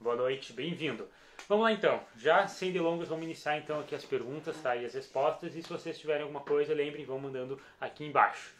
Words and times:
Boa 0.00 0.16
noite, 0.16 0.52
bem-vindo. 0.52 1.08
Vamos 1.48 1.64
lá 1.64 1.72
então, 1.72 2.00
já 2.16 2.46
sem 2.46 2.72
delongas, 2.72 3.08
vamos 3.08 3.24
iniciar 3.24 3.58
então 3.58 3.80
aqui 3.80 3.94
as 3.94 4.04
perguntas 4.04 4.56
tá? 4.60 4.76
e 4.76 4.84
as 4.84 4.92
respostas. 4.92 5.54
E 5.54 5.62
se 5.62 5.68
vocês 5.68 5.98
tiverem 5.98 6.22
alguma 6.22 6.40
coisa, 6.40 6.74
lembrem, 6.74 7.04
vão 7.04 7.18
mandando 7.18 7.58
aqui 7.80 8.04
embaixo. 8.04 8.54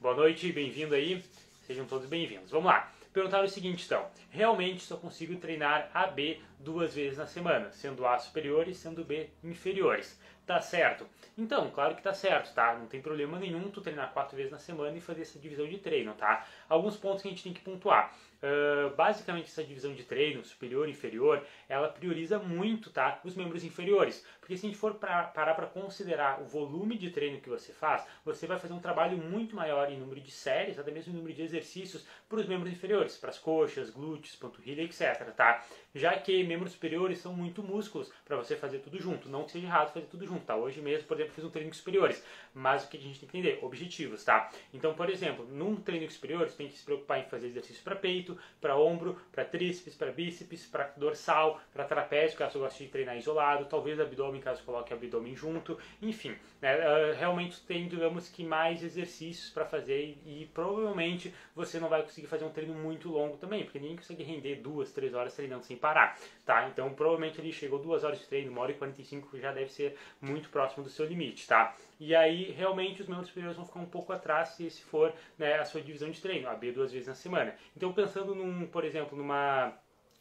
Boa 0.00 0.14
noite, 0.14 0.50
bem-vindo 0.52 0.94
aí, 0.94 1.22
sejam 1.66 1.86
todos 1.86 2.08
bem-vindos. 2.08 2.50
Vamos 2.50 2.66
lá. 2.66 2.92
Perguntaram 3.12 3.44
o 3.44 3.48
seguinte 3.48 3.84
então, 3.84 4.08
realmente 4.30 4.82
só 4.82 4.96
consigo 4.96 5.36
treinar 5.36 5.90
AB 5.94 6.40
duas 6.58 6.94
vezes 6.94 7.18
na 7.18 7.26
semana, 7.26 7.70
sendo 7.72 8.06
A 8.06 8.18
superiores, 8.18 8.76
sendo 8.76 9.04
B 9.04 9.28
inferiores. 9.42 10.18
Tá 10.46 10.60
certo? 10.60 11.06
Então, 11.36 11.70
claro 11.70 11.94
que 11.94 12.02
tá 12.02 12.14
certo, 12.14 12.54
tá? 12.54 12.74
Não 12.74 12.86
tem 12.86 13.02
problema 13.02 13.38
nenhum 13.38 13.70
tu 13.70 13.82
treinar 13.82 14.12
quatro 14.12 14.34
vezes 14.34 14.50
na 14.50 14.58
semana 14.58 14.96
e 14.96 15.00
fazer 15.00 15.20
essa 15.20 15.38
divisão 15.38 15.68
de 15.68 15.76
treino, 15.76 16.14
tá? 16.14 16.46
Alguns 16.68 16.96
pontos 16.96 17.20
que 17.20 17.28
a 17.28 17.30
gente 17.30 17.42
tem 17.42 17.52
que 17.52 17.60
pontuar. 17.60 18.14
Uh, 18.40 18.94
basicamente 18.94 19.46
essa 19.46 19.64
divisão 19.64 19.92
de 19.92 20.04
treino, 20.04 20.44
superior 20.44 20.86
e 20.88 20.92
inferior, 20.92 21.44
ela 21.68 21.88
prioriza 21.88 22.38
muito 22.38 22.90
tá, 22.90 23.20
os 23.24 23.34
membros 23.34 23.64
inferiores. 23.64 24.24
Porque 24.38 24.56
se 24.56 24.64
a 24.64 24.68
gente 24.68 24.78
for 24.78 24.94
pra, 24.94 25.24
parar 25.24 25.54
para 25.54 25.66
considerar 25.66 26.40
o 26.40 26.44
volume 26.44 26.96
de 26.96 27.10
treino 27.10 27.40
que 27.40 27.48
você 27.48 27.72
faz, 27.72 28.06
você 28.24 28.46
vai 28.46 28.58
fazer 28.58 28.72
um 28.72 28.80
trabalho 28.80 29.18
muito 29.18 29.54
maior 29.56 29.90
em 29.90 29.98
número 29.98 30.20
de 30.20 30.30
séries, 30.30 30.78
até 30.78 30.90
mesmo 30.90 31.12
em 31.12 31.16
número 31.16 31.34
de 31.34 31.42
exercícios 31.42 32.06
para 32.28 32.38
os 32.38 32.46
membros 32.46 32.72
inferiores, 32.72 33.16
para 33.16 33.30
as 33.30 33.38
coxas, 33.38 33.90
glúteos, 33.90 34.36
panturrilha, 34.36 34.82
etc. 34.82 35.32
Tá? 35.36 35.64
Já 35.94 36.16
que 36.18 36.44
membros 36.44 36.72
superiores 36.72 37.18
são 37.18 37.34
muito 37.34 37.62
músculos 37.62 38.10
para 38.24 38.36
você 38.36 38.56
fazer 38.56 38.78
tudo 38.78 38.98
junto. 38.98 39.28
Não 39.28 39.44
que 39.44 39.52
seja 39.52 39.66
errado 39.66 39.92
fazer 39.92 40.06
tudo 40.06 40.26
junto. 40.26 40.44
Tá? 40.44 40.56
Hoje 40.56 40.80
mesmo, 40.80 41.06
por 41.08 41.16
exemplo, 41.16 41.34
fiz 41.34 41.44
um 41.44 41.50
treino 41.50 41.70
com 41.70 41.76
superiores. 41.76 42.24
Mas 42.54 42.84
o 42.84 42.88
que 42.88 42.96
a 42.96 43.00
gente 43.00 43.20
tem 43.20 43.28
que 43.28 43.38
entender? 43.38 43.58
Objetivos. 43.62 44.24
Tá? 44.24 44.50
Então, 44.72 44.94
por 44.94 45.10
exemplo, 45.10 45.44
num 45.44 45.76
treino 45.76 46.10
superior, 46.10 46.48
você 46.48 46.56
tem 46.56 46.68
que 46.68 46.78
se 46.78 46.84
preocupar 46.84 47.20
em 47.20 47.24
fazer 47.24 47.48
exercício 47.48 47.82
para 47.82 47.96
peito, 47.96 48.27
para 48.60 48.76
ombro, 48.76 49.16
para 49.30 49.44
tríceps, 49.44 49.94
para 49.94 50.10
bíceps, 50.10 50.66
para 50.66 50.92
dorsal, 50.96 51.60
para 51.72 51.84
trapézio, 51.84 52.36
caso 52.36 52.52
você 52.52 52.58
goste 52.58 52.84
de 52.84 52.90
treinar 52.90 53.16
isolado, 53.16 53.66
talvez 53.66 54.00
abdômen, 54.00 54.40
caso 54.40 54.62
coloque 54.64 54.92
abdômen 54.92 55.34
junto, 55.34 55.78
enfim, 56.02 56.34
né, 56.60 56.76
uh, 56.76 57.14
realmente 57.16 57.60
tem, 57.60 57.86
digamos 57.86 58.28
que, 58.28 58.44
mais 58.44 58.82
exercícios 58.82 59.50
para 59.50 59.64
fazer 59.64 60.16
e, 60.24 60.42
e, 60.42 60.46
provavelmente 60.46 61.32
você 61.54 61.78
não 61.78 61.88
vai 61.88 62.02
conseguir 62.02 62.26
fazer 62.26 62.44
um 62.44 62.50
treino 62.50 62.74
muito 62.74 63.08
longo 63.08 63.36
também, 63.36 63.64
porque 63.64 63.78
ninguém 63.78 63.96
consegue 63.96 64.22
render 64.22 64.56
duas, 64.56 64.92
três 64.92 65.14
horas 65.14 65.34
treinando 65.34 65.64
sem 65.64 65.76
parar, 65.76 66.18
tá? 66.44 66.68
Então, 66.68 66.92
provavelmente 66.94 67.40
ele 67.40 67.52
chegou 67.52 67.78
duas 67.78 68.04
horas 68.04 68.18
de 68.18 68.26
treino, 68.26 68.50
uma 68.50 68.62
hora 68.62 68.72
e 68.72 68.74
45 68.74 69.38
já 69.38 69.52
deve 69.52 69.70
ser 69.70 69.96
muito 70.20 70.48
próximo 70.48 70.82
do 70.82 70.90
seu 70.90 71.06
limite, 71.06 71.46
tá? 71.46 71.74
E 72.00 72.14
aí, 72.14 72.52
realmente, 72.52 73.02
os 73.02 73.08
membros 73.08 73.28
superiores 73.28 73.56
vão 73.56 73.66
ficar 73.66 73.80
um 73.80 73.86
pouco 73.86 74.12
atrás 74.12 74.50
se 74.50 74.66
esse 74.66 74.82
for 74.82 75.12
né, 75.36 75.54
a 75.54 75.64
sua 75.64 75.80
divisão 75.80 76.10
de 76.10 76.20
treino, 76.20 76.48
AB 76.48 76.72
duas 76.72 76.92
vezes 76.92 77.08
na 77.08 77.14
semana. 77.14 77.54
Então, 77.76 77.92
pensando 77.92 78.34
num, 78.34 78.66
por 78.66 78.84
exemplo, 78.84 79.18
numa 79.18 79.76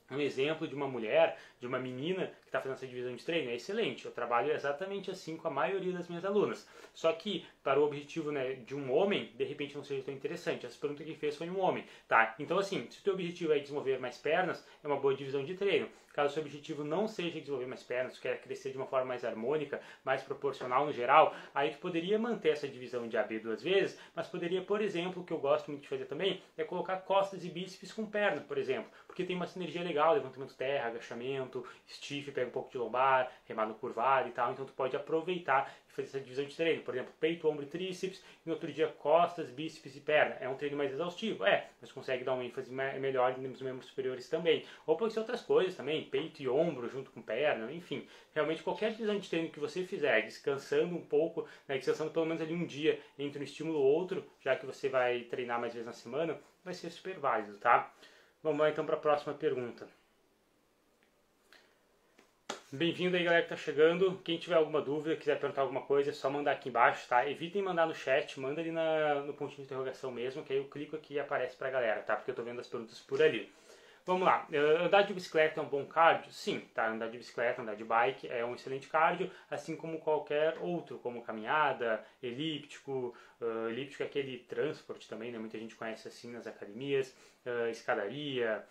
um 0.09 0.19
exemplo 0.21 0.67
de 0.67 0.73
uma 0.73 0.87
mulher, 0.87 1.37
de 1.59 1.67
uma 1.67 1.77
menina 1.77 2.31
que 2.47 2.49
está 2.49 2.61
fazendo 2.61 2.77
essa 2.77 2.87
divisão 2.87 3.13
de 3.13 3.23
treino, 3.23 3.51
é 3.51 3.55
excelente. 3.55 4.05
Eu 4.05 4.11
trabalho 4.11 4.51
exatamente 4.51 5.11
assim 5.11 5.35
com 5.35 5.47
a 5.49 5.51
maioria 5.51 5.91
das 5.91 6.07
minhas 6.07 6.23
alunas. 6.23 6.67
Só 6.93 7.11
que, 7.11 7.45
para 7.61 7.79
o 7.79 7.83
objetivo 7.83 8.31
né, 8.31 8.53
de 8.53 8.73
um 8.73 8.91
homem, 8.91 9.31
de 9.35 9.43
repente 9.43 9.75
não 9.75 9.83
seja 9.83 10.03
tão 10.03 10.13
interessante. 10.13 10.65
Essa 10.65 10.79
pergunta 10.79 11.03
que 11.03 11.13
fez 11.13 11.35
foi 11.35 11.49
um 11.49 11.59
homem, 11.59 11.85
tá? 12.07 12.35
Então, 12.39 12.57
assim, 12.57 12.87
se 12.89 12.99
o 12.99 13.03
teu 13.03 13.13
objetivo 13.13 13.51
é 13.51 13.59
desenvolver 13.59 13.99
mais 13.99 14.17
pernas, 14.17 14.65
é 14.83 14.87
uma 14.87 14.97
boa 14.97 15.13
divisão 15.13 15.43
de 15.43 15.55
treino. 15.55 15.89
Caso 16.17 16.31
o 16.31 16.33
seu 16.33 16.41
objetivo 16.41 16.83
não 16.83 17.07
seja 17.07 17.39
desenvolver 17.39 17.67
mais 17.67 17.83
pernas, 17.83 18.17
quer 18.17 18.41
crescer 18.41 18.71
de 18.71 18.77
uma 18.77 18.87
forma 18.87 19.05
mais 19.05 19.23
harmônica, 19.23 19.79
mais 20.03 20.23
proporcional 20.23 20.87
no 20.87 20.91
geral, 20.91 21.35
aí 21.53 21.69
tu 21.69 21.77
poderia 21.77 22.17
manter 22.17 22.49
essa 22.49 22.67
divisão 22.67 23.07
de 23.07 23.15
AB 23.15 23.37
duas 23.37 23.61
vezes, 23.61 23.99
mas 24.15 24.25
poderia, 24.25 24.63
por 24.63 24.81
exemplo, 24.81 25.21
o 25.21 25.23
que 25.23 25.31
eu 25.31 25.37
gosto 25.37 25.69
muito 25.69 25.83
de 25.83 25.87
fazer 25.87 26.05
também, 26.05 26.41
é 26.57 26.63
colocar 26.63 26.97
costas 27.01 27.45
e 27.45 27.49
bíceps 27.49 27.93
com 27.93 28.03
perna, 28.03 28.41
por 28.41 28.57
exemplo, 28.57 28.89
porque 29.05 29.23
tem 29.23 29.35
uma 29.35 29.45
sinergia 29.45 29.83
legal, 29.83 30.15
levantamento 30.15 30.55
terra, 30.55 30.87
agachamento, 30.87 31.63
stiff, 31.87 32.31
pega 32.37 32.49
um 32.49 32.51
pouco 32.51 32.69
de 32.69 32.77
lombar, 32.77 33.31
remado 33.45 33.73
curvado 33.73 34.29
e 34.29 34.31
tal, 34.31 34.51
então 34.51 34.63
tu 34.63 34.73
pode 34.73 34.95
aproveitar 34.95 35.73
fazer 35.87 36.07
essa 36.07 36.19
divisão 36.19 36.45
de 36.45 36.55
treino. 36.55 36.83
Por 36.83 36.93
exemplo, 36.93 37.11
peito, 37.19 37.49
ombro 37.49 37.63
e 37.63 37.67
tríceps, 37.67 38.23
e 38.45 38.47
no 38.47 38.53
outro 38.53 38.71
dia 38.71 38.87
costas, 38.87 39.49
bíceps 39.49 39.95
e 39.95 39.99
perna. 39.99 40.37
É 40.39 40.47
um 40.47 40.55
treino 40.55 40.77
mais 40.77 40.91
exaustivo? 40.91 41.43
É, 41.43 41.67
mas 41.81 41.91
consegue 41.91 42.23
dar 42.23 42.35
um 42.35 42.43
ênfase 42.43 42.71
melhor 42.71 43.35
nos 43.39 43.59
membros 43.59 43.87
superiores 43.87 44.29
também. 44.29 44.63
Ou 44.85 44.95
pode 44.95 45.13
ser 45.13 45.19
outras 45.19 45.41
coisas 45.41 45.75
também, 45.75 46.07
peito 46.07 46.43
e 46.43 46.47
ombro 46.47 46.87
junto 46.87 47.09
com 47.09 47.23
perna, 47.23 47.71
enfim. 47.71 48.07
Realmente 48.35 48.61
qualquer 48.61 48.91
divisão 48.91 49.17
de 49.17 49.27
treino 49.27 49.49
que 49.49 49.59
você 49.59 49.83
fizer, 49.83 50.21
descansando 50.21 50.95
um 50.95 51.01
pouco, 51.01 51.47
né, 51.67 51.77
descansando 51.77 52.11
pelo 52.11 52.27
menos 52.27 52.41
ali 52.41 52.53
um 52.53 52.67
dia 52.67 52.99
entre 53.17 53.39
um 53.39 53.43
estímulo 53.43 53.79
ou 53.79 53.85
outro, 53.85 54.23
já 54.39 54.55
que 54.55 54.65
você 54.65 54.89
vai 54.89 55.21
treinar 55.21 55.59
mais 55.59 55.73
vezes 55.73 55.87
na 55.87 55.93
semana, 55.93 56.39
vai 56.63 56.75
ser 56.75 56.91
super 56.91 57.17
válido, 57.17 57.57
tá? 57.57 57.91
Vamos 58.43 58.59
lá 58.59 58.69
então 58.69 58.85
para 58.85 58.95
a 58.95 58.99
próxima 58.99 59.33
pergunta. 59.33 59.87
Bem-vindo 62.69 63.15
aí, 63.15 63.23
galera 63.23 63.43
que 63.43 63.47
tá 63.47 63.55
chegando. 63.55 64.19
Quem 64.25 64.37
tiver 64.37 64.55
alguma 64.55 64.81
dúvida, 64.81 65.15
quiser 65.15 65.39
perguntar 65.39 65.61
alguma 65.61 65.83
coisa, 65.83 66.09
é 66.09 66.13
só 66.13 66.29
mandar 66.29 66.51
aqui 66.51 66.67
embaixo, 66.67 67.07
tá? 67.07 67.25
Evitem 67.25 67.61
mandar 67.61 67.85
no 67.87 67.95
chat, 67.95 68.37
manda 68.41 68.59
ali 68.59 68.73
na, 68.73 69.21
no 69.21 69.33
pontinho 69.33 69.59
de 69.59 69.63
interrogação 69.63 70.11
mesmo, 70.11 70.43
que 70.43 70.51
aí 70.51 70.59
eu 70.59 70.65
clico 70.65 70.93
aqui 70.93 71.13
e 71.13 71.19
aparece 71.19 71.55
pra 71.55 71.69
galera, 71.69 72.01
tá? 72.01 72.17
Porque 72.17 72.31
eu 72.31 72.35
tô 72.35 72.43
vendo 72.43 72.59
as 72.59 72.67
perguntas 72.67 72.99
por 72.99 73.21
ali. 73.21 73.49
Vamos 74.05 74.25
lá, 74.25 74.45
uh, 74.51 74.83
andar 74.83 75.03
de 75.03 75.13
bicicleta 75.13 75.61
é 75.61 75.63
um 75.63 75.69
bom 75.69 75.85
cardio? 75.85 76.29
Sim, 76.29 76.59
tá? 76.73 76.89
Andar 76.89 77.09
de 77.09 77.17
bicicleta, 77.17 77.61
andar 77.61 77.75
de 77.75 77.85
bike 77.85 78.27
é 78.27 78.43
um 78.43 78.53
excelente 78.53 78.89
cardio, 78.89 79.31
assim 79.49 79.77
como 79.77 79.99
qualquer 79.99 80.57
outro, 80.59 80.97
como 80.97 81.21
caminhada, 81.21 82.03
elíptico, 82.21 83.15
uh, 83.39 83.69
elíptico 83.69 84.03
é 84.03 84.07
aquele 84.07 84.39
transporte 84.39 85.07
também, 85.07 85.31
né? 85.31 85.39
Muita 85.39 85.57
gente 85.57 85.73
conhece 85.73 86.09
assim 86.09 86.33
nas 86.33 86.45
academias, 86.45 87.15
uh, 87.45 87.69
escadaria, 87.69 88.61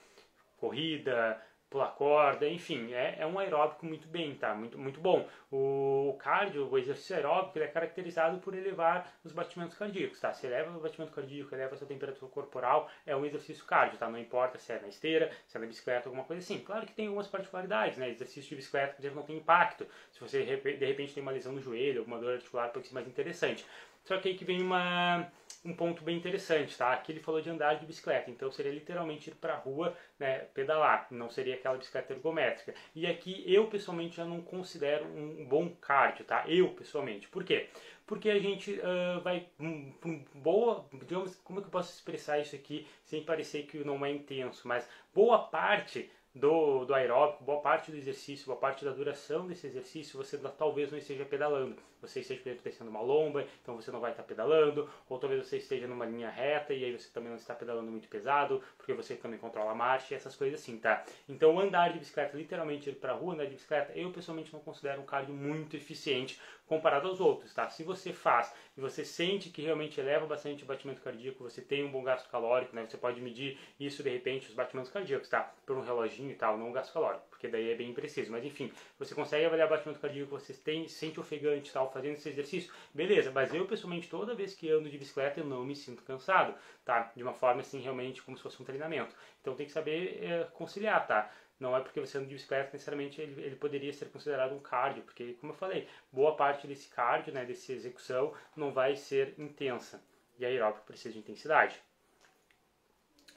corrida, 0.58 1.40
pular 1.76 1.94
corda, 1.94 2.48
enfim, 2.48 2.94
é, 2.94 3.16
é 3.18 3.26
um 3.26 3.38
aeróbico 3.38 3.84
muito 3.84 4.08
bem, 4.08 4.34
tá? 4.34 4.54
Muito, 4.54 4.78
muito 4.78 4.98
bom. 4.98 5.28
O 5.52 6.16
cardio, 6.18 6.66
o 6.70 6.78
exercício 6.78 7.14
aeróbico, 7.14 7.58
ele 7.58 7.66
é 7.66 7.68
caracterizado 7.68 8.38
por 8.38 8.54
elevar 8.54 9.12
os 9.22 9.32
batimentos 9.32 9.76
cardíacos, 9.76 10.18
tá? 10.18 10.32
Se 10.32 10.46
eleva 10.46 10.74
o 10.74 10.80
batimento 10.80 11.12
cardíaco, 11.12 11.54
eleva 11.54 11.74
a 11.74 11.76
sua 11.76 11.86
temperatura 11.86 12.30
corporal, 12.30 12.90
é 13.04 13.14
um 13.14 13.26
exercício 13.26 13.62
cardio, 13.66 13.98
tá? 13.98 14.08
Não 14.08 14.18
importa 14.18 14.58
se 14.58 14.72
é 14.72 14.80
na 14.80 14.88
esteira, 14.88 15.30
se 15.46 15.56
é 15.58 15.60
na 15.60 15.66
bicicleta, 15.66 16.08
alguma 16.08 16.24
coisa 16.24 16.42
assim. 16.42 16.58
Claro 16.60 16.86
que 16.86 16.94
tem 16.94 17.08
algumas 17.08 17.26
particularidades, 17.26 17.98
né? 17.98 18.08
Exercício 18.08 18.48
de 18.48 18.56
bicicleta, 18.56 18.94
por 18.94 19.02
exemplo, 19.02 19.18
não 19.18 19.26
tem 19.26 19.36
impacto. 19.36 19.86
Se 20.12 20.20
você 20.20 20.44
de 20.44 20.86
repente 20.86 21.12
tem 21.12 21.22
uma 21.22 21.32
lesão 21.32 21.52
no 21.52 21.60
joelho, 21.60 22.00
alguma 22.00 22.18
dor 22.18 22.32
articular, 22.32 22.68
pode 22.70 22.88
ser 22.88 22.94
mais 22.94 23.06
interessante. 23.06 23.66
Só 24.02 24.16
que 24.16 24.28
aí 24.28 24.34
que 24.34 24.44
vem 24.44 24.62
uma 24.62 25.30
um 25.66 25.74
ponto 25.74 26.04
bem 26.04 26.16
interessante, 26.16 26.76
tá? 26.78 26.92
Aqui 26.92 27.10
ele 27.10 27.20
falou 27.20 27.40
de 27.40 27.50
andar 27.50 27.74
de 27.74 27.84
bicicleta, 27.84 28.30
então 28.30 28.50
seria 28.52 28.72
literalmente 28.72 29.30
ir 29.30 29.34
para 29.34 29.54
a 29.54 29.58
rua, 29.58 29.96
né, 30.18 30.38
pedalar, 30.54 31.08
não 31.10 31.28
seria 31.28 31.56
aquela 31.56 31.76
bicicleta 31.76 32.12
ergométrica. 32.12 32.74
E 32.94 33.06
aqui 33.06 33.42
eu 33.46 33.66
pessoalmente 33.66 34.16
já 34.16 34.24
não 34.24 34.40
considero 34.40 35.04
um 35.04 35.44
bom 35.44 35.68
cardio, 35.70 36.24
tá? 36.24 36.44
Eu 36.46 36.68
pessoalmente. 36.68 37.28
Por 37.28 37.42
quê? 37.42 37.68
Porque 38.06 38.30
a 38.30 38.38
gente 38.38 38.72
uh, 38.72 39.20
vai 39.20 39.48
um, 39.58 39.92
um, 40.04 40.24
boa, 40.34 40.86
digamos, 40.92 41.34
como 41.36 41.58
é 41.58 41.62
que 41.62 41.66
eu 41.66 41.72
posso 41.72 41.92
expressar 41.92 42.38
isso 42.38 42.54
aqui 42.54 42.86
sem 43.04 43.24
parecer 43.24 43.64
que 43.66 43.78
não 43.78 44.06
é 44.06 44.10
intenso, 44.12 44.68
mas 44.68 44.88
boa 45.12 45.38
parte 45.40 46.08
do, 46.32 46.84
do 46.84 46.94
aeróbico, 46.94 47.42
boa 47.42 47.60
parte 47.60 47.90
do 47.90 47.96
exercício, 47.96 48.46
boa 48.46 48.58
parte 48.58 48.84
da 48.84 48.92
duração 48.92 49.46
desse 49.46 49.66
exercício, 49.66 50.16
você 50.16 50.38
talvez 50.38 50.92
não 50.92 50.98
esteja 50.98 51.24
pedalando. 51.24 51.76
Você 52.06 52.20
esteja 52.20 52.42
descendo 52.62 52.90
uma 52.90 53.00
lomba, 53.00 53.44
então 53.62 53.76
você 53.76 53.90
não 53.90 54.00
vai 54.00 54.12
estar 54.12 54.22
pedalando, 54.22 54.88
ou 55.08 55.18
talvez 55.18 55.46
você 55.46 55.56
esteja 55.58 55.86
numa 55.86 56.04
linha 56.04 56.30
reta 56.30 56.72
e 56.72 56.84
aí 56.84 56.92
você 56.92 57.10
também 57.10 57.30
não 57.30 57.36
está 57.36 57.54
pedalando 57.54 57.90
muito 57.90 58.08
pesado, 58.08 58.62
porque 58.76 58.92
você 58.92 59.16
também 59.16 59.38
controla 59.38 59.72
a 59.72 59.74
marcha 59.74 60.14
e 60.14 60.16
essas 60.16 60.36
coisas 60.36 60.60
assim, 60.60 60.78
tá? 60.78 61.04
Então 61.28 61.58
andar 61.58 61.92
de 61.92 61.98
bicicleta, 61.98 62.36
literalmente 62.36 62.90
ir 62.90 62.94
para 62.94 63.12
rua 63.12 63.34
andar 63.34 63.44
de 63.44 63.54
bicicleta, 63.54 63.92
eu 63.94 64.10
pessoalmente 64.10 64.52
não 64.52 64.60
considero 64.60 65.00
um 65.00 65.06
cardio 65.06 65.34
muito 65.34 65.76
eficiente 65.76 66.40
comparado 66.66 67.08
aos 67.08 67.20
outros, 67.20 67.54
tá? 67.54 67.68
Se 67.68 67.82
você 67.84 68.12
faz 68.12 68.52
e 68.76 68.80
você 68.80 69.04
sente 69.04 69.50
que 69.50 69.62
realmente 69.62 70.00
eleva 70.00 70.26
bastante 70.26 70.64
o 70.64 70.66
batimento 70.66 71.00
cardíaco, 71.00 71.42
você 71.42 71.62
tem 71.62 71.84
um 71.84 71.90
bom 71.90 72.02
gasto 72.02 72.28
calórico, 72.28 72.74
né? 72.74 72.84
Você 72.84 72.96
pode 72.96 73.20
medir 73.20 73.58
isso 73.78 74.02
de 74.02 74.10
repente, 74.10 74.48
os 74.48 74.54
batimentos 74.54 74.90
cardíacos, 74.90 75.28
tá? 75.28 75.52
Por 75.64 75.76
um 75.76 75.82
reloginho 75.82 76.30
e 76.30 76.34
tal, 76.34 76.58
não 76.58 76.70
o 76.70 76.72
gasto 76.72 76.92
calórico, 76.92 77.24
porque 77.36 77.48
daí 77.48 77.70
é 77.70 77.74
bem 77.74 77.90
impreciso. 77.90 78.32
Mas 78.32 78.44
enfim, 78.44 78.72
você 78.98 79.14
consegue 79.14 79.44
avaliar 79.44 79.68
o 79.68 79.70
batimento 79.70 80.00
cardíaco, 80.00 80.30
você 80.30 80.54
tem, 80.54 80.88
se 80.88 80.94
sente 80.94 81.20
ofegante 81.20 81.70
tal, 81.72 81.92
fazendo 81.92 82.14
esse 82.14 82.28
exercício, 82.28 82.72
beleza. 82.94 83.30
Mas 83.30 83.54
eu 83.54 83.66
pessoalmente, 83.66 84.08
toda 84.08 84.34
vez 84.34 84.54
que 84.54 84.70
ando 84.70 84.88
de 84.88 84.98
bicicleta, 84.98 85.40
eu 85.40 85.44
não 85.44 85.64
me 85.64 85.76
sinto 85.76 86.02
cansado, 86.02 86.54
tá? 86.84 87.12
De 87.14 87.22
uma 87.22 87.34
forma 87.34 87.60
assim, 87.60 87.80
realmente 87.80 88.22
como 88.22 88.36
se 88.36 88.42
fosse 88.42 88.60
um 88.60 88.64
treinamento. 88.64 89.14
Então 89.40 89.54
tem 89.54 89.66
que 89.66 89.72
saber 89.72 90.24
é, 90.24 90.44
conciliar, 90.52 91.06
tá? 91.06 91.30
não 91.58 91.74
é 91.74 91.80
porque 91.80 92.00
você 92.00 92.18
anda 92.18 92.26
de 92.26 92.34
bicicleta 92.34 92.70
necessariamente 92.72 93.18
ele, 93.20 93.42
ele 93.42 93.56
poderia 93.56 93.92
ser 93.92 94.10
considerado 94.10 94.54
um 94.54 94.60
cardio, 94.60 95.02
porque 95.02 95.34
como 95.40 95.52
eu 95.52 95.56
falei, 95.56 95.88
boa 96.12 96.36
parte 96.36 96.66
desse 96.66 96.88
cardio, 96.88 97.32
né, 97.32 97.46
dessa 97.46 97.72
execução, 97.72 98.34
não 98.54 98.72
vai 98.72 98.94
ser 98.94 99.34
intensa. 99.38 100.02
E 100.38 100.44
aeróbico 100.44 100.84
precisa 100.84 101.14
de 101.14 101.18
intensidade. 101.18 101.80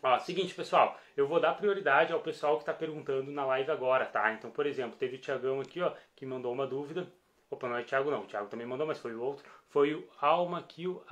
Ó, 0.01 0.17
seguinte, 0.19 0.53
pessoal, 0.55 0.97
eu 1.15 1.27
vou 1.27 1.39
dar 1.39 1.55
prioridade 1.55 2.13
ao 2.13 2.21
pessoal 2.21 2.55
que 2.55 2.61
está 2.61 2.73
perguntando 2.73 3.31
na 3.31 3.45
live 3.45 3.69
agora, 3.69 4.05
tá? 4.05 4.31
Então, 4.31 4.49
por 4.49 4.65
exemplo, 4.65 4.97
teve 4.97 5.17
o 5.17 5.19
Tiagão 5.19 5.59
aqui, 5.59 5.81
ó, 5.81 5.93
que 6.15 6.25
mandou 6.25 6.53
uma 6.53 6.65
dúvida. 6.65 7.07
Opa, 7.49 7.67
não 7.67 7.75
é 7.75 7.83
Thiago 7.83 8.09
não, 8.11 8.21
o 8.21 8.25
Thiago 8.27 8.47
também 8.47 8.65
mandou, 8.65 8.87
mas 8.87 8.99
foi 8.99 9.13
o 9.13 9.21
outro. 9.21 9.43
Foi 9.69 9.93
o 9.93 10.07
Alma 10.21 10.63
Kill 10.63 11.03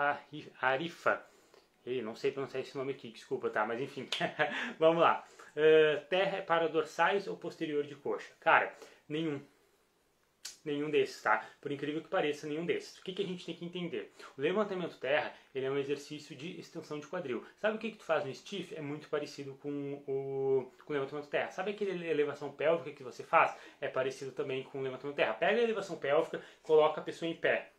Arifa. 0.61 1.21
Ei, 1.85 2.01
não 2.01 2.15
sei 2.15 2.31
pronunciar 2.31 2.61
esse 2.61 2.77
nome 2.77 2.91
aqui, 2.91 3.09
desculpa, 3.09 3.49
tá? 3.49 3.65
Mas 3.65 3.81
enfim, 3.81 4.07
vamos 4.79 5.01
lá. 5.01 5.23
Uh, 5.55 6.05
terra 6.09 6.37
é 6.37 6.41
para 6.41 6.67
dorsais 6.67 7.27
ou 7.27 7.35
posterior 7.35 7.83
de 7.83 7.95
coxa? 7.95 8.31
Cara, 8.39 8.73
nenhum 9.09 9.41
nenhum 10.63 10.89
desses, 10.89 11.21
tá? 11.21 11.45
Por 11.61 11.71
incrível 11.71 12.01
que 12.01 12.07
pareça, 12.07 12.47
nenhum 12.47 12.65
desses. 12.65 12.97
O 12.97 13.03
que, 13.03 13.13
que 13.13 13.21
a 13.21 13.25
gente 13.25 13.45
tem 13.45 13.55
que 13.55 13.65
entender? 13.65 14.11
O 14.37 14.41
levantamento 14.41 14.97
terra, 14.97 15.33
ele 15.53 15.65
é 15.65 15.71
um 15.71 15.77
exercício 15.77 16.35
de 16.35 16.59
extensão 16.59 16.99
de 16.99 17.07
quadril. 17.07 17.45
Sabe 17.55 17.77
o 17.77 17.79
que, 17.79 17.91
que 17.91 17.97
tu 17.97 18.05
faz 18.05 18.25
no 18.25 18.33
stiff? 18.33 18.75
É 18.75 18.81
muito 18.81 19.09
parecido 19.09 19.53
com 19.55 20.03
o, 20.07 20.71
com 20.85 20.93
o 20.93 20.93
levantamento 20.93 21.27
terra. 21.27 21.51
Sabe 21.51 21.71
aquele 21.71 22.07
elevação 22.07 22.51
pélvica 22.51 22.91
que 22.91 23.03
você 23.03 23.23
faz? 23.23 23.55
É 23.79 23.87
parecido 23.87 24.31
também 24.31 24.63
com 24.63 24.79
o 24.79 24.81
levantamento 24.81 25.15
terra. 25.15 25.33
Pega 25.33 25.59
a 25.59 25.63
elevação 25.63 25.97
pélvica, 25.97 26.41
coloca 26.61 27.01
a 27.01 27.03
pessoa 27.03 27.29
em 27.29 27.35
pé. 27.35 27.71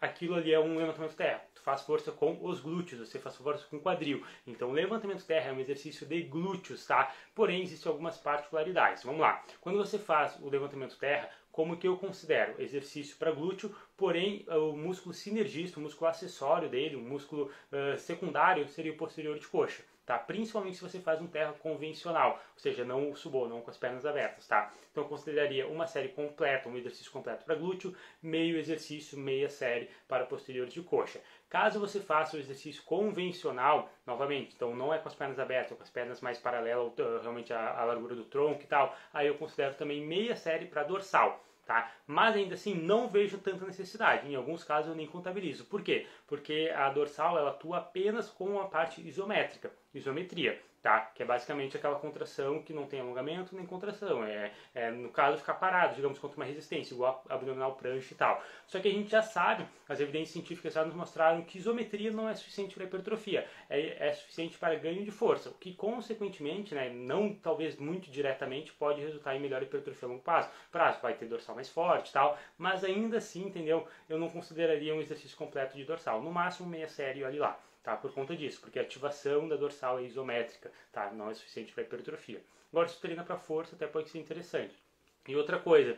Aquilo 0.00 0.34
ali 0.34 0.52
é 0.52 0.60
um 0.60 0.76
levantamento 0.76 1.16
terra. 1.16 1.42
Tu 1.54 1.62
faz 1.62 1.80
força 1.80 2.12
com 2.12 2.38
os 2.42 2.60
glúteos, 2.60 3.08
você 3.08 3.18
faz 3.18 3.36
força 3.36 3.66
com 3.66 3.78
o 3.78 3.80
quadril. 3.80 4.22
Então, 4.46 4.70
levantamento 4.70 5.24
terra 5.24 5.48
é 5.48 5.52
um 5.52 5.60
exercício 5.60 6.06
de 6.06 6.20
glúteos, 6.22 6.86
tá? 6.86 7.10
Porém, 7.34 7.62
existem 7.62 7.90
algumas 7.90 8.18
particularidades. 8.18 9.02
Vamos 9.02 9.22
lá. 9.22 9.42
Quando 9.62 9.78
você 9.78 9.98
faz 9.98 10.38
o 10.40 10.50
levantamento 10.50 10.98
terra, 10.98 11.30
como 11.54 11.76
que 11.76 11.86
eu 11.86 11.96
considero. 11.96 12.60
Exercício 12.60 13.16
para 13.16 13.30
glúteo, 13.30 13.72
porém 13.96 14.44
o 14.48 14.76
músculo 14.76 15.14
sinergista, 15.14 15.78
o 15.78 15.82
músculo 15.82 16.10
acessório 16.10 16.68
dele, 16.68 16.96
o 16.96 17.00
músculo 17.00 17.48
uh, 17.70 17.96
secundário 17.96 18.66
seria 18.68 18.92
o 18.92 18.96
posterior 18.96 19.38
de 19.38 19.46
coxa 19.46 19.84
tá? 20.04 20.18
Principalmente 20.18 20.76
se 20.76 20.82
você 20.82 21.00
faz 21.00 21.20
um 21.20 21.26
terra 21.26 21.52
convencional, 21.54 22.32
ou 22.52 22.58
seja, 22.58 22.84
não 22.84 23.14
subô, 23.14 23.48
não 23.48 23.60
com 23.60 23.70
as 23.70 23.76
pernas 23.76 24.04
abertas, 24.04 24.46
tá? 24.46 24.72
Então 24.90 25.04
eu 25.04 25.08
consideraria 25.08 25.66
uma 25.66 25.86
série 25.86 26.08
completa, 26.08 26.68
um 26.68 26.76
exercício 26.76 27.10
completo 27.10 27.44
para 27.44 27.54
glúteo, 27.54 27.94
meio 28.22 28.56
exercício, 28.56 29.18
meia 29.18 29.48
série 29.48 29.88
para 30.06 30.26
posteriores 30.26 30.72
de 30.72 30.82
coxa. 30.82 31.20
Caso 31.48 31.78
você 31.78 32.00
faça 32.00 32.36
o 32.36 32.40
exercício 32.40 32.82
convencional, 32.82 33.88
novamente, 34.06 34.54
então 34.54 34.74
não 34.74 34.92
é 34.92 34.98
com 34.98 35.08
as 35.08 35.14
pernas 35.14 35.38
abertas, 35.38 35.72
é 35.72 35.74
com 35.76 35.82
as 35.82 35.90
pernas 35.90 36.20
mais 36.20 36.38
paralelas, 36.38 36.92
realmente 37.22 37.52
a, 37.52 37.78
a 37.78 37.84
largura 37.84 38.14
do 38.14 38.24
tronco 38.24 38.62
e 38.62 38.66
tal, 38.66 38.94
aí 39.12 39.26
eu 39.26 39.36
considero 39.36 39.74
também 39.74 40.04
meia 40.04 40.36
série 40.36 40.66
para 40.66 40.82
dorsal. 40.82 41.44
Tá? 41.64 41.90
Mas 42.06 42.36
ainda 42.36 42.54
assim 42.54 42.74
não 42.74 43.08
vejo 43.08 43.38
tanta 43.38 43.64
necessidade. 43.64 44.28
Em 44.28 44.34
alguns 44.34 44.62
casos 44.62 44.90
eu 44.90 44.96
nem 44.96 45.06
contabilizo. 45.06 45.64
Por 45.64 45.82
quê? 45.82 46.06
Porque 46.26 46.70
a 46.74 46.90
dorsal 46.90 47.38
ela 47.38 47.50
atua 47.50 47.78
apenas 47.78 48.28
com 48.28 48.60
a 48.60 48.66
parte 48.66 49.00
isométrica, 49.00 49.72
isometria 49.94 50.60
tá? 50.84 51.00
Que 51.14 51.22
é 51.22 51.26
basicamente 51.26 51.78
aquela 51.78 51.98
contração 51.98 52.62
que 52.62 52.74
não 52.74 52.84
tem 52.84 53.00
alongamento 53.00 53.56
nem 53.56 53.64
contração. 53.64 54.22
É, 54.22 54.52
é 54.74 54.90
no 54.90 55.08
caso 55.08 55.38
ficar 55.38 55.54
parado, 55.54 55.94
digamos, 55.94 56.18
contra 56.18 56.36
uma 56.36 56.44
resistência, 56.44 56.92
igual 56.92 57.24
abdominal 57.26 57.74
prancha 57.74 58.12
e 58.12 58.16
tal. 58.16 58.44
Só 58.66 58.78
que 58.78 58.88
a 58.88 58.90
gente 58.90 59.10
já 59.10 59.22
sabe, 59.22 59.66
as 59.88 59.98
evidências 59.98 60.34
científicas 60.34 60.74
já 60.74 60.84
nos 60.84 60.94
mostraram 60.94 61.40
que 61.40 61.56
isometria 61.56 62.12
não 62.12 62.28
é 62.28 62.34
suficiente 62.34 62.74
para 62.74 62.84
hipertrofia, 62.84 63.48
é, 63.70 64.08
é 64.08 64.12
suficiente 64.12 64.58
para 64.58 64.74
ganho 64.74 65.02
de 65.02 65.10
força, 65.10 65.48
o 65.48 65.54
que 65.54 65.72
consequentemente, 65.72 66.74
né, 66.74 66.90
não 66.90 67.34
talvez 67.34 67.76
muito 67.76 68.10
diretamente, 68.10 68.70
pode 68.74 69.00
resultar 69.00 69.34
em 69.34 69.40
melhor 69.40 69.62
hipertrofia 69.62 70.06
a 70.06 70.10
longo 70.10 70.22
prazo. 70.22 70.50
prazo 70.70 71.00
vai 71.00 71.14
ter 71.14 71.24
dorsal 71.24 71.54
mais 71.54 71.70
forte 71.70 72.10
e 72.10 72.12
tal, 72.12 72.38
mas 72.58 72.84
ainda 72.84 73.16
assim, 73.16 73.46
entendeu? 73.46 73.88
Eu 74.06 74.18
não 74.18 74.28
consideraria 74.28 74.94
um 74.94 75.00
exercício 75.00 75.36
completo 75.38 75.78
de 75.78 75.84
dorsal. 75.84 76.20
No 76.20 76.30
máximo 76.30 76.68
meia 76.68 76.88
série 76.88 77.24
olhe 77.24 77.38
lá 77.38 77.58
tá? 77.84 77.96
Por 77.96 78.12
conta 78.12 78.36
disso, 78.36 78.60
porque 78.60 78.78
a 78.80 78.82
ativação 78.82 79.46
da 79.48 79.56
dorsal 79.56 80.00
é 80.00 80.04
isométrica, 80.04 80.72
tá? 80.90 81.12
Não 81.12 81.30
é 81.30 81.34
suficiente 81.34 81.72
para 81.72 81.84
hipertrofia. 81.84 82.44
Agora, 82.72 82.88
se 82.88 83.00
treina 83.00 83.22
para 83.24 83.38
força, 83.38 83.76
até 83.76 83.86
pode 83.86 84.10
ser 84.10 84.18
interessante. 84.18 84.83
E 85.26 85.34
outra 85.34 85.58
coisa, 85.58 85.96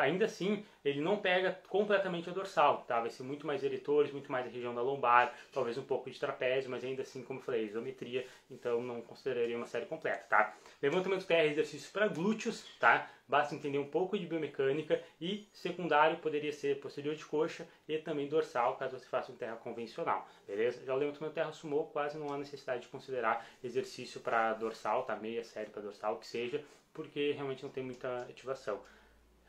ainda 0.00 0.26
assim, 0.26 0.62
ele 0.84 1.00
não 1.00 1.16
pega 1.16 1.58
completamente 1.68 2.28
a 2.28 2.32
dorsal, 2.32 2.84
tá? 2.86 3.00
Vai 3.00 3.08
ser 3.08 3.22
muito 3.22 3.46
mais 3.46 3.64
eretores, 3.64 4.12
muito 4.12 4.30
mais 4.30 4.46
a 4.46 4.50
região 4.50 4.74
da 4.74 4.82
lombar, 4.82 5.34
talvez 5.52 5.78
um 5.78 5.82
pouco 5.82 6.10
de 6.10 6.20
trapézio, 6.20 6.70
mas 6.70 6.84
ainda 6.84 7.00
assim, 7.00 7.22
como 7.22 7.38
eu 7.38 7.42
falei, 7.42 7.64
isometria, 7.64 8.26
então 8.50 8.82
não 8.82 9.00
consideraria 9.00 9.56
uma 9.56 9.64
série 9.64 9.86
completa, 9.86 10.24
tá? 10.28 10.54
Levantamento 10.82 11.26
terra 11.26 11.46
exercício 11.46 11.90
para 11.92 12.08
glúteos, 12.08 12.62
tá? 12.78 13.10
Basta 13.26 13.54
entender 13.54 13.78
um 13.78 13.88
pouco 13.88 14.18
de 14.18 14.26
biomecânica 14.26 15.02
e 15.20 15.48
secundário 15.52 16.18
poderia 16.18 16.52
ser 16.52 16.80
posterior 16.80 17.14
de 17.14 17.24
coxa 17.24 17.66
e 17.86 17.96
também 17.98 18.28
dorsal, 18.28 18.76
caso 18.76 18.98
você 18.98 19.06
faça 19.06 19.32
um 19.32 19.36
terra 19.36 19.56
convencional, 19.56 20.28
beleza? 20.46 20.84
Já 20.84 20.94
o 20.94 20.98
levantamento 20.98 21.32
terra 21.32 21.52
sumou, 21.52 21.86
quase 21.86 22.18
não 22.18 22.32
há 22.32 22.38
necessidade 22.38 22.82
de 22.82 22.88
considerar 22.88 23.46
exercício 23.64 24.20
para 24.20 24.52
dorsal, 24.54 25.04
tá? 25.04 25.16
Meia 25.16 25.42
série 25.44 25.70
para 25.70 25.82
dorsal, 25.82 26.18
que 26.18 26.26
seja, 26.26 26.62
porque 26.98 27.30
realmente 27.30 27.62
não 27.62 27.70
tem 27.70 27.84
muita 27.84 28.22
ativação. 28.22 28.80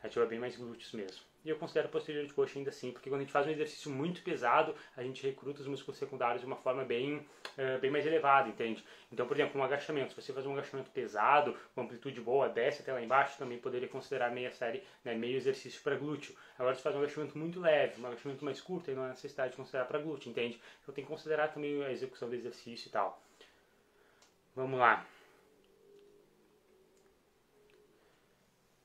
Ativa 0.00 0.24
bem 0.24 0.38
mais 0.38 0.56
glúteos 0.56 0.92
mesmo. 0.92 1.20
E 1.44 1.48
eu 1.48 1.56
considero 1.56 1.88
posterior 1.88 2.24
de 2.24 2.32
coxa 2.32 2.58
ainda 2.58 2.70
assim, 2.70 2.92
porque 2.92 3.10
quando 3.10 3.22
a 3.22 3.24
gente 3.24 3.32
faz 3.32 3.44
um 3.44 3.50
exercício 3.50 3.90
muito 3.90 4.22
pesado, 4.22 4.72
a 4.96 5.02
gente 5.02 5.26
recruta 5.26 5.60
os 5.60 5.66
músculos 5.66 5.98
secundários 5.98 6.42
de 6.42 6.46
uma 6.46 6.54
forma 6.54 6.84
bem, 6.84 7.16
uh, 7.16 7.80
bem 7.80 7.90
mais 7.90 8.06
elevada, 8.06 8.48
entende? 8.48 8.84
Então, 9.10 9.26
por 9.26 9.36
exemplo, 9.36 9.60
um 9.60 9.64
agachamento. 9.64 10.14
Se 10.14 10.22
você 10.22 10.32
faz 10.32 10.46
um 10.46 10.52
agachamento 10.52 10.90
pesado, 10.90 11.56
com 11.74 11.80
amplitude 11.80 12.20
boa, 12.20 12.48
desce 12.48 12.82
até 12.82 12.92
lá 12.92 13.02
embaixo, 13.02 13.36
também 13.36 13.58
poderia 13.58 13.88
considerar 13.88 14.30
meia 14.30 14.52
série, 14.52 14.84
né, 15.04 15.14
meio 15.14 15.36
exercício 15.36 15.82
para 15.82 15.96
glúteo. 15.96 16.36
Agora, 16.56 16.74
se 16.76 16.82
faz 16.82 16.94
um 16.94 17.00
agachamento 17.00 17.36
muito 17.36 17.58
leve, 17.58 18.00
um 18.00 18.06
agachamento 18.06 18.44
mais 18.44 18.60
curto, 18.60 18.90
aí 18.90 18.96
não 18.96 19.02
há 19.02 19.08
necessidade 19.08 19.50
de 19.50 19.56
considerar 19.56 19.86
para 19.86 19.98
glúteo, 19.98 20.30
entende? 20.30 20.60
Então 20.82 20.94
tem 20.94 21.02
que 21.02 21.10
considerar 21.10 21.48
também 21.48 21.82
a 21.82 21.90
execução 21.90 22.28
do 22.28 22.34
exercício 22.36 22.88
e 22.88 22.92
tal. 22.92 23.20
Vamos 24.54 24.78
lá. 24.78 25.04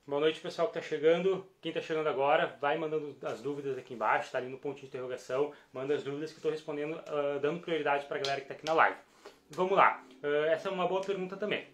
Boa 0.08 0.20
noite, 0.20 0.38
pessoal 0.40 0.68
que 0.68 0.78
está 0.78 0.88
chegando. 0.88 1.44
Quem 1.60 1.70
está 1.70 1.82
chegando 1.82 2.08
agora, 2.08 2.56
vai 2.60 2.78
mandando 2.78 3.16
as 3.24 3.42
dúvidas 3.42 3.76
aqui 3.76 3.92
embaixo, 3.92 4.26
está 4.26 4.38
ali 4.38 4.48
no 4.48 4.56
ponto 4.56 4.78
de 4.78 4.86
interrogação. 4.86 5.52
Manda 5.72 5.94
as 5.94 6.04
dúvidas 6.04 6.30
que 6.30 6.38
estou 6.38 6.52
respondendo, 6.52 6.92
uh, 6.92 7.40
dando 7.40 7.58
prioridade 7.58 8.06
para 8.06 8.18
a 8.18 8.20
galera 8.20 8.40
que 8.40 8.44
está 8.44 8.54
aqui 8.54 8.64
na 8.64 8.72
live. 8.72 8.96
Vamos 9.50 9.72
lá. 9.72 10.04
Uh, 10.22 10.44
essa 10.44 10.68
é 10.68 10.70
uma 10.70 10.86
boa 10.86 11.00
pergunta 11.00 11.36
também. 11.36 11.66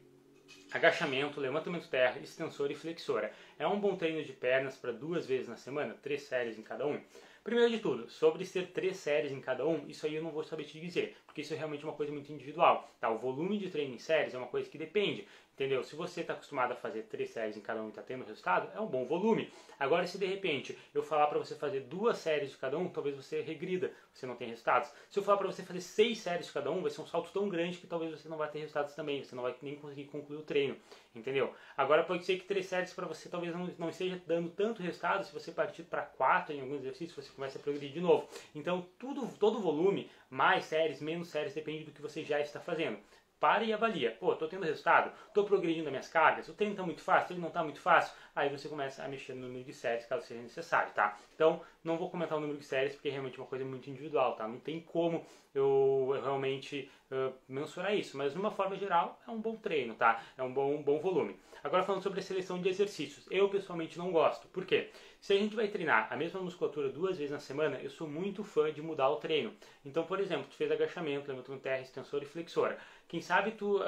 Agachamento, 0.73 1.41
levantamento 1.41 1.91
terra, 1.91 2.19
extensor 2.21 2.71
e 2.71 2.75
flexora. 2.75 3.31
É 3.59 3.67
um 3.67 3.79
bom 3.79 3.97
treino 3.97 4.25
de 4.25 4.33
pernas 4.33 4.79
para 4.79 4.93
duas 4.93 5.27
vezes 5.27 5.49
na 5.49 5.59
semana? 5.59 5.95
Três 6.03 6.23
séries 6.23 6.59
em 6.59 6.63
cada 6.63 6.87
um? 6.87 6.99
Primeiro 7.45 7.71
de 7.71 7.81
tudo, 7.81 8.09
sobre 8.09 8.47
ser 8.47 8.69
três 8.69 8.97
séries 8.97 9.33
em 9.33 9.41
cada 9.41 9.67
um, 9.67 9.87
isso 9.89 10.07
aí 10.07 10.15
eu 10.15 10.23
não 10.23 10.31
vou 10.31 10.45
saber 10.45 10.63
te 10.63 10.81
dizer, 10.81 11.17
porque 11.33 11.41
isso 11.41 11.55
é 11.55 11.57
realmente 11.57 11.83
uma 11.83 11.95
coisa 11.95 12.13
muito 12.13 12.31
individual. 12.31 12.87
Tá? 13.01 13.09
O 13.09 13.17
volume 13.17 13.59
de 13.59 13.71
treino 13.71 13.95
em 13.95 13.99
séries 13.99 14.35
é 14.35 14.39
uma 14.39 14.47
coisa 14.47 14.69
que 14.69 14.77
depende. 14.77 15.27
Entendeu? 15.55 15.85
Se 15.85 15.95
você 15.95 16.23
está 16.23 16.33
acostumado 16.33 16.73
a 16.73 16.75
fazer 16.75 17.03
três 17.03 17.31
séries 17.31 17.57
em 17.57 17.61
cada 17.61 17.83
um 17.83 17.87
e 17.87 17.89
está 17.91 18.03
tendo 18.03 18.25
resultado, 18.25 18.71
é 18.75 18.81
um 18.81 18.87
bom 18.87 19.05
volume. 19.05 19.53
Agora, 19.79 20.07
se 20.07 20.17
de 20.17 20.27
repente 20.27 20.77
eu 20.95 21.03
falar 21.03 21.27
para 21.27 21.39
você 21.39 21.55
fazer 21.55 21.81
duas 21.81 22.17
séries 22.19 22.51
de 22.51 22.57
cada 22.57 22.79
um, 22.79 22.89
talvez 22.89 23.15
você 23.15 23.43
regrida, 23.43 23.93
você 24.15 24.27
não 24.27 24.35
tenha 24.35 24.51
resultados. 24.51 24.91
Se 25.11 25.19
eu 25.19 25.23
falar 25.23 25.37
para 25.37 25.47
você 25.47 25.63
fazer 25.63 25.83
seis 25.83 26.19
séries 26.19 26.47
de 26.47 26.53
cada 26.53 26.71
um, 26.71 26.81
vai 26.81 26.91
ser 26.91 27.03
um 27.03 27.07
salto 27.07 27.31
tão 27.33 27.51
grande 27.51 27.77
que 27.77 27.87
talvez 27.87 28.11
você 28.11 28.31
não 28.31 28.39
vai 28.39 28.51
ter 28.51 28.61
resultados 28.61 28.95
também, 28.95 29.23
você 29.23 29.35
não 29.35 29.43
vai 29.43 29.55
nem 29.61 29.77
conseguir 29.77 30.05
concluir 30.05 30.39
o 30.39 30.43
treino, 30.43 30.75
entendeu? 31.15 31.55
Agora, 31.77 32.03
pode 32.03 32.25
ser 32.25 32.39
que 32.39 32.45
três 32.45 32.67
séries 32.67 32.95
para 32.95 33.07
você 33.07 33.29
talvez 33.29 33.55
não, 33.55 33.71
não 33.79 33.91
esteja 33.91 34.21
dando 34.27 34.49
tanto 34.51 34.83
resultado, 34.83 35.25
se 35.25 35.33
você 35.33 35.53
partir 35.53 35.83
para 35.83 36.03
quatro 36.03 36.55
em 36.55 36.61
alguns 36.63 36.81
exercícios, 36.81 37.27
você 37.27 37.33
começa 37.33 37.59
a 37.59 37.63
progredir 37.63 37.93
de 37.93 38.01
novo. 38.01 38.27
Então, 38.55 38.87
tudo, 38.99 39.29
todo 39.39 39.61
volume, 39.61 40.11
mais 40.33 40.65
séries, 40.65 41.01
menos 41.01 41.29
séries, 41.29 41.55
depende 41.55 41.85
do 41.85 41.93
que 41.93 42.01
você 42.01 42.25
já 42.25 42.41
está 42.41 42.59
fazendo 42.59 42.99
para 43.39 43.65
e 43.65 43.73
avalia. 43.73 44.17
Pô, 44.21 44.37
tô 44.37 44.47
tendo 44.47 44.65
resultado, 44.65 45.13
tô 45.35 45.43
progredindo 45.43 45.89
as 45.89 45.91
minhas 45.91 46.09
cargas, 46.09 46.49
o 46.49 46.55
treino 46.55 46.77
tá 46.77 46.85
muito 46.85 47.03
fácil, 47.03 47.35
ele 47.35 47.43
não 47.43 47.51
tá 47.51 47.65
muito 47.65 47.81
fácil. 47.81 48.15
Aí 48.37 48.49
você 48.49 48.69
começa 48.69 49.03
a 49.03 49.09
mexer 49.09 49.35
no 49.35 49.49
número 49.49 49.65
de 49.65 49.75
séries 49.75 50.07
caso 50.07 50.25
seja 50.25 50.41
necessário, 50.41 50.93
tá? 50.95 51.19
Então, 51.35 51.61
não 51.83 51.99
vou 51.99 52.09
comentar 52.09 52.39
o 52.39 52.41
número 52.41 52.59
de 52.59 52.65
séries 52.65 52.95
porque 52.95 53.09
é 53.09 53.11
realmente 53.11 53.39
uma 53.39 53.47
coisa 53.49 53.65
muito 53.65 53.91
individual, 53.91 54.37
tá? 54.37 54.47
Não 54.47 54.61
tem 54.61 54.81
como 54.81 55.27
eu 55.53 56.21
realmente 56.23 56.89
uh, 57.11 57.35
mensurar 57.49 57.95
isso, 57.97 58.17
mas 58.17 58.33
de 58.33 58.39
uma 58.39 58.53
forma 58.53 58.77
geral 58.77 59.21
é 59.27 59.31
um 59.33 59.41
bom 59.41 59.57
treino, 59.57 59.95
tá? 59.97 60.23
É 60.39 60.43
um 60.43 60.53
bom, 60.53 60.77
um 60.77 60.83
bom 60.83 61.01
volume. 61.01 61.37
Agora 61.65 61.83
falando 61.83 62.03
sobre 62.03 62.21
a 62.21 62.23
seleção 62.23 62.61
de 62.61 62.69
exercícios, 62.69 63.27
eu 63.29 63.49
pessoalmente 63.49 63.99
não 63.99 64.13
gosto. 64.13 64.47
Por 64.49 64.65
quê? 64.65 64.91
Se 65.23 65.33
a 65.33 65.39
gente 65.39 65.55
vai 65.55 65.69
treinar 65.69 66.13
a 66.13 66.17
mesma 66.17 66.41
musculatura 66.41 66.89
duas 66.89 67.17
vezes 67.17 67.31
na 67.31 67.39
semana, 67.39 67.79
eu 67.81 67.89
sou 67.89 68.09
muito 68.09 68.43
fã 68.43 68.73
de 68.73 68.83
mudar 68.83 69.09
o 69.09 69.21
treino. 69.21 69.55
Então, 69.85 70.05
por 70.05 70.19
exemplo, 70.19 70.49
tu 70.51 70.57
fez 70.57 70.69
agachamento, 70.69 71.29
levantamento 71.29 71.63
terra, 71.63 71.81
extensor 71.81 72.25
e 72.25 72.27
flexora. 72.27 72.77
Quem 73.13 73.21
sabe 73.21 73.51
tu 73.51 73.77
uh, 73.77 73.83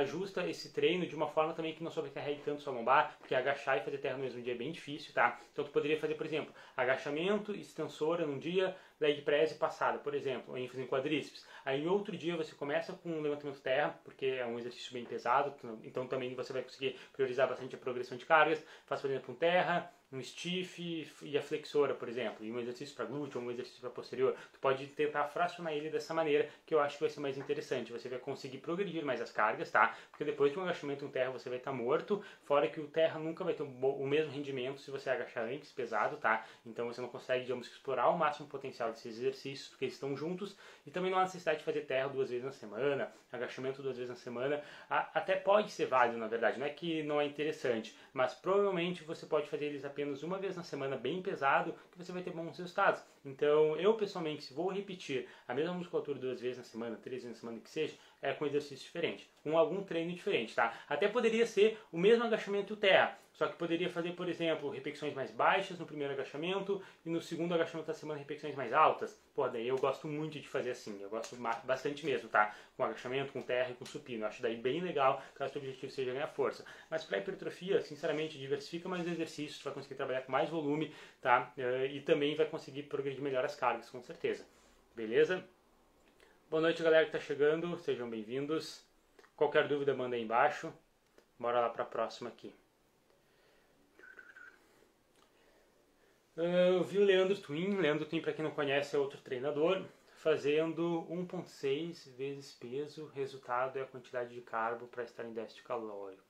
ajusta 0.00 0.48
esse 0.48 0.72
treino 0.72 1.06
de 1.06 1.14
uma 1.14 1.28
forma 1.28 1.52
também 1.52 1.74
que 1.74 1.84
não 1.84 1.90
sobrecarregue 1.90 2.40
tanto 2.46 2.62
sua 2.62 2.72
lombar, 2.72 3.14
porque 3.18 3.34
agachar 3.34 3.76
e 3.76 3.82
fazer 3.82 3.98
terra 3.98 4.16
no 4.16 4.22
mesmo 4.22 4.40
dia 4.40 4.54
é 4.54 4.56
bem 4.56 4.72
difícil, 4.72 5.12
tá? 5.12 5.38
Então 5.52 5.66
tu 5.66 5.70
poderia 5.70 6.00
fazer, 6.00 6.14
por 6.14 6.24
exemplo, 6.24 6.50
agachamento, 6.74 7.54
extensora 7.54 8.24
num 8.24 8.38
dia, 8.38 8.74
leg 8.98 9.20
press 9.20 9.52
e 9.52 9.56
passada, 9.56 9.98
por 9.98 10.14
exemplo, 10.14 10.56
ênfase 10.56 10.80
em 10.82 10.86
quadríceps. 10.86 11.46
Aí 11.62 11.84
em 11.84 11.88
outro 11.88 12.16
dia 12.16 12.38
você 12.38 12.54
começa 12.54 12.94
com 12.94 13.20
levantamento 13.20 13.60
terra, 13.60 14.00
porque 14.02 14.24
é 14.24 14.46
um 14.46 14.58
exercício 14.58 14.94
bem 14.94 15.04
pesado, 15.04 15.54
então 15.82 16.06
também 16.06 16.34
você 16.34 16.54
vai 16.54 16.62
conseguir 16.62 16.98
priorizar 17.12 17.46
bastante 17.46 17.74
a 17.74 17.78
progressão 17.78 18.16
de 18.16 18.24
cargas. 18.24 18.64
Faz, 18.86 19.02
por 19.02 19.10
exemplo, 19.10 19.34
um 19.34 19.36
terra, 19.36 19.92
um 20.14 20.22
stiff 20.22 21.08
e 21.22 21.36
a 21.36 21.42
flexora, 21.42 21.94
por 21.94 22.08
exemplo, 22.08 22.44
e 22.44 22.52
um 22.52 22.60
exercício 22.60 22.94
para 22.94 23.04
glúteo, 23.04 23.40
um 23.40 23.50
exercício 23.50 23.80
para 23.80 23.90
posterior. 23.90 24.36
Tu 24.52 24.60
pode 24.60 24.86
tentar 24.88 25.24
fracionar 25.24 25.72
ele 25.72 25.90
dessa 25.90 26.14
maneira, 26.14 26.48
que 26.64 26.74
eu 26.74 26.80
acho 26.80 26.96
que 26.96 27.02
vai 27.02 27.10
ser 27.10 27.20
mais 27.20 27.36
interessante. 27.36 27.92
Você 27.92 28.08
vai 28.08 28.18
conseguir 28.18 28.53
progredir 28.58 29.04
mais 29.04 29.20
as 29.20 29.30
cargas, 29.30 29.70
tá? 29.70 29.96
Porque 30.10 30.24
depois 30.24 30.52
de 30.52 30.58
um 30.58 30.62
agachamento 30.62 31.04
em 31.04 31.08
terra 31.08 31.30
você 31.30 31.48
vai 31.48 31.58
estar 31.58 31.70
tá 31.70 31.76
morto, 31.76 32.22
fora 32.44 32.68
que 32.68 32.80
o 32.80 32.86
terra 32.86 33.18
nunca 33.18 33.44
vai 33.44 33.54
ter 33.54 33.62
o 33.62 34.06
mesmo 34.06 34.30
rendimento 34.30 34.80
se 34.80 34.90
você 34.90 35.10
agachar 35.10 35.44
antes 35.44 35.72
pesado, 35.72 36.16
tá? 36.16 36.44
Então 36.64 36.86
você 36.86 37.00
não 37.00 37.08
consegue, 37.08 37.44
digamos, 37.44 37.66
explorar 37.66 38.08
o 38.10 38.18
máximo 38.18 38.48
potencial 38.48 38.90
desses 38.90 39.18
exercícios, 39.18 39.68
porque 39.68 39.84
eles 39.84 39.94
estão 39.94 40.16
juntos, 40.16 40.56
e 40.86 40.90
também 40.90 41.10
não 41.10 41.18
há 41.18 41.22
necessidade 41.22 41.58
de 41.58 41.64
fazer 41.64 41.82
terra 41.82 42.08
duas 42.08 42.30
vezes 42.30 42.44
na 42.44 42.52
semana, 42.52 43.12
agachamento 43.32 43.82
duas 43.82 43.96
vezes 43.96 44.10
na 44.10 44.16
semana. 44.16 44.62
Até 44.88 45.36
pode 45.36 45.70
ser 45.70 45.86
válido, 45.86 46.18
na 46.18 46.28
verdade, 46.28 46.58
não 46.58 46.66
é 46.66 46.70
que 46.70 47.02
não 47.02 47.20
é 47.20 47.26
interessante, 47.26 47.96
mas 48.12 48.34
provavelmente 48.34 49.04
você 49.04 49.26
pode 49.26 49.48
fazer 49.48 49.66
eles 49.66 49.84
apenas 49.84 50.22
uma 50.22 50.38
vez 50.38 50.56
na 50.56 50.62
semana, 50.62 50.96
bem 50.96 51.22
pesado, 51.22 51.74
que 51.90 51.98
você 51.98 52.12
vai 52.12 52.22
ter 52.22 52.30
bons 52.30 52.56
resultados. 52.58 53.02
Então, 53.24 53.76
eu 53.76 53.94
pessoalmente, 53.94 54.44
se 54.44 54.52
vou 54.52 54.70
repetir 54.70 55.26
a 55.48 55.54
mesma 55.54 55.72
musculatura 55.72 56.18
duas 56.18 56.40
vezes 56.40 56.58
na 56.58 56.64
semana, 56.64 56.96
três 56.96 57.22
vezes 57.22 57.36
na 57.36 57.40
semana 57.40 57.60
que 57.62 57.70
seja, 57.70 57.94
é 58.24 58.32
com 58.32 58.46
exercício 58.46 58.86
diferente, 58.86 59.28
com 59.42 59.56
algum 59.58 59.84
treino 59.84 60.10
diferente, 60.12 60.54
tá? 60.54 60.72
Até 60.88 61.06
poderia 61.06 61.46
ser 61.46 61.78
o 61.92 61.98
mesmo 61.98 62.24
agachamento 62.24 62.74
terra, 62.74 63.18
só 63.34 63.46
que 63.46 63.56
poderia 63.56 63.90
fazer, 63.90 64.12
por 64.12 64.28
exemplo, 64.28 64.70
repetições 64.70 65.12
mais 65.12 65.30
baixas 65.30 65.78
no 65.78 65.84
primeiro 65.84 66.14
agachamento 66.14 66.80
e 67.04 67.10
no 67.10 67.20
segundo 67.20 67.52
agachamento 67.52 67.88
da 67.88 67.92
semana 67.92 68.18
repetições 68.18 68.54
mais 68.54 68.72
altas. 68.72 69.20
Pô, 69.34 69.46
daí 69.48 69.68
eu 69.68 69.76
gosto 69.76 70.08
muito 70.08 70.40
de 70.40 70.48
fazer 70.48 70.70
assim, 70.70 71.02
eu 71.02 71.10
gosto 71.10 71.36
bastante 71.64 72.06
mesmo, 72.06 72.28
tá? 72.28 72.54
Com 72.76 72.84
agachamento, 72.84 73.32
com 73.32 73.42
terra 73.42 73.70
e 73.72 73.74
com 73.74 73.84
supino. 73.84 74.24
Acho 74.24 74.40
daí 74.40 74.56
bem 74.56 74.80
legal, 74.80 75.22
caso 75.34 75.56
o 75.56 75.58
objetivo 75.58 75.92
seja 75.92 76.12
ganhar 76.12 76.28
força. 76.28 76.64
Mas 76.88 77.04
para 77.04 77.18
hipertrofia, 77.18 77.82
sinceramente, 77.82 78.38
diversifica 78.38 78.88
mais 78.88 79.06
exercícios, 79.06 79.62
vai 79.62 79.74
conseguir 79.74 79.96
trabalhar 79.96 80.22
com 80.22 80.32
mais 80.32 80.48
volume, 80.48 80.94
tá? 81.20 81.52
Eh, 81.58 81.86
e 81.92 82.00
também 82.00 82.34
vai 82.36 82.46
conseguir 82.46 82.84
progredir 82.84 83.20
melhor 83.20 83.44
as 83.44 83.54
cargas, 83.54 83.90
com 83.90 84.00
certeza. 84.00 84.46
Beleza? 84.94 85.44
Boa 86.54 86.62
noite, 86.62 86.84
galera 86.84 87.04
que 87.04 87.16
está 87.16 87.18
chegando. 87.18 87.76
Sejam 87.78 88.08
bem-vindos. 88.08 88.86
Qualquer 89.34 89.66
dúvida, 89.66 89.92
manda 89.92 90.14
aí 90.14 90.22
embaixo. 90.22 90.72
Bora 91.36 91.58
lá 91.58 91.68
para 91.68 91.82
a 91.82 91.86
próxima 91.86 92.30
aqui. 92.30 92.54
Ah, 96.36 96.68
eu 96.68 96.84
vi 96.84 96.98
o 96.98 97.04
Leandro 97.04 97.36
Twin. 97.40 97.74
Leandro 97.74 98.06
Twin, 98.06 98.20
para 98.20 98.32
quem 98.32 98.44
não 98.44 98.52
conhece, 98.52 98.94
é 98.94 98.98
outro 99.00 99.20
treinador. 99.20 99.84
Fazendo 100.18 101.04
1,6 101.10 102.16
vezes 102.16 102.52
peso. 102.52 103.06
Resultado 103.08 103.76
é 103.76 103.82
a 103.82 103.86
quantidade 103.86 104.32
de 104.32 104.40
carbo 104.40 104.86
para 104.86 105.02
estar 105.02 105.24
em 105.24 105.32
déficit 105.32 105.64
calórico. 105.64 106.22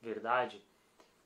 Verdade? 0.00 0.64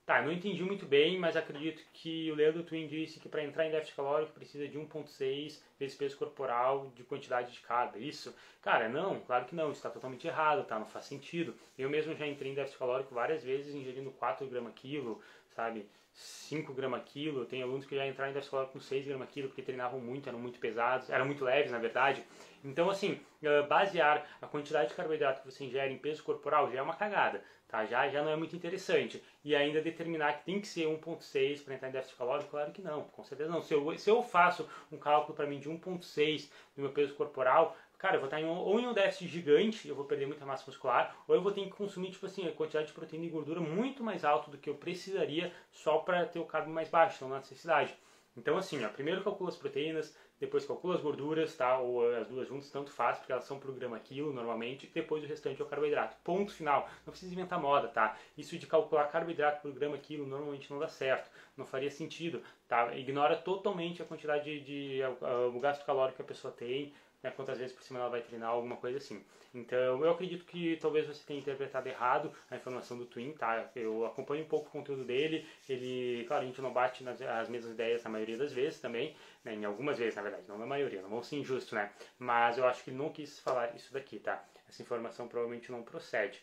Tá, 0.07 0.21
não 0.23 0.33
entendi 0.33 0.65
muito 0.65 0.87
bem, 0.87 1.21
mas 1.21 1.37
acredito 1.37 1.85
que 1.93 2.33
o 2.33 2.35
Leandro 2.35 2.65
Twin 2.65 2.89
disse 2.89 3.21
que 3.21 3.29
para 3.29 3.45
entrar 3.45 3.65
em 3.65 3.71
déficit 3.71 3.95
calórico 3.95 4.33
precisa 4.33 4.67
de 4.67 4.77
1,6 4.77 5.63
vezes 5.79 5.97
peso 5.97 6.17
corporal 6.17 6.91
de 6.97 7.05
quantidade 7.05 7.53
de 7.53 7.61
carga. 7.61 7.97
Isso? 7.97 8.35
Cara, 8.61 8.89
não, 8.89 9.21
claro 9.21 9.45
que 9.45 9.55
não, 9.55 9.71
está 9.71 9.89
totalmente 9.89 10.27
errado, 10.27 10.67
tá? 10.67 10.81
Não 10.81 10.87
faz 10.87 11.05
sentido. 11.05 11.55
Eu 11.79 11.89
mesmo 11.89 12.17
já 12.17 12.27
entrei 12.27 12.51
em 12.51 12.55
déficit 12.57 12.79
calórico 12.79 13.15
várias 13.15 13.45
vezes 13.45 13.73
ingerindo 13.73 14.11
4 14.11 14.49
gramas 14.49 14.73
quilo, 14.75 15.23
sabe? 15.55 15.89
5 16.13 16.75
gramas 16.75 17.05
quilo. 17.05 17.47
Tem 17.47 17.63
alunos 17.63 17.87
que 17.87 17.95
já 17.95 18.05
entraram 18.05 18.33
em 18.33 18.35
déficit 18.35 18.51
calórico 18.51 18.73
com 18.73 18.81
6 18.81 19.07
gramas 19.07 19.29
quilo 19.31 19.47
porque 19.47 19.63
treinavam 19.63 20.01
muito, 20.01 20.29
eram 20.29 20.41
muito 20.41 20.59
pesados, 20.59 21.09
eram 21.09 21.25
muito 21.25 21.45
leves 21.45 21.71
na 21.71 21.79
verdade. 21.79 22.25
Então, 22.65 22.91
assim, 22.91 23.21
basear 23.69 24.27
a 24.43 24.47
quantidade 24.49 24.89
de 24.89 24.97
carboidrato 24.97 25.41
que 25.41 25.51
você 25.51 25.65
ingere 25.65 25.93
em 25.95 25.99
peso 25.99 26.25
corporal 26.25 26.69
já 26.73 26.81
é 26.81 26.83
uma 26.83 26.97
cagada 26.97 27.45
tá? 27.71 27.87
Já, 27.87 28.09
já 28.09 28.23
não 28.23 28.31
é 28.31 28.37
muito 28.37 28.57
interessante. 28.57 29.23
E 29.45 29.55
ainda 29.55 29.81
determinar 29.81 30.35
que 30.39 30.45
tem 30.45 30.61
que 30.61 30.67
ser 30.67 30.87
1.6 30.87 31.65
para 31.65 31.75
entrar 31.75 31.89
em 31.89 31.93
déficit 31.93 32.19
calórico, 32.19 32.51
claro 32.51 32.73
que 32.73 32.83
não, 32.83 33.05
com 33.05 33.25
certeza 33.25 33.51
não. 33.51 33.63
Se 33.63 33.73
eu, 33.73 33.99
se 33.99 34.11
eu 34.11 34.23
faço 34.23 34.69
um 34.91 34.99
cálculo 34.99 35.35
para 35.35 35.47
mim 35.47 35.59
de 35.59 35.71
1.6 35.71 36.51
do 36.75 36.83
meu 36.83 36.93
peso 36.93 37.15
corporal, 37.15 37.77
cara, 37.97 38.17
eu 38.17 38.21
vou 38.21 38.27
estar 38.27 38.41
em, 38.41 38.47
ou 38.47 38.81
em 38.81 38.87
um 38.87 38.93
déficit 38.93 39.29
gigante, 39.29 39.87
eu 39.87 39.95
vou 39.95 40.05
perder 40.05 40.27
muita 40.27 40.45
massa 40.45 40.65
muscular, 40.67 41.15
ou 41.29 41.35
eu 41.35 41.43
vou 41.43 41.53
ter 41.53 41.65
que 41.65 41.71
consumir, 41.71 42.11
tipo 42.11 42.27
assim, 42.27 42.49
a 42.49 42.53
quantidade 42.53 42.89
de 42.89 42.93
proteína 42.93 43.27
e 43.27 43.31
gordura 43.31 43.61
muito 43.61 44.03
mais 44.03 44.25
alta 44.25 44.51
do 44.51 44.59
que 44.59 44.69
eu 44.69 44.75
precisaria 44.75 45.53
só 45.71 45.99
para 45.99 46.27
ter 46.27 46.39
o 46.39 46.45
carbo 46.45 46.71
mais 46.71 46.89
baixo, 46.89 47.25
não 47.25 47.35
há 47.35 47.39
necessidade. 47.39 47.95
Então, 48.37 48.57
assim, 48.57 48.85
ó, 48.85 48.89
primeiro 48.89 49.23
calcula 49.23 49.51
as 49.51 49.57
proteínas, 49.57 50.17
depois 50.41 50.65
calcula 50.65 50.95
as 50.95 51.03
gorduras, 51.03 51.55
tá? 51.55 51.79
Ou 51.79 52.11
as 52.17 52.27
duas 52.27 52.49
juntas, 52.49 52.71
tanto 52.71 52.91
faz, 52.91 53.19
porque 53.19 53.31
elas 53.31 53.45
são 53.45 53.59
por 53.59 53.73
grama 53.73 53.99
quilo 53.99 54.33
normalmente, 54.33 54.87
e 54.87 54.89
depois 54.89 55.23
o 55.23 55.27
restante 55.27 55.61
é 55.61 55.65
o 55.65 55.69
carboidrato. 55.69 56.17
Ponto 56.25 56.53
final. 56.53 56.89
Não 57.07 57.11
precisa 57.13 57.33
inventar 57.33 57.61
moda, 57.61 57.89
tá? 57.89 58.17
Isso 58.37 58.59
de 58.59 58.67
calcular 58.67 59.05
carboidrato 59.09 59.61
por 59.61 59.71
grama 59.73 59.99
quilo 59.99 60.27
normalmente 60.27 60.71
não 60.71 60.79
dá 60.79 60.89
certo, 60.89 61.31
não 61.57 61.67
faria 61.67 61.91
sentido, 61.91 62.43
tá? 62.67 62.97
Ignora 62.97 63.37
totalmente 63.37 64.01
a 64.01 64.05
quantidade 64.05 64.61
de, 64.61 64.61
de 64.61 65.03
uh, 65.03 65.55
o 65.55 65.61
gasto 65.61 65.85
calórico 65.85 66.17
que 66.17 66.23
a 66.23 66.25
pessoa 66.25 66.53
tem, 66.53 66.93
né, 67.23 67.31
quantas 67.31 67.59
vezes 67.59 67.75
por 67.75 67.83
semana 67.83 68.05
ela 68.05 68.13
vai 68.13 68.23
treinar, 68.23 68.51
alguma 68.51 68.77
coisa 68.77 68.99
assim. 68.99 69.25
Então, 69.55 70.05
eu 70.05 70.11
acredito 70.11 70.45
que 70.45 70.77
talvez 70.81 71.07
você 71.07 71.25
tenha 71.27 71.41
interpretado 71.41 71.89
errado 71.89 72.33
a 72.51 72.57
informação 72.57 72.97
do 72.97 73.05
Twin, 73.05 73.33
tá? 73.33 73.69
Eu 73.75 74.07
acompanho 74.07 74.45
um 74.45 74.49
pouco 74.49 74.69
o 74.69 74.71
conteúdo 74.71 75.05
dele, 75.05 75.47
ele, 75.69 76.25
claro, 76.27 76.45
a 76.45 76.47
gente 76.47 76.63
não 76.63 76.73
bate 76.73 77.03
nas 77.03 77.21
as 77.21 77.49
mesmas 77.49 77.73
ideias 77.73 78.05
na 78.05 78.11
maioria 78.11 78.39
das 78.39 78.53
vezes 78.53 78.81
também, 78.81 79.17
né, 79.45 79.55
em 79.55 79.65
algumas 79.65 79.99
vezes, 79.99 80.15
na 80.17 80.23
verdade, 80.23 80.45
não 80.49 80.59
na 80.59 80.67
maioria, 80.67 81.03
não 81.03 81.11
vou 81.11 81.23
ser 81.23 81.37
injusto, 81.37 81.75
né? 81.75 81.93
Mas 82.19 82.59
eu 82.59 82.67
acho 82.67 82.85
que 82.85 82.91
ele 82.91 82.99
não 82.99 83.11
quis 83.13 83.39
falar 83.41 83.75
isso 83.75 83.93
daqui, 83.93 84.19
tá? 84.19 84.45
Essa 84.69 84.83
informação 84.83 85.29
provavelmente 85.29 85.71
não 85.73 85.83
procede. 85.83 86.43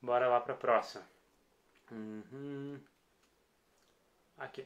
Bora 0.00 0.28
lá 0.28 0.40
para 0.40 0.54
a 0.54 0.56
próxima. 0.56 1.04
Uhum. 1.90 2.78
Aqui. 4.36 4.64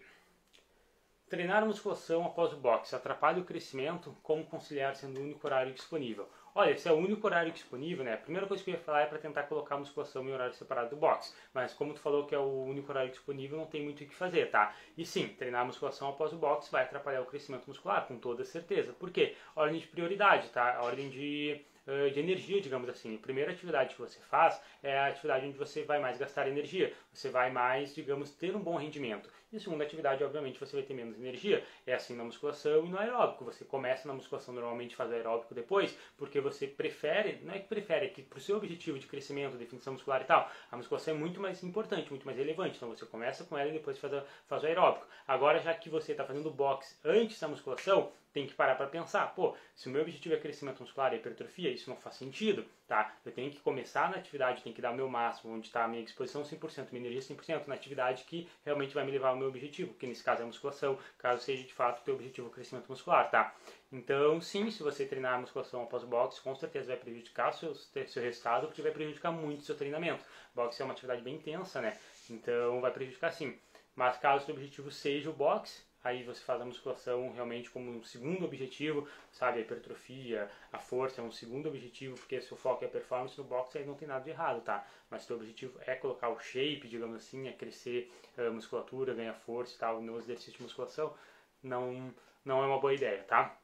Treinar 1.32 1.64
musculação 1.64 2.26
após 2.26 2.52
o 2.52 2.58
boxe 2.58 2.94
atrapalha 2.94 3.40
o 3.40 3.44
crescimento? 3.46 4.14
Como 4.22 4.44
conciliar 4.44 4.94
sendo 4.94 5.18
o 5.18 5.22
único 5.22 5.46
horário 5.46 5.72
disponível? 5.72 6.28
Olha, 6.54 6.76
se 6.76 6.86
é 6.86 6.92
o 6.92 6.96
único 6.96 7.26
horário 7.26 7.50
disponível, 7.50 8.04
né? 8.04 8.12
A 8.12 8.18
primeira 8.18 8.46
coisa 8.46 8.62
que 8.62 8.68
eu 8.68 8.74
ia 8.74 8.80
falar 8.80 9.00
é 9.00 9.06
para 9.06 9.16
tentar 9.16 9.44
colocar 9.44 9.76
a 9.76 9.78
musculação 9.78 10.28
em 10.28 10.30
horário 10.30 10.52
separado 10.52 10.90
do 10.90 10.96
boxe. 10.96 11.34
Mas 11.54 11.72
como 11.72 11.94
tu 11.94 12.00
falou 12.00 12.26
que 12.26 12.34
é 12.34 12.38
o 12.38 12.64
único 12.64 12.92
horário 12.92 13.10
disponível, 13.10 13.56
não 13.56 13.64
tem 13.64 13.82
muito 13.82 14.04
o 14.04 14.06
que 14.06 14.14
fazer, 14.14 14.50
tá? 14.50 14.74
E 14.94 15.06
sim, 15.06 15.28
treinar 15.28 15.62
a 15.62 15.64
musculação 15.64 16.10
após 16.10 16.34
o 16.34 16.36
boxe 16.36 16.70
vai 16.70 16.82
atrapalhar 16.82 17.22
o 17.22 17.26
crescimento 17.26 17.66
muscular, 17.66 18.06
com 18.06 18.18
toda 18.18 18.44
certeza. 18.44 18.92
Por 18.92 19.10
quê? 19.10 19.34
Ordem 19.56 19.80
de 19.80 19.86
prioridade, 19.86 20.50
tá? 20.50 20.82
Ordem 20.82 21.08
de 21.08 21.64
de 22.12 22.20
energia, 22.20 22.60
digamos 22.60 22.88
assim. 22.88 23.16
A 23.16 23.18
primeira 23.18 23.50
atividade 23.50 23.94
que 23.94 24.00
você 24.00 24.20
faz 24.20 24.60
é 24.82 24.96
a 24.96 25.06
atividade 25.06 25.46
onde 25.46 25.58
você 25.58 25.82
vai 25.82 25.98
mais 25.98 26.16
gastar 26.16 26.46
energia, 26.46 26.92
você 27.12 27.28
vai 27.28 27.50
mais, 27.50 27.92
digamos, 27.92 28.30
ter 28.30 28.54
um 28.54 28.60
bom 28.60 28.76
rendimento. 28.76 29.28
E 29.52 29.58
a 29.58 29.60
segunda 29.60 29.84
atividade, 29.84 30.24
obviamente, 30.24 30.58
você 30.58 30.74
vai 30.74 30.82
ter 30.82 30.94
menos 30.94 31.14
energia. 31.18 31.62
É 31.86 31.92
assim 31.92 32.16
na 32.16 32.24
musculação 32.24 32.86
e 32.86 32.88
no 32.88 32.98
aeróbico. 32.98 33.44
Você 33.44 33.66
começa 33.66 34.08
na 34.08 34.14
musculação, 34.14 34.54
normalmente 34.54 34.96
faz 34.96 35.12
aeróbico 35.12 35.54
depois, 35.54 35.94
porque 36.16 36.40
você 36.40 36.66
prefere, 36.66 37.38
não 37.42 37.52
é 37.52 37.58
que 37.58 37.68
prefere, 37.68 38.06
é 38.06 38.08
que 38.08 38.22
para 38.22 38.38
o 38.38 38.40
seu 38.40 38.56
objetivo 38.56 38.98
de 38.98 39.06
crescimento, 39.06 39.58
definição 39.58 39.92
muscular 39.92 40.22
e 40.22 40.24
tal, 40.24 40.50
a 40.70 40.76
musculação 40.78 41.14
é 41.14 41.18
muito 41.18 41.38
mais 41.38 41.62
importante, 41.62 42.08
muito 42.08 42.24
mais 42.24 42.38
relevante. 42.38 42.76
Então 42.76 42.88
você 42.88 43.04
começa 43.04 43.44
com 43.44 43.58
ela 43.58 43.68
e 43.68 43.72
depois 43.74 43.98
faz, 43.98 44.14
a, 44.14 44.24
faz 44.46 44.62
o 44.62 44.66
aeróbico. 44.66 45.06
Agora, 45.28 45.60
já 45.60 45.74
que 45.74 45.90
você 45.90 46.12
está 46.12 46.24
fazendo 46.24 46.50
boxe 46.50 46.96
antes 47.04 47.38
da 47.38 47.46
musculação, 47.46 48.10
tem 48.32 48.46
que 48.46 48.54
parar 48.54 48.74
para 48.74 48.86
pensar, 48.86 49.34
pô, 49.34 49.54
se 49.74 49.88
o 49.88 49.90
meu 49.90 50.02
objetivo 50.02 50.34
é 50.34 50.38
crescimento 50.38 50.80
muscular 50.80 51.12
e 51.12 51.16
hipertrofia, 51.16 51.70
isso 51.70 51.90
não 51.90 51.96
faz 51.96 52.16
sentido, 52.16 52.64
tá? 52.86 53.14
Eu 53.24 53.32
tenho 53.32 53.50
que 53.50 53.60
começar 53.60 54.10
na 54.10 54.16
atividade, 54.16 54.62
tenho 54.62 54.74
que 54.74 54.80
dar 54.80 54.90
o 54.90 54.96
meu 54.96 55.08
máximo, 55.08 55.54
onde 55.54 55.66
está 55.66 55.84
a 55.84 55.88
minha 55.88 56.02
disposição 56.02 56.42
100%, 56.42 56.88
minha 56.92 57.06
energia 57.06 57.36
100%, 57.36 57.66
na 57.66 57.74
atividade 57.74 58.24
que 58.24 58.48
realmente 58.64 58.94
vai 58.94 59.04
me 59.04 59.10
levar 59.10 59.28
ao 59.28 59.36
meu 59.36 59.48
objetivo, 59.48 59.94
que 59.94 60.06
nesse 60.06 60.24
caso 60.24 60.40
é 60.40 60.44
a 60.44 60.46
musculação, 60.46 60.98
caso 61.18 61.42
seja 61.42 61.64
de 61.64 61.74
fato 61.74 62.00
o 62.00 62.04
teu 62.04 62.14
objetivo 62.14 62.48
o 62.48 62.50
crescimento 62.50 62.88
muscular, 62.88 63.30
tá? 63.30 63.54
Então, 63.90 64.40
sim, 64.40 64.70
se 64.70 64.82
você 64.82 65.04
treinar 65.04 65.34
a 65.34 65.38
musculação 65.38 65.82
após 65.82 66.02
o 66.02 66.06
boxe, 66.06 66.40
com 66.40 66.54
certeza 66.54 66.88
vai 66.88 66.96
prejudicar 66.96 67.50
o 67.50 67.52
seu, 67.52 67.74
seu 67.74 68.22
resultado, 68.22 68.66
porque 68.66 68.80
vai 68.80 68.90
prejudicar 68.90 69.30
muito 69.30 69.60
o 69.60 69.64
seu 69.64 69.76
treinamento. 69.76 70.24
Boxe 70.54 70.80
é 70.80 70.84
uma 70.84 70.92
atividade 70.92 71.22
bem 71.22 71.34
intensa, 71.34 71.80
né? 71.82 71.98
Então, 72.30 72.80
vai 72.80 72.90
prejudicar 72.90 73.30
sim. 73.30 73.58
Mas 73.94 74.16
caso 74.16 74.44
o 74.44 74.46
seu 74.46 74.54
objetivo 74.54 74.90
seja 74.90 75.28
o 75.28 75.34
boxe, 75.34 75.82
aí 76.04 76.22
você 76.22 76.40
faz 76.40 76.60
a 76.60 76.64
musculação 76.64 77.32
realmente 77.32 77.70
como 77.70 77.90
um 77.90 78.02
segundo 78.02 78.44
objetivo, 78.44 79.08
sabe? 79.30 79.58
A 79.58 79.62
hipertrofia, 79.62 80.50
a 80.72 80.78
força 80.78 81.20
é 81.20 81.24
um 81.24 81.30
segundo 81.30 81.68
objetivo, 81.68 82.16
porque 82.16 82.40
se 82.40 82.52
o 82.52 82.56
foco 82.56 82.84
é 82.84 82.88
performance 82.88 83.38
no 83.38 83.44
boxe, 83.44 83.78
aí 83.78 83.86
não 83.86 83.94
tem 83.94 84.08
nada 84.08 84.24
de 84.24 84.30
errado, 84.30 84.62
tá? 84.62 84.86
Mas 85.10 85.24
se 85.24 85.32
o 85.32 85.36
objetivo 85.36 85.78
é 85.86 85.94
colocar 85.94 86.28
o 86.28 86.38
shape, 86.38 86.88
digamos 86.88 87.16
assim, 87.16 87.48
é 87.48 87.52
crescer 87.52 88.10
a 88.36 88.50
musculatura, 88.50 89.14
ganhar 89.14 89.34
força 89.34 89.74
e 89.74 89.78
tal, 89.78 90.00
no 90.00 90.18
exercício 90.18 90.54
de 90.54 90.62
musculação, 90.62 91.14
não, 91.62 92.12
não 92.44 92.62
é 92.62 92.66
uma 92.66 92.80
boa 92.80 92.94
ideia, 92.94 93.22
tá? 93.24 93.56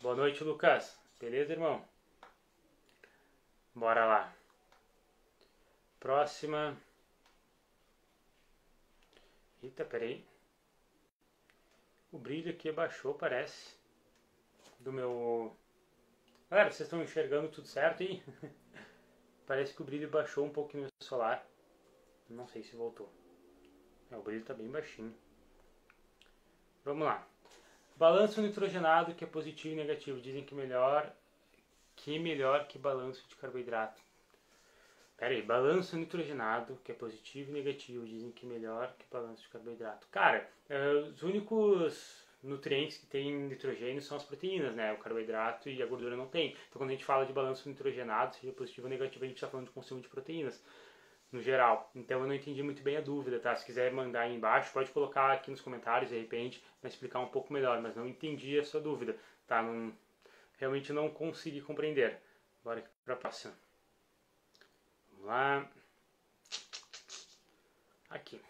Boa 0.00 0.14
noite, 0.14 0.42
Lucas. 0.42 0.98
Beleza, 1.20 1.52
irmão? 1.52 1.84
Bora 3.74 4.04
lá. 4.04 4.32
Próxima. 6.00 6.76
Eita, 9.62 9.84
peraí. 9.84 10.24
O 12.10 12.18
brilho 12.18 12.50
aqui 12.50 12.70
abaixou, 12.70 13.14
parece. 13.14 13.76
Do 14.80 14.92
meu... 14.92 15.54
Galera, 16.50 16.70
vocês 16.70 16.86
estão 16.86 17.02
enxergando 17.02 17.48
tudo 17.48 17.66
certo 17.66 18.02
aí? 18.02 18.22
parece 19.46 19.74
que 19.74 19.82
o 19.82 19.84
brilho 19.84 20.08
baixou 20.08 20.46
um 20.46 20.50
pouquinho 20.50 20.84
no 20.84 21.04
solar. 21.04 21.46
Não 22.28 22.48
sei 22.48 22.62
se 22.62 22.74
voltou. 22.74 23.12
É, 24.10 24.16
o 24.16 24.22
brilho 24.22 24.44
tá 24.44 24.54
bem 24.54 24.70
baixinho. 24.70 25.14
Vamos 26.84 27.06
lá. 27.06 27.26
Balanço 27.96 28.40
nitrogenado 28.40 29.14
que 29.14 29.24
é 29.24 29.26
positivo 29.26 29.74
e 29.74 29.76
negativo. 29.76 30.20
Dizem 30.20 30.44
que 30.44 30.54
melhor 30.54 31.12
que 31.94 32.18
melhor 32.18 32.66
que 32.66 32.78
balanço 32.78 33.26
de 33.28 33.36
carboidrato. 33.36 34.00
Pera 35.18 35.34
aí, 35.34 35.42
balanço 35.42 35.96
nitrogenado, 35.96 36.78
que 36.84 36.92
é 36.92 36.94
positivo 36.94 37.50
e 37.50 37.52
negativo, 37.52 38.06
dizem 38.06 38.30
que 38.30 38.46
melhor 38.46 38.94
que 38.96 39.04
balanço 39.10 39.42
de 39.42 39.48
carboidrato. 39.48 40.06
Cara, 40.12 40.48
uh, 40.70 41.08
os 41.08 41.24
únicos 41.24 42.24
nutrientes 42.40 42.98
que 42.98 43.06
tem 43.06 43.34
nitrogênio 43.34 44.00
são 44.00 44.16
as 44.16 44.22
proteínas, 44.22 44.72
né? 44.76 44.92
O 44.92 44.98
carboidrato 44.98 45.68
e 45.68 45.82
a 45.82 45.86
gordura 45.86 46.16
não 46.16 46.28
tem. 46.28 46.50
Então 46.50 46.78
quando 46.78 46.90
a 46.90 46.92
gente 46.92 47.04
fala 47.04 47.26
de 47.26 47.32
balanço 47.32 47.68
nitrogenado, 47.68 48.36
seja 48.36 48.52
positivo 48.52 48.86
ou 48.86 48.90
negativo, 48.90 49.24
a 49.24 49.26
gente 49.26 49.36
está 49.38 49.48
falando 49.48 49.66
de 49.66 49.72
consumo 49.72 50.00
de 50.00 50.08
proteínas 50.08 50.62
no 51.32 51.42
geral. 51.42 51.90
Então 51.96 52.20
eu 52.20 52.26
não 52.28 52.34
entendi 52.34 52.62
muito 52.62 52.80
bem 52.84 52.96
a 52.96 53.00
dúvida, 53.00 53.40
tá? 53.40 53.56
Se 53.56 53.66
quiser 53.66 53.92
mandar 53.92 54.20
aí 54.20 54.36
embaixo, 54.36 54.72
pode 54.72 54.92
colocar 54.92 55.32
aqui 55.32 55.50
nos 55.50 55.60
comentários, 55.60 56.12
de 56.12 56.16
repente, 56.16 56.62
para 56.80 56.88
explicar 56.88 57.18
um 57.18 57.28
pouco 57.28 57.52
melhor, 57.52 57.82
mas 57.82 57.96
não 57.96 58.06
entendi 58.06 58.56
a 58.56 58.64
sua 58.64 58.80
dúvida, 58.80 59.16
tá? 59.48 59.60
Não, 59.62 59.92
realmente 60.58 60.92
não 60.92 61.10
consegui 61.10 61.60
compreender. 61.60 62.20
Bora 62.62 62.84
para 63.04 63.14
a 63.14 63.16
próxima. 63.16 63.52
Vamos 65.18 65.26
lá. 65.26 65.68
Aqui. 68.10 68.40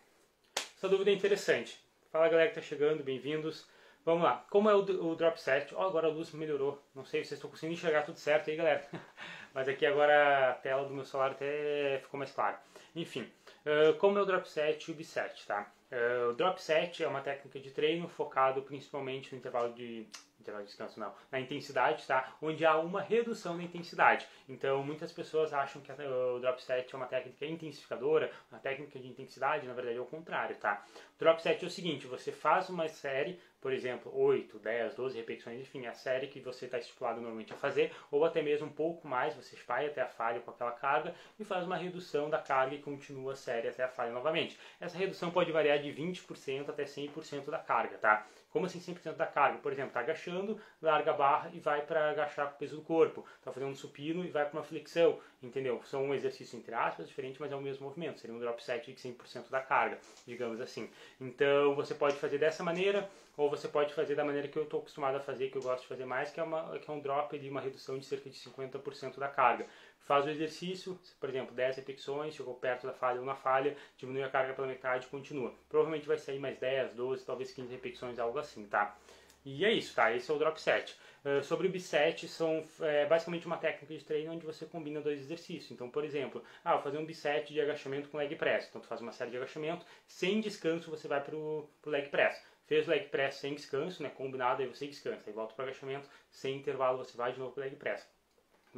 Essa 0.76 0.88
dúvida 0.88 1.10
é 1.10 1.14
interessante. 1.14 1.78
Fala 2.12 2.28
galera 2.28 2.50
que 2.50 2.58
está 2.58 2.68
chegando, 2.68 3.02
bem-vindos. 3.02 3.66
Vamos 4.04 4.22
lá. 4.22 4.44
Como 4.50 4.68
é 4.68 4.74
o, 4.74 4.80
o 4.80 5.14
drop 5.16 5.40
set? 5.40 5.74
Oh, 5.74 5.82
agora 5.82 6.06
a 6.06 6.10
luz 6.10 6.30
melhorou. 6.32 6.82
Não 6.94 7.04
sei 7.04 7.22
se 7.22 7.28
vocês 7.28 7.38
estão 7.38 7.50
conseguindo 7.50 7.74
enxergar 7.74 8.02
tudo 8.02 8.18
certo 8.18 8.50
aí, 8.50 8.56
galera. 8.56 8.86
Mas 9.54 9.68
aqui 9.68 9.86
agora 9.86 10.50
a 10.50 10.54
tela 10.54 10.86
do 10.86 10.94
meu 10.94 11.04
celular 11.04 11.32
até 11.32 12.00
ficou 12.02 12.18
mais 12.18 12.32
clara. 12.32 12.60
Enfim, 12.94 13.30
uh, 13.64 13.94
como 13.98 14.18
é 14.18 14.22
o 14.22 14.26
drop 14.26 14.48
set 14.48 14.88
e 14.88 14.92
o 14.92 14.94
biset, 14.94 15.46
tá? 15.46 15.70
Uh, 15.90 16.30
o 16.30 16.34
drop 16.34 16.60
set 16.60 17.02
é 17.02 17.08
uma 17.08 17.22
técnica 17.22 17.58
de 17.58 17.70
treino 17.70 18.08
focado 18.08 18.62
principalmente 18.62 19.32
no 19.32 19.38
intervalo 19.38 19.72
de 19.72 20.06
intervalo 20.48 20.64
de 20.64 20.70
descanso 20.70 20.98
não, 20.98 21.12
na 21.30 21.38
intensidade, 21.38 22.06
tá? 22.06 22.34
Onde 22.40 22.64
há 22.64 22.76
uma 22.78 23.00
redução 23.00 23.56
da 23.56 23.62
intensidade. 23.62 24.26
Então, 24.48 24.82
muitas 24.82 25.12
pessoas 25.12 25.52
acham 25.52 25.80
que 25.82 25.92
o 25.92 26.38
drop 26.40 26.62
set 26.62 26.92
é 26.92 26.96
uma 26.96 27.06
técnica 27.06 27.46
intensificadora, 27.46 28.30
uma 28.50 28.58
técnica 28.58 28.98
de 28.98 29.08
intensidade, 29.08 29.66
na 29.66 29.74
verdade 29.74 29.96
é 29.96 30.00
o 30.00 30.06
contrário, 30.06 30.56
tá? 30.56 30.84
O 31.16 31.18
drop 31.18 31.40
set 31.42 31.62
é 31.62 31.66
o 31.66 31.70
seguinte, 31.70 32.06
você 32.06 32.32
faz 32.32 32.68
uma 32.68 32.88
série 32.88 33.38
por 33.60 33.72
exemplo, 33.72 34.12
8, 34.14 34.58
10, 34.58 34.94
12 34.94 35.16
repetições, 35.16 35.60
enfim, 35.60 35.86
a 35.86 35.92
série 35.92 36.28
que 36.28 36.40
você 36.40 36.66
está 36.66 36.78
estipulado 36.78 37.20
normalmente 37.20 37.52
a 37.52 37.56
fazer, 37.56 37.92
ou 38.10 38.24
até 38.24 38.40
mesmo 38.40 38.68
um 38.68 38.72
pouco 38.72 39.06
mais, 39.08 39.34
você 39.34 39.56
vai 39.66 39.86
até 39.86 40.00
a 40.00 40.06
falha 40.06 40.40
com 40.40 40.50
aquela 40.50 40.72
carga 40.72 41.14
e 41.38 41.44
faz 41.44 41.64
uma 41.64 41.76
redução 41.76 42.30
da 42.30 42.38
carga 42.38 42.76
e 42.76 42.78
continua 42.78 43.32
a 43.32 43.36
série 43.36 43.68
até 43.68 43.82
a 43.82 43.88
falha 43.88 44.12
novamente. 44.12 44.58
Essa 44.80 44.96
redução 44.96 45.30
pode 45.30 45.50
variar 45.50 45.80
de 45.80 45.90
20% 45.90 46.68
até 46.68 46.84
100% 46.84 47.50
da 47.50 47.58
carga, 47.58 47.98
tá? 47.98 48.26
Como 48.50 48.66
assim 48.66 48.80
100% 48.80 49.14
da 49.14 49.26
carga? 49.26 49.58
Por 49.58 49.72
exemplo, 49.72 49.88
está 49.88 50.00
agachando, 50.00 50.60
larga 50.80 51.10
a 51.10 51.14
barra 51.14 51.50
e 51.52 51.60
vai 51.60 51.82
para 51.82 52.10
agachar 52.10 52.48
com 52.48 52.54
o 52.54 52.58
peso 52.58 52.76
do 52.76 52.82
corpo. 52.82 53.24
Está 53.38 53.52
fazendo 53.52 53.70
um 53.70 53.74
supino 53.74 54.24
e 54.24 54.30
vai 54.30 54.44
para 54.44 54.58
uma 54.58 54.64
flexão, 54.64 55.18
entendeu? 55.42 55.80
São 55.84 56.04
um 56.04 56.14
exercício 56.14 56.58
entre 56.58 56.74
aspas 56.74 57.06
diferente, 57.06 57.40
mas 57.40 57.52
é 57.52 57.56
o 57.56 57.60
mesmo 57.60 57.86
movimento. 57.86 58.20
Seria 58.20 58.34
um 58.34 58.40
drop 58.40 58.62
set 58.62 58.92
de 58.92 59.00
100% 59.00 59.50
da 59.50 59.60
carga, 59.60 59.98
digamos 60.26 60.60
assim. 60.60 60.90
Então, 61.20 61.74
você 61.74 61.94
pode 61.94 62.16
fazer 62.16 62.38
dessa 62.38 62.62
maneira 62.64 63.08
ou 63.38 63.48
você 63.48 63.68
pode 63.68 63.94
fazer 63.94 64.16
da 64.16 64.24
maneira 64.24 64.48
que 64.48 64.56
eu 64.56 64.64
estou 64.64 64.80
acostumado 64.80 65.16
a 65.16 65.20
fazer, 65.20 65.48
que 65.48 65.56
eu 65.56 65.62
gosto 65.62 65.82
de 65.82 65.88
fazer 65.88 66.04
mais, 66.04 66.30
que 66.30 66.40
é, 66.40 66.42
uma, 66.42 66.76
que 66.76 66.90
é 66.90 66.92
um 66.92 66.98
drop 66.98 67.38
de 67.38 67.48
uma 67.48 67.60
redução 67.60 67.96
de 67.96 68.04
cerca 68.04 68.28
de 68.28 68.36
50% 68.36 69.16
da 69.16 69.28
carga. 69.28 69.64
Faz 70.08 70.24
o 70.24 70.30
exercício, 70.30 70.98
por 71.20 71.28
exemplo, 71.28 71.54
10 71.54 71.76
repetições, 71.76 72.34
chegou 72.34 72.54
perto 72.54 72.86
da 72.86 72.94
falha 72.94 73.20
ou 73.20 73.26
na 73.26 73.34
falha, 73.34 73.76
diminui 73.98 74.22
a 74.22 74.30
carga 74.30 74.54
pela 74.54 74.66
metade 74.66 75.04
e 75.04 75.08
continua. 75.10 75.52
Provavelmente 75.68 76.08
vai 76.08 76.16
sair 76.16 76.38
mais 76.38 76.56
10, 76.58 76.94
12, 76.94 77.26
talvez 77.26 77.52
15 77.52 77.70
repetições, 77.70 78.18
algo 78.18 78.38
assim, 78.38 78.66
tá? 78.66 78.96
E 79.44 79.66
é 79.66 79.70
isso, 79.70 79.94
tá? 79.94 80.10
Esse 80.10 80.30
é 80.30 80.34
o 80.34 80.38
drop 80.38 80.58
set. 80.58 80.96
Uh, 81.22 81.44
sobre 81.44 81.66
o 81.66 81.70
biset, 81.70 82.26
são 82.26 82.64
é, 82.80 83.04
basicamente 83.04 83.46
uma 83.46 83.58
técnica 83.58 83.98
de 83.98 84.02
treino 84.02 84.32
onde 84.32 84.46
você 84.46 84.64
combina 84.64 84.98
dois 85.02 85.20
exercícios. 85.20 85.72
Então, 85.72 85.90
por 85.90 86.02
exemplo, 86.04 86.42
ah, 86.64 86.72
vou 86.72 86.82
fazer 86.82 86.96
um 86.96 87.04
biset 87.04 87.52
de 87.52 87.60
agachamento 87.60 88.08
com 88.08 88.16
leg 88.16 88.34
press. 88.34 88.66
Então, 88.66 88.80
tu 88.80 88.86
faz 88.86 89.02
uma 89.02 89.12
série 89.12 89.30
de 89.30 89.36
agachamento, 89.36 89.84
sem 90.06 90.40
descanso 90.40 90.90
você 90.90 91.06
vai 91.06 91.22
para 91.22 91.36
o 91.36 91.68
leg 91.84 92.08
press. 92.08 92.42
Fez 92.66 92.88
o 92.88 92.90
leg 92.90 93.10
press 93.10 93.34
sem 93.34 93.54
descanso, 93.54 94.02
né, 94.02 94.08
combinado, 94.08 94.62
aí 94.62 94.68
você 94.68 94.86
descansa. 94.86 95.24
Aí 95.26 95.34
volta 95.34 95.52
para 95.52 95.66
o 95.66 95.68
agachamento, 95.68 96.08
sem 96.30 96.56
intervalo 96.56 96.96
você 96.96 97.14
vai 97.14 97.30
de 97.30 97.38
novo 97.38 97.52
para 97.52 97.60
o 97.60 97.64
leg 97.64 97.76
press. 97.76 98.08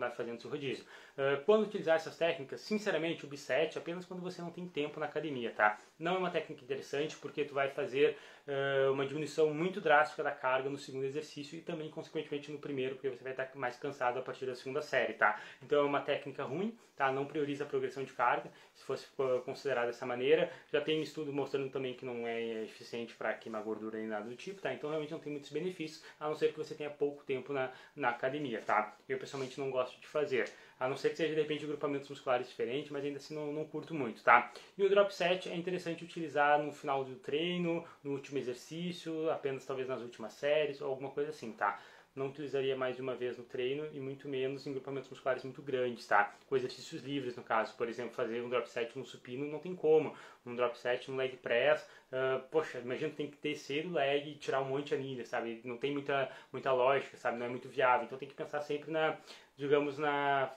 Vai 0.01 0.11
fazendo 0.11 0.41
seu 0.41 0.51
rodízio. 0.51 0.85
Uh, 1.17 1.45
quando 1.45 1.65
utilizar 1.65 1.97
essas 1.97 2.17
técnicas, 2.17 2.61
sinceramente, 2.63 3.25
o 3.25 3.29
biset 3.29 3.79
apenas 3.79 4.05
quando 4.07 4.23
você 4.23 4.41
não 4.41 4.51
tem 4.51 4.67
tempo 4.67 4.99
na 4.99 5.07
academia, 5.07 5.53
tá? 5.53 5.79
Não 6.01 6.15
é 6.15 6.19
uma 6.19 6.31
técnica 6.31 6.65
interessante 6.65 7.15
porque 7.17 7.45
tu 7.45 7.53
vai 7.53 7.69
fazer 7.69 8.17
uh, 8.49 8.91
uma 8.91 9.07
diminuição 9.07 9.53
muito 9.53 9.81
drástica 9.83 10.23
da 10.23 10.31
carga 10.31 10.71
no 10.71 10.79
segundo 10.79 11.05
exercício 11.05 11.59
e 11.59 11.61
também, 11.61 11.91
consequentemente, 11.91 12.51
no 12.51 12.59
primeiro, 12.59 12.95
porque 12.95 13.11
você 13.11 13.23
vai 13.23 13.33
estar 13.33 13.51
mais 13.55 13.77
cansado 13.77 14.19
a 14.19 14.23
partir 14.23 14.47
da 14.47 14.55
segunda 14.55 14.81
série, 14.81 15.13
tá? 15.13 15.39
Então 15.63 15.81
é 15.81 15.85
uma 15.85 16.01
técnica 16.01 16.43
ruim, 16.43 16.77
tá? 16.97 17.13
Não 17.13 17.27
prioriza 17.27 17.65
a 17.65 17.67
progressão 17.67 18.03
de 18.03 18.13
carga, 18.13 18.51
se 18.75 18.83
fosse 18.83 19.07
considerar 19.45 19.85
dessa 19.85 20.07
maneira. 20.07 20.51
Já 20.73 20.81
tem 20.81 21.03
estudo 21.03 21.33
mostrando 21.33 21.71
também 21.71 21.95
que 21.95 22.05
não 22.05 22.27
é 22.27 22.65
eficiente 22.65 23.15
para 23.15 23.35
queimar 23.35 23.63
gordura 23.63 23.99
nem 23.99 24.09
nada 24.09 24.29
do 24.29 24.37
tipo, 24.37 24.61
tá? 24.61 24.73
Então 24.73 24.89
realmente 24.89 25.13
não 25.13 25.21
tem 25.21 25.31
muitos 25.33 25.51
benefícios, 25.51 26.03
a 26.19 26.27
não 26.27 26.35
ser 26.35 26.51
que 26.53 26.59
você 26.59 26.75
tenha 26.75 26.91
pouco 26.91 27.23
tempo 27.25 27.53
na, 27.53 27.71
na 27.95 28.09
academia, 28.09 28.63
tá? 28.63 28.97
Eu 29.07 29.19
pessoalmente 29.19 29.61
não 29.61 29.71
gosto 29.71 30.01
de 30.01 30.07
fazer. 30.07 30.51
A 30.81 30.89
não 30.89 30.97
ser 30.97 31.11
que 31.11 31.17
seja 31.17 31.35
de 31.35 31.41
repente 31.41 31.67
grupamentos 31.67 32.09
musculares 32.09 32.49
diferentes, 32.49 32.91
mas 32.91 33.05
ainda 33.05 33.19
assim 33.19 33.35
não, 33.35 33.53
não 33.53 33.65
curto 33.65 33.95
muito, 33.95 34.25
tá? 34.25 34.51
E 34.77 34.83
o 34.83 34.89
drop 34.89 35.15
set 35.15 35.49
é 35.49 35.55
interessante 35.55 36.03
utilizar 36.03 36.61
no 36.61 36.73
final 36.73 37.05
do 37.05 37.15
treino, 37.17 37.85
no 38.03 38.13
último 38.13 38.39
exercício, 38.39 39.31
apenas 39.31 39.65
talvez 39.67 39.87
nas 39.87 40.01
últimas 40.01 40.33
séries 40.33 40.81
ou 40.81 40.89
alguma 40.89 41.11
coisa 41.11 41.31
assim, 41.31 41.53
tá? 41.53 41.79
não 42.15 42.29
utilizaria 42.29 42.77
mais 42.77 42.97
de 42.97 43.03
uma 43.03 43.15
vez 43.15 43.39
no 43.39 43.45
treino 43.45 43.89
e 43.93 44.01
muito 44.01 44.29
menos 44.29 44.67
em 44.67 44.73
grupamentos 44.73 45.09
musculares 45.09 45.45
muito 45.45 45.63
grandes, 45.63 46.07
tá? 46.07 46.35
Com 46.49 46.57
exercícios 46.57 47.03
livres, 47.03 47.37
no 47.37 47.43
caso, 47.43 47.75
por 47.77 47.89
exemplo, 47.89 48.13
fazer 48.13 48.43
um 48.43 48.49
drop 48.49 48.69
set 48.69 48.99
no 48.99 49.05
supino 49.05 49.47
não 49.47 49.59
tem 49.59 49.75
como, 49.75 50.15
um 50.45 50.55
drop 50.57 50.77
set 50.79 51.11
no 51.11 51.17
leg 51.17 51.37
press, 51.37 51.89
uh, 52.13 52.41
poxa, 52.51 52.79
imagina 52.79 53.13
tem 53.15 53.31
que 53.31 53.39
descer 53.41 53.87
o 53.87 53.93
leg 53.93 54.29
e 54.29 54.35
tirar 54.35 54.61
um 54.61 54.67
monte 54.67 54.89
de 54.89 54.95
anilha, 54.95 55.25
sabe? 55.25 55.61
Não 55.65 55.77
tem 55.77 55.93
muita, 55.93 56.31
muita 56.53 56.73
lógica, 56.73 57.17
sabe? 57.17 57.39
Não 57.39 57.47
é 57.47 57.49
muito 57.49 57.69
viável, 57.69 58.07
então 58.07 58.19
tem 58.19 58.29
que 58.29 58.35
pensar 58.35 58.61
sempre 58.61 58.91
na, 58.91 59.17
digamos, 59.57 59.97
na 59.97 60.53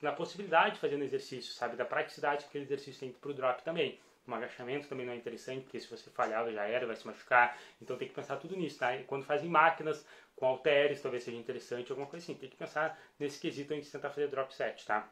na 0.00 0.12
possibilidade 0.12 0.74
de 0.74 0.80
fazer 0.80 0.96
no 0.96 1.04
exercício, 1.04 1.52
sabe? 1.52 1.76
Da 1.76 1.84
praticidade 1.84 2.44
que 2.44 2.48
aquele 2.48 2.64
exercício 2.64 3.00
tem 3.00 3.12
para 3.12 3.30
o 3.30 3.34
drop 3.34 3.62
também. 3.62 3.98
Um 4.26 4.34
agachamento 4.34 4.88
também 4.88 5.04
não 5.04 5.12
é 5.12 5.16
interessante, 5.16 5.62
porque 5.64 5.80
se 5.80 5.88
você 5.88 6.08
falhar 6.10 6.50
já 6.52 6.64
era, 6.64 6.86
vai 6.86 6.96
se 6.96 7.06
machucar. 7.06 7.58
Então 7.82 7.96
tem 7.96 8.08
que 8.08 8.14
pensar 8.14 8.36
tudo 8.36 8.56
nisso, 8.56 8.78
tá? 8.78 8.96
E 8.96 9.04
quando 9.04 9.24
fazem 9.24 9.48
máquinas 9.48 10.06
com 10.36 10.46
halteres, 10.46 11.02
talvez 11.02 11.24
seja 11.24 11.36
interessante, 11.36 11.90
alguma 11.90 12.08
coisa 12.08 12.24
assim. 12.24 12.34
Tem 12.34 12.48
que 12.48 12.56
pensar 12.56 12.98
nesse 13.18 13.40
quesito 13.40 13.74
antes 13.74 13.86
de 13.86 13.92
tentar 13.92 14.10
fazer 14.10 14.28
drop 14.28 14.54
set, 14.54 14.86
tá? 14.86 15.10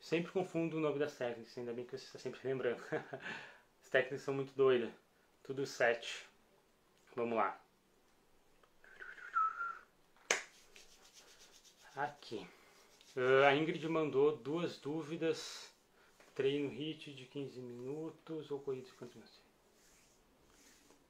Sempre 0.00 0.32
confundo 0.32 0.76
o 0.76 0.80
nome 0.80 0.98
das 0.98 1.16
técnicas, 1.16 1.56
ainda 1.56 1.72
bem 1.72 1.84
que 1.84 1.96
você 1.96 2.04
está 2.04 2.18
sempre 2.18 2.40
lembrando. 2.44 2.82
As 3.82 3.88
técnicas 3.88 4.22
são 4.22 4.34
muito 4.34 4.52
doidas. 4.54 4.90
Tudo 5.42 5.64
set. 5.66 6.26
Vamos 7.14 7.36
lá. 7.36 7.58
Aqui. 11.96 12.46
Uh, 13.18 13.44
a 13.46 13.52
Ingrid 13.56 13.84
mandou 13.88 14.36
duas 14.36 14.78
dúvidas. 14.78 15.68
Treino 16.36 16.68
HIT 16.68 17.12
de 17.14 17.24
15 17.24 17.60
minutos 17.60 18.48
ou 18.48 18.60
corrida 18.60 18.86
de 18.86 18.92
quantos 18.92 19.16
minutos? 19.16 19.40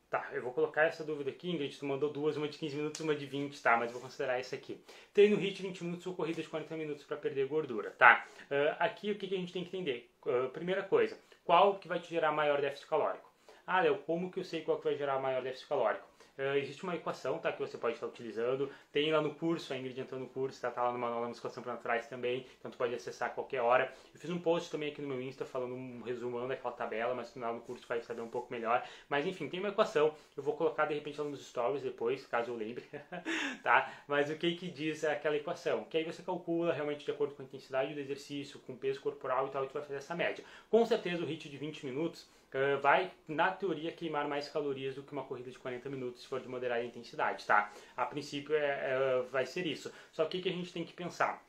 Tá, 0.09 0.27
eu 0.33 0.41
vou 0.41 0.55
colocar 0.55 0.85
essa 0.85 1.05
dúvida 1.05 1.29
aqui, 1.29 1.51
Ingrid. 1.51 1.79
Tu 1.79 1.85
mandou 1.85 2.11
duas, 2.11 2.39
uma 2.39 2.49
de 2.49 2.57
15 2.57 2.77
minutos 2.77 2.99
e 2.99 3.03
uma 3.03 3.15
de 3.15 3.27
20, 3.27 3.61
tá? 3.61 3.77
Mas 3.77 3.93
vou 3.93 4.01
considerar 4.01 4.41
essa 4.41 4.57
aqui. 4.57 4.83
Treino 5.13 5.37
HIT 5.37 5.61
20 5.61 5.85
minutos 5.85 6.07
ou 6.07 6.15
corrida 6.15 6.41
de 6.41 6.49
40 6.49 6.75
minutos 6.79 7.05
para 7.05 7.19
perder 7.19 7.47
gordura, 7.47 7.91
tá? 7.91 8.27
Uh, 8.45 8.75
aqui 8.79 9.11
o 9.11 9.19
que, 9.19 9.29
que, 9.29 9.35
a 9.35 9.39
gente 9.39 9.53
tem 9.53 9.63
que 9.63 9.77
entender? 9.77 10.11
Uh, 10.25 10.49
primeira 10.49 10.83
coisa, 10.83 11.15
qual 11.45 11.79
que 11.79 11.89
vai 11.89 12.01
te 12.01 12.09
gerar 12.09 12.33
maior 12.33 12.63
déficit 12.63 12.89
calórico? 12.89 13.31
Ah, 13.67 13.83
Léo, 13.83 13.99
como 13.99 14.33
que 14.33 14.41
eu 14.41 14.45
sei 14.45 14.63
qual 14.63 14.79
que 14.79 14.85
vai 14.85 14.97
gerar 14.97 15.21
maior 15.21 15.43
déficit 15.43 15.69
calórico? 15.69 16.08
Uh, 16.39 16.57
existe 16.57 16.85
uma 16.85 16.95
equação 16.95 17.37
tá, 17.39 17.51
que 17.51 17.59
você 17.59 17.77
pode 17.77 17.95
estar 17.95 18.07
utilizando. 18.07 18.71
Tem 18.93 19.11
lá 19.11 19.21
no 19.21 19.35
curso, 19.35 19.73
a 19.73 19.77
Ingrid 19.77 20.01
entrou 20.01 20.21
no 20.21 20.29
curso, 20.29 20.61
tá, 20.61 20.71
tá 20.71 20.85
lá 20.85 20.93
no 20.93 20.99
manual 20.99 21.23
da 21.23 21.29
musculação 21.29 21.65
para 21.65 21.77
trás 21.77 22.07
também, 22.07 22.47
então 22.61 22.71
tu 22.71 22.79
pode 22.79 22.95
acessar 22.95 23.29
a 23.29 23.33
qualquer 23.33 23.61
hora. 23.61 23.93
Eu 24.15 24.21
fiz 24.21 24.31
um 24.31 24.39
post 24.39 24.71
também 24.71 24.91
aqui 24.93 25.03
no 25.03 25.09
meu 25.09 25.21
Insta 25.21 25.45
falando 25.45 25.75
um 25.75 26.01
resumão 26.03 26.47
daquela 26.47 26.73
tabela, 26.73 27.13
mas 27.13 27.35
lá 27.35 27.53
no 27.53 27.61
curso 27.61 27.85
vai 27.89 28.01
saber 28.03 28.21
um 28.21 28.29
pouco 28.29 28.53
melhor. 28.53 28.87
Mas 29.09 29.27
enfim, 29.27 29.49
tem 29.49 29.59
uma 29.59 29.71
equação, 29.71 30.15
eu 30.37 30.43
vou 30.43 30.55
colocar 30.55 30.87
de 30.87 30.95
repente 30.95 31.21
lá 31.21 31.29
nos 31.29 31.45
stories 31.45 31.83
depois, 31.83 32.25
caso 32.27 32.53
eu 32.53 32.57
lembre, 32.57 32.85
tá? 33.65 33.93
Mas 34.07 34.31
o 34.31 34.37
que 34.37 34.55
que 34.55 34.71
diz 34.71 35.03
aquela 35.03 35.37
equação? 35.37 35.85
Que 35.85 35.99
aí 35.99 36.05
você 36.05 36.23
calcula 36.23 36.73
realmente 36.73 37.05
de 37.05 37.11
acordo 37.11 37.35
com 37.35 37.43
a 37.43 37.45
intensidade 37.45 37.95
do 37.95 37.99
exercício, 37.99 38.61
com 38.61 38.75
o 38.75 38.77
peso 38.77 39.01
corporal 39.01 39.49
e 39.49 39.51
tal, 39.51 39.65
e 39.65 39.67
tu 39.67 39.73
vai 39.73 39.83
fazer 39.83 39.97
essa 39.97 40.15
média. 40.15 40.45
Com 40.71 40.87
certeza 40.87 41.25
o 41.25 41.27
HIT 41.27 41.49
de 41.49 41.57
20 41.57 41.85
minutos 41.85 42.29
Uh, 42.49 42.81
vai, 42.81 43.11
na 43.27 43.51
teoria, 43.51 43.93
queimar 43.93 44.27
mais 44.27 44.49
calorias 44.49 44.95
do 44.95 45.03
que 45.03 45.13
uma 45.13 45.23
corrida 45.23 45.51
de 45.51 45.59
40 45.59 45.87
minutos 45.91 46.25
for 46.29 46.41
de 46.41 46.49
moderada 46.49 46.85
intensidade, 46.85 47.45
tá? 47.45 47.73
A 47.97 48.07
princípio 48.07 48.55
é, 48.55 48.61
é, 48.61 49.23
vai 49.31 49.47
ser 49.47 49.67
isso. 49.67 49.93
Só 50.13 50.25
que 50.25 50.39
o 50.39 50.43
que 50.43 50.49
a 50.49 50.53
gente 50.53 50.73
tem 50.73 50.85
que 50.85 50.93
pensar? 50.93 51.43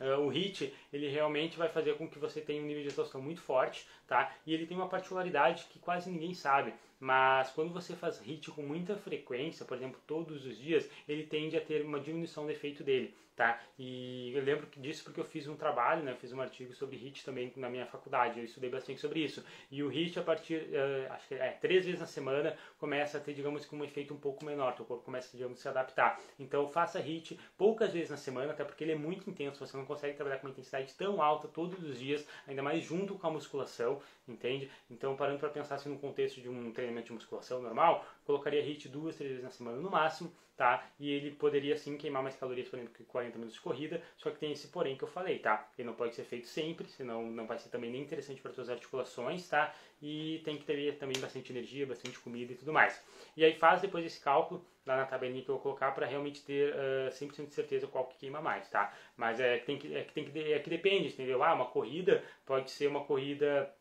Uh, 0.00 0.18
o 0.18 0.32
HIIT, 0.32 0.74
ele 0.92 1.08
realmente 1.08 1.56
vai 1.56 1.68
fazer 1.68 1.96
com 1.96 2.08
que 2.08 2.18
você 2.18 2.40
tenha 2.40 2.60
um 2.60 2.66
nível 2.66 2.82
de 2.82 2.88
exaustão 2.88 3.20
muito 3.20 3.40
forte, 3.40 3.86
tá? 4.08 4.34
E 4.44 4.52
ele 4.52 4.66
tem 4.66 4.76
uma 4.76 4.88
particularidade 4.88 5.66
que 5.70 5.78
quase 5.78 6.10
ninguém 6.10 6.34
sabe, 6.34 6.74
mas 6.98 7.50
quando 7.50 7.72
você 7.72 7.94
faz 7.94 8.20
HIIT 8.20 8.50
com 8.50 8.62
muita 8.62 8.96
frequência, 8.96 9.64
por 9.64 9.76
exemplo, 9.76 10.00
todos 10.06 10.44
os 10.44 10.58
dias, 10.58 10.88
ele 11.08 11.24
tende 11.24 11.56
a 11.56 11.60
ter 11.60 11.84
uma 11.84 12.00
diminuição 12.00 12.46
do 12.46 12.50
efeito 12.50 12.82
dele 12.82 13.14
tá? 13.36 13.60
E 13.78 14.32
eu 14.34 14.42
lembro 14.42 14.66
disso 14.76 15.04
porque 15.04 15.20
eu 15.20 15.24
fiz 15.24 15.46
um 15.48 15.56
trabalho, 15.56 16.02
né? 16.02 16.12
Eu 16.12 16.16
fiz 16.16 16.32
um 16.32 16.40
artigo 16.40 16.72
sobre 16.74 16.96
HIT 16.96 17.24
também 17.24 17.52
na 17.56 17.68
minha 17.68 17.86
faculdade. 17.86 18.38
Eu 18.38 18.44
estudei 18.44 18.70
bastante 18.70 19.00
sobre 19.00 19.20
isso. 19.20 19.44
E 19.70 19.82
o 19.82 19.88
HIT 19.88 20.18
a 20.18 20.22
partir, 20.22 20.56
uh, 20.56 21.12
acho 21.12 21.28
que 21.28 21.34
é 21.34 21.52
três 21.52 21.84
vezes 21.84 22.00
na 22.00 22.06
semana, 22.06 22.56
começa 22.78 23.18
a 23.18 23.20
ter, 23.20 23.32
digamos, 23.34 23.70
um 23.72 23.84
efeito 23.84 24.12
um 24.12 24.18
pouco 24.18 24.44
menor. 24.44 24.74
O 24.78 24.84
corpo 24.84 25.04
começa, 25.04 25.34
digamos, 25.36 25.58
a 25.58 25.62
se 25.62 25.68
adaptar. 25.68 26.20
Então 26.38 26.68
faça 26.68 26.98
HIT 27.00 27.38
poucas 27.56 27.92
vezes 27.92 28.10
na 28.10 28.16
semana, 28.16 28.52
até 28.52 28.64
porque 28.64 28.84
ele 28.84 28.92
é 28.92 28.96
muito 28.96 29.28
intenso. 29.28 29.66
Você 29.66 29.76
não 29.76 29.86
consegue 29.86 30.14
trabalhar 30.14 30.38
com 30.38 30.46
uma 30.46 30.52
intensidade 30.52 30.94
tão 30.94 31.22
alta 31.22 31.48
todos 31.48 31.82
os 31.82 31.98
dias, 31.98 32.26
ainda 32.46 32.62
mais 32.62 32.82
junto 32.82 33.14
com 33.14 33.26
a 33.26 33.30
musculação, 33.30 34.00
entende? 34.28 34.70
Então 34.90 35.16
parando 35.16 35.38
para 35.38 35.48
pensar 35.48 35.76
assim 35.76 35.88
no 35.88 35.98
contexto 35.98 36.40
de 36.40 36.48
um 36.48 36.72
treinamento 36.72 37.06
de 37.06 37.12
musculação 37.14 37.62
normal, 37.62 38.04
colocaria 38.24 38.60
HIT 38.60 38.88
duas, 38.88 39.16
três 39.16 39.30
vezes 39.30 39.44
na 39.44 39.50
semana 39.50 39.78
no 39.78 39.90
máximo, 39.90 40.32
tá? 40.56 40.86
E 40.98 41.10
ele 41.10 41.32
poderia 41.32 41.76
sim 41.76 41.96
queimar 41.96 42.22
mais 42.22 42.36
calorias, 42.36 42.68
por 42.68 42.76
exemplo, 42.76 42.94
que 42.94 43.04
40 43.04 43.36
minutos 43.36 43.54
de 43.54 43.60
corrida, 43.60 44.02
só 44.16 44.30
que 44.30 44.38
tem 44.38 44.52
esse 44.52 44.68
porém 44.68 44.96
que 44.96 45.04
eu 45.04 45.08
falei, 45.08 45.38
tá? 45.38 45.68
Ele 45.78 45.86
não 45.86 45.94
pode 45.94 46.14
ser 46.14 46.24
feito 46.24 46.46
sempre, 46.46 46.88
senão 46.88 47.24
não 47.30 47.46
vai 47.46 47.58
ser 47.58 47.68
também 47.70 47.90
nem 47.90 48.02
interessante 48.02 48.40
para 48.40 48.52
suas 48.52 48.68
articulações, 48.70 49.48
tá? 49.48 49.74
E 50.00 50.40
tem 50.44 50.56
que 50.56 50.64
ter 50.64 50.98
também 50.98 51.18
bastante 51.20 51.52
energia, 51.52 51.86
bastante 51.86 52.18
comida 52.18 52.52
e 52.52 52.56
tudo 52.56 52.72
mais. 52.72 53.02
E 53.36 53.44
aí 53.44 53.54
faz 53.54 53.80
depois 53.80 54.04
esse 54.04 54.20
cálculo 54.20 54.64
lá 54.84 54.96
na 54.96 55.06
tabelinha 55.06 55.42
que 55.42 55.48
eu 55.48 55.54
vou 55.54 55.62
colocar 55.62 55.92
para 55.92 56.06
realmente 56.06 56.42
ter 56.42 56.74
uh, 56.74 57.10
100% 57.10 57.46
de 57.46 57.54
certeza 57.54 57.86
qual 57.86 58.06
que 58.06 58.18
queima 58.18 58.40
mais, 58.40 58.68
tá? 58.68 58.92
Mas 59.16 59.40
é 59.40 59.58
que 59.58 59.66
tem 59.66 59.78
que, 59.78 59.94
é 59.94 60.04
que, 60.04 60.12
tem 60.12 60.24
que, 60.24 60.52
é 60.52 60.58
que 60.58 60.70
depende, 60.70 61.08
entendeu? 61.08 61.42
Ah, 61.42 61.54
uma 61.54 61.66
corrida 61.66 62.22
pode 62.44 62.70
ser 62.70 62.88
uma 62.88 63.04
corrida 63.04 63.72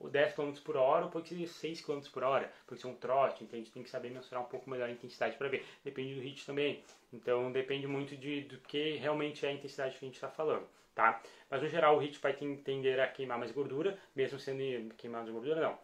10 0.00 0.34
km 0.34 0.52
por 0.64 0.76
hora 0.76 1.04
ou 1.06 1.10
pode 1.10 1.28
ser 1.28 1.46
6 1.46 1.80
km 1.80 2.00
por 2.12 2.22
hora, 2.22 2.52
pode 2.66 2.80
ser 2.80 2.86
um 2.86 2.94
trote, 2.94 3.42
então 3.42 3.58
a 3.58 3.62
gente 3.62 3.72
tem 3.72 3.82
que 3.82 3.90
saber 3.90 4.10
mensurar 4.10 4.42
um 4.42 4.46
pouco 4.46 4.70
melhor 4.70 4.88
a 4.88 4.92
intensidade 4.92 5.36
para 5.36 5.48
ver. 5.48 5.64
Depende 5.84 6.14
do 6.14 6.20
ritmo 6.20 6.46
também, 6.46 6.82
então 7.12 7.50
depende 7.50 7.86
muito 7.86 8.16
de, 8.16 8.42
do 8.42 8.58
que 8.58 8.96
realmente 8.96 9.44
é 9.44 9.48
a 9.48 9.52
intensidade 9.52 9.98
que 9.98 10.04
a 10.04 10.08
gente 10.08 10.14
está 10.14 10.28
falando, 10.28 10.66
tá? 10.94 11.20
Mas 11.50 11.62
no 11.62 11.68
geral 11.68 11.96
o 11.96 11.98
ritmo 11.98 12.22
vai 12.22 12.32
tender 12.32 13.00
a 13.00 13.08
queimar 13.08 13.38
mais 13.38 13.50
gordura, 13.50 13.98
mesmo 14.14 14.38
sendo 14.38 14.94
queimar 14.94 15.22
mais 15.22 15.32
gordura 15.32 15.60
não. 15.60 15.78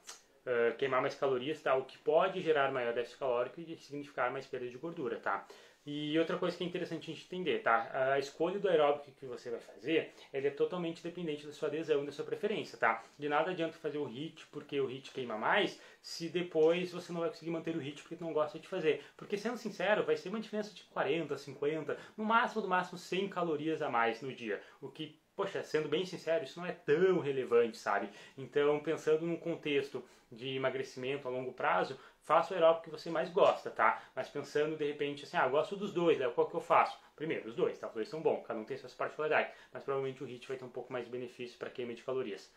Uh, 0.45 0.77
queimar 0.77 1.01
mais 1.01 1.15
calorias, 1.15 1.63
tá? 1.63 1.75
O 1.75 1.87
que 1.87 1.97
pode 1.97 2.43
gerar 2.43 2.71
maior 2.71 2.93
déficit 2.93 3.19
calórico 3.19 3.63
e 3.63 3.77
significar 3.79 4.31
mais 4.31 4.47
perda 4.47 4.69
de 4.69 4.77
gordura, 4.77 5.19
tá? 5.19 5.47
E 5.87 6.19
outra 6.19 6.39
coisa 6.39 6.57
que 6.57 6.65
é 6.65 6.67
interessante 6.67 7.11
a 7.11 7.15
gente 7.15 7.27
entender, 7.27 7.63
tá? 7.63 7.91
A 8.15 8.19
escolha 8.19 8.59
do 8.59 8.69
aeróbico 8.69 9.13
que 9.13 9.27
você 9.27 9.51
vai 9.51 9.61
fazer, 9.61 10.15
ele 10.33 10.49
é 10.49 10.51
totalmente 10.51 11.03
dependente 11.03 11.47
da 11.47 11.53
sua 11.53 11.69
adesão 11.69 12.03
e 12.03 12.07
da 12.07 12.13
sua 12.13 12.25
preferência, 12.25 12.79
tá? 12.79 13.03
De 13.19 13.29
nada 13.29 13.51
adianta 13.51 13.77
fazer 13.77 13.99
o 13.99 14.07
HIT 14.07 14.47
porque 14.51 14.81
o 14.81 14.87
HIT 14.87 15.11
queima 15.11 15.37
mais, 15.37 15.79
se 16.01 16.29
depois 16.29 16.91
você 16.91 17.13
não 17.13 17.21
vai 17.21 17.29
conseguir 17.29 17.51
manter 17.51 17.77
o 17.77 17.81
HIT 17.81 18.03
porque 18.03 18.25
não 18.25 18.33
gosta 18.33 18.59
de 18.59 18.67
fazer. 18.67 19.05
Porque 19.17 19.37
sendo 19.37 19.59
sincero, 19.59 20.05
vai 20.05 20.17
ser 20.17 20.31
uma 20.31 20.41
diferença 20.41 20.75
de 20.75 20.85
40, 20.85 21.37
50, 21.37 21.99
no 22.17 22.25
máximo, 22.25 22.63
no 22.63 22.69
máximo 22.69 22.99
100 22.99 23.29
calorias 23.29 23.83
a 23.83 23.91
mais 23.91 24.23
no 24.23 24.33
dia, 24.33 24.63
o 24.81 24.89
que 24.89 25.19
poxa, 25.37 25.63
sendo 25.63 25.89
bem 25.89 26.05
sincero, 26.05 26.45
isso 26.45 26.61
não 26.61 26.67
é 26.67 26.73
tão 26.73 27.19
relevante, 27.19 27.77
sabe? 27.77 28.09
Então, 28.39 28.79
pensando 28.81 29.27
num 29.27 29.37
contexto 29.37 30.05
de 30.31 30.57
emagrecimento 30.57 31.27
a 31.27 31.31
longo 31.31 31.53
prazo, 31.53 31.99
faça 32.25 32.53
o 32.53 32.57
aeróbico 32.57 32.85
que 32.85 32.91
você 32.91 33.11
mais 33.11 33.31
gosta, 33.31 33.71
tá? 33.71 34.03
Mas 34.15 34.29
pensando 34.29 34.77
de 34.77 34.85
repente 34.85 35.25
assim, 35.25 35.37
ah, 35.37 35.47
gosto 35.47 35.77
dos 35.77 35.93
dois, 35.93 36.19
né? 36.19 36.29
qual 36.35 36.49
que 36.49 36.55
eu 36.55 36.61
faço? 36.61 36.99
Primeiro, 37.15 37.49
os 37.49 37.55
dois, 37.55 37.79
tá? 37.79 37.87
Os 37.87 37.95
dois 37.95 38.09
são 38.09 38.21
bons, 38.21 38.47
cada 38.47 38.59
um 38.59 38.65
tem 38.65 38.77
suas 38.77 38.95
particularidades, 38.95 39.55
mas 39.73 39.83
provavelmente 39.83 40.25
o 40.25 40.27
HIIT 40.27 40.49
vai 40.49 40.57
ter 40.57 40.65
um 40.65 40.71
pouco 40.71 40.93
mais 40.93 41.05
de 41.05 41.11
benefício 41.11 41.59
para 41.59 41.71
queima 41.71 41.95
de 41.95 42.03
calorias. 42.03 42.51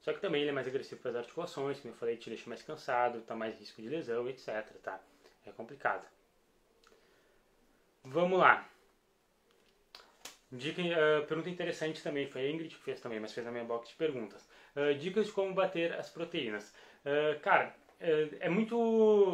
Só 0.00 0.12
que 0.12 0.20
também 0.20 0.42
ele 0.42 0.50
é 0.50 0.52
mais 0.54 0.68
agressivo 0.68 1.00
para 1.00 1.10
as 1.10 1.16
articulações, 1.16 1.80
como 1.80 1.92
eu 1.92 1.98
falei, 1.98 2.16
te 2.16 2.30
deixa 2.30 2.48
mais 2.48 2.62
cansado, 2.62 3.20
tá 3.22 3.34
mais 3.34 3.58
risco 3.58 3.82
de 3.82 3.88
lesão, 3.88 4.28
etc, 4.28 4.64
tá? 4.82 5.00
É 5.44 5.50
complicado. 5.50 6.06
Vamos 8.04 8.38
lá. 8.38 8.68
Dica, 10.50 10.80
uh, 10.80 11.26
pergunta 11.26 11.50
interessante 11.50 12.02
também, 12.02 12.26
foi 12.26 12.40
a 12.42 12.50
Ingrid 12.50 12.74
que 12.74 12.82
fez 12.82 13.00
também, 13.00 13.20
mas 13.20 13.32
fez 13.32 13.44
na 13.44 13.52
minha 13.52 13.64
box 13.64 13.90
de 13.90 13.96
perguntas. 13.96 14.48
Uh, 14.74 14.94
dicas 14.94 15.26
de 15.26 15.32
como 15.32 15.52
bater 15.52 15.92
as 15.92 16.08
proteínas. 16.08 16.72
Uh, 17.08 17.40
cara, 17.40 17.74
é, 17.98 18.28
é 18.40 18.48
muito. 18.48 18.76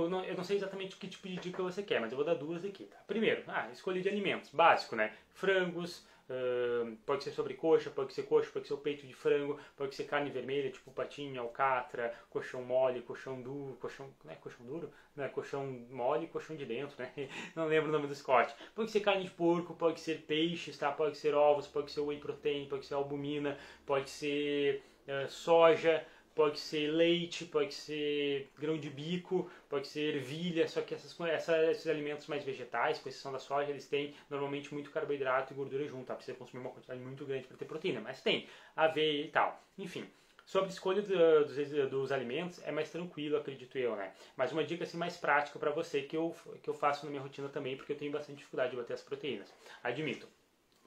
Não, 0.08 0.24
eu 0.24 0.37
não 0.37 0.44
sei 0.44 0.56
exatamente 0.56 0.96
que 0.96 1.08
tipo 1.08 1.26
de 1.26 1.37
dica 1.37 1.62
você 1.62 1.82
quer, 1.82 2.00
mas 2.00 2.12
eu 2.12 2.16
vou 2.16 2.24
dar 2.24 2.34
duas 2.34 2.64
aqui, 2.64 2.84
tá? 2.84 2.96
Primeiro, 3.06 3.42
ah, 3.48 3.68
escolha 3.72 4.00
de 4.00 4.08
alimentos, 4.08 4.50
básico, 4.50 4.94
né? 4.94 5.12
Frangos, 5.30 6.06
uh, 6.30 6.96
pode 7.04 7.24
ser 7.24 7.32
sobrecoxa, 7.32 7.90
pode 7.90 8.14
ser 8.14 8.22
coxa, 8.22 8.50
pode 8.52 8.68
ser 8.68 8.74
o 8.74 8.78
peito 8.78 9.04
de 9.06 9.12
frango, 9.12 9.58
pode 9.76 9.96
ser 9.96 10.04
carne 10.04 10.30
vermelha, 10.30 10.70
tipo 10.70 10.92
patinho, 10.92 11.42
alcatra, 11.42 12.14
colchão 12.30 12.62
mole, 12.62 13.02
colchão 13.02 13.42
duro, 13.42 13.76
colchão. 13.80 14.08
Não 14.24 14.32
é 14.32 14.37
colchão 14.37 14.64
duro? 14.64 14.90
Não 15.16 15.24
é 15.24 15.28
colchão 15.28 15.66
mole 15.90 16.28
colchão 16.28 16.54
de 16.54 16.64
dentro, 16.64 16.94
né? 16.98 17.12
Não 17.56 17.66
lembro 17.66 17.90
o 17.90 17.92
nome 17.92 18.06
do 18.06 18.22
corte. 18.22 18.54
Pode 18.72 18.92
ser 18.92 19.00
carne 19.00 19.24
de 19.24 19.30
porco, 19.30 19.74
pode 19.74 20.00
ser 20.00 20.22
peixes, 20.22 20.78
tá? 20.78 20.92
Pode 20.92 21.18
ser 21.18 21.34
ovos, 21.34 21.66
pode 21.66 21.90
ser 21.90 22.00
whey 22.00 22.18
protein, 22.18 22.68
pode 22.68 22.87
ser 22.87 22.94
albumina, 22.94 23.58
pode 23.84 24.08
ser 24.08 24.82
uh, 25.06 25.28
soja 25.28 26.06
pode 26.34 26.58
ser 26.58 26.88
leite, 26.88 27.44
pode 27.44 27.72
ser 27.72 28.50
grão 28.58 28.76
de 28.76 28.90
bico, 28.90 29.50
pode 29.68 29.86
ser 29.86 30.16
ervilha, 30.16 30.66
só 30.66 30.82
que 30.82 30.94
essas, 30.94 31.18
essa, 31.28 31.70
esses 31.70 31.86
alimentos 31.86 32.26
mais 32.26 32.42
vegetais, 32.44 32.98
com 32.98 33.08
exceção 33.08 33.32
da 33.32 33.38
soja, 33.38 33.70
eles 33.70 33.86
têm 33.86 34.14
normalmente 34.28 34.74
muito 34.74 34.90
carboidrato 34.90 35.52
e 35.52 35.56
gordura 35.56 35.86
junto, 35.86 36.06
tá? 36.06 36.14
Precisa 36.14 36.36
consumir 36.36 36.62
uma 36.62 36.70
quantidade 36.70 37.00
muito 37.00 37.24
grande 37.24 37.46
para 37.46 37.56
ter 37.56 37.64
proteína, 37.64 38.00
mas 38.00 38.20
tem 38.20 38.48
aveia 38.74 39.24
e 39.24 39.28
tal. 39.28 39.62
Enfim, 39.78 40.08
sobre 40.44 40.68
a 40.68 40.72
escolha 40.72 41.02
do, 41.02 41.44
dos, 41.44 41.90
dos, 41.90 42.12
alimentos 42.12 42.60
é 42.64 42.72
mais 42.72 42.90
tranquilo, 42.90 43.36
acredito 43.36 43.78
eu, 43.78 43.94
né? 43.94 44.12
Mas 44.36 44.50
uma 44.50 44.64
dica 44.64 44.82
assim 44.82 44.96
mais 44.96 45.16
prática 45.16 45.58
para 45.58 45.70
você 45.70 46.02
que 46.02 46.16
eu, 46.16 46.34
que 46.62 46.68
eu 46.68 46.74
faço 46.74 47.04
na 47.04 47.10
minha 47.10 47.22
rotina 47.22 47.48
também, 47.48 47.76
porque 47.76 47.92
eu 47.92 47.96
tenho 47.96 48.10
bastante 48.10 48.38
dificuldade 48.38 48.72
de 48.72 48.76
bater 48.76 48.94
as 48.94 49.02
proteínas. 49.02 49.52
Admito. 49.82 50.26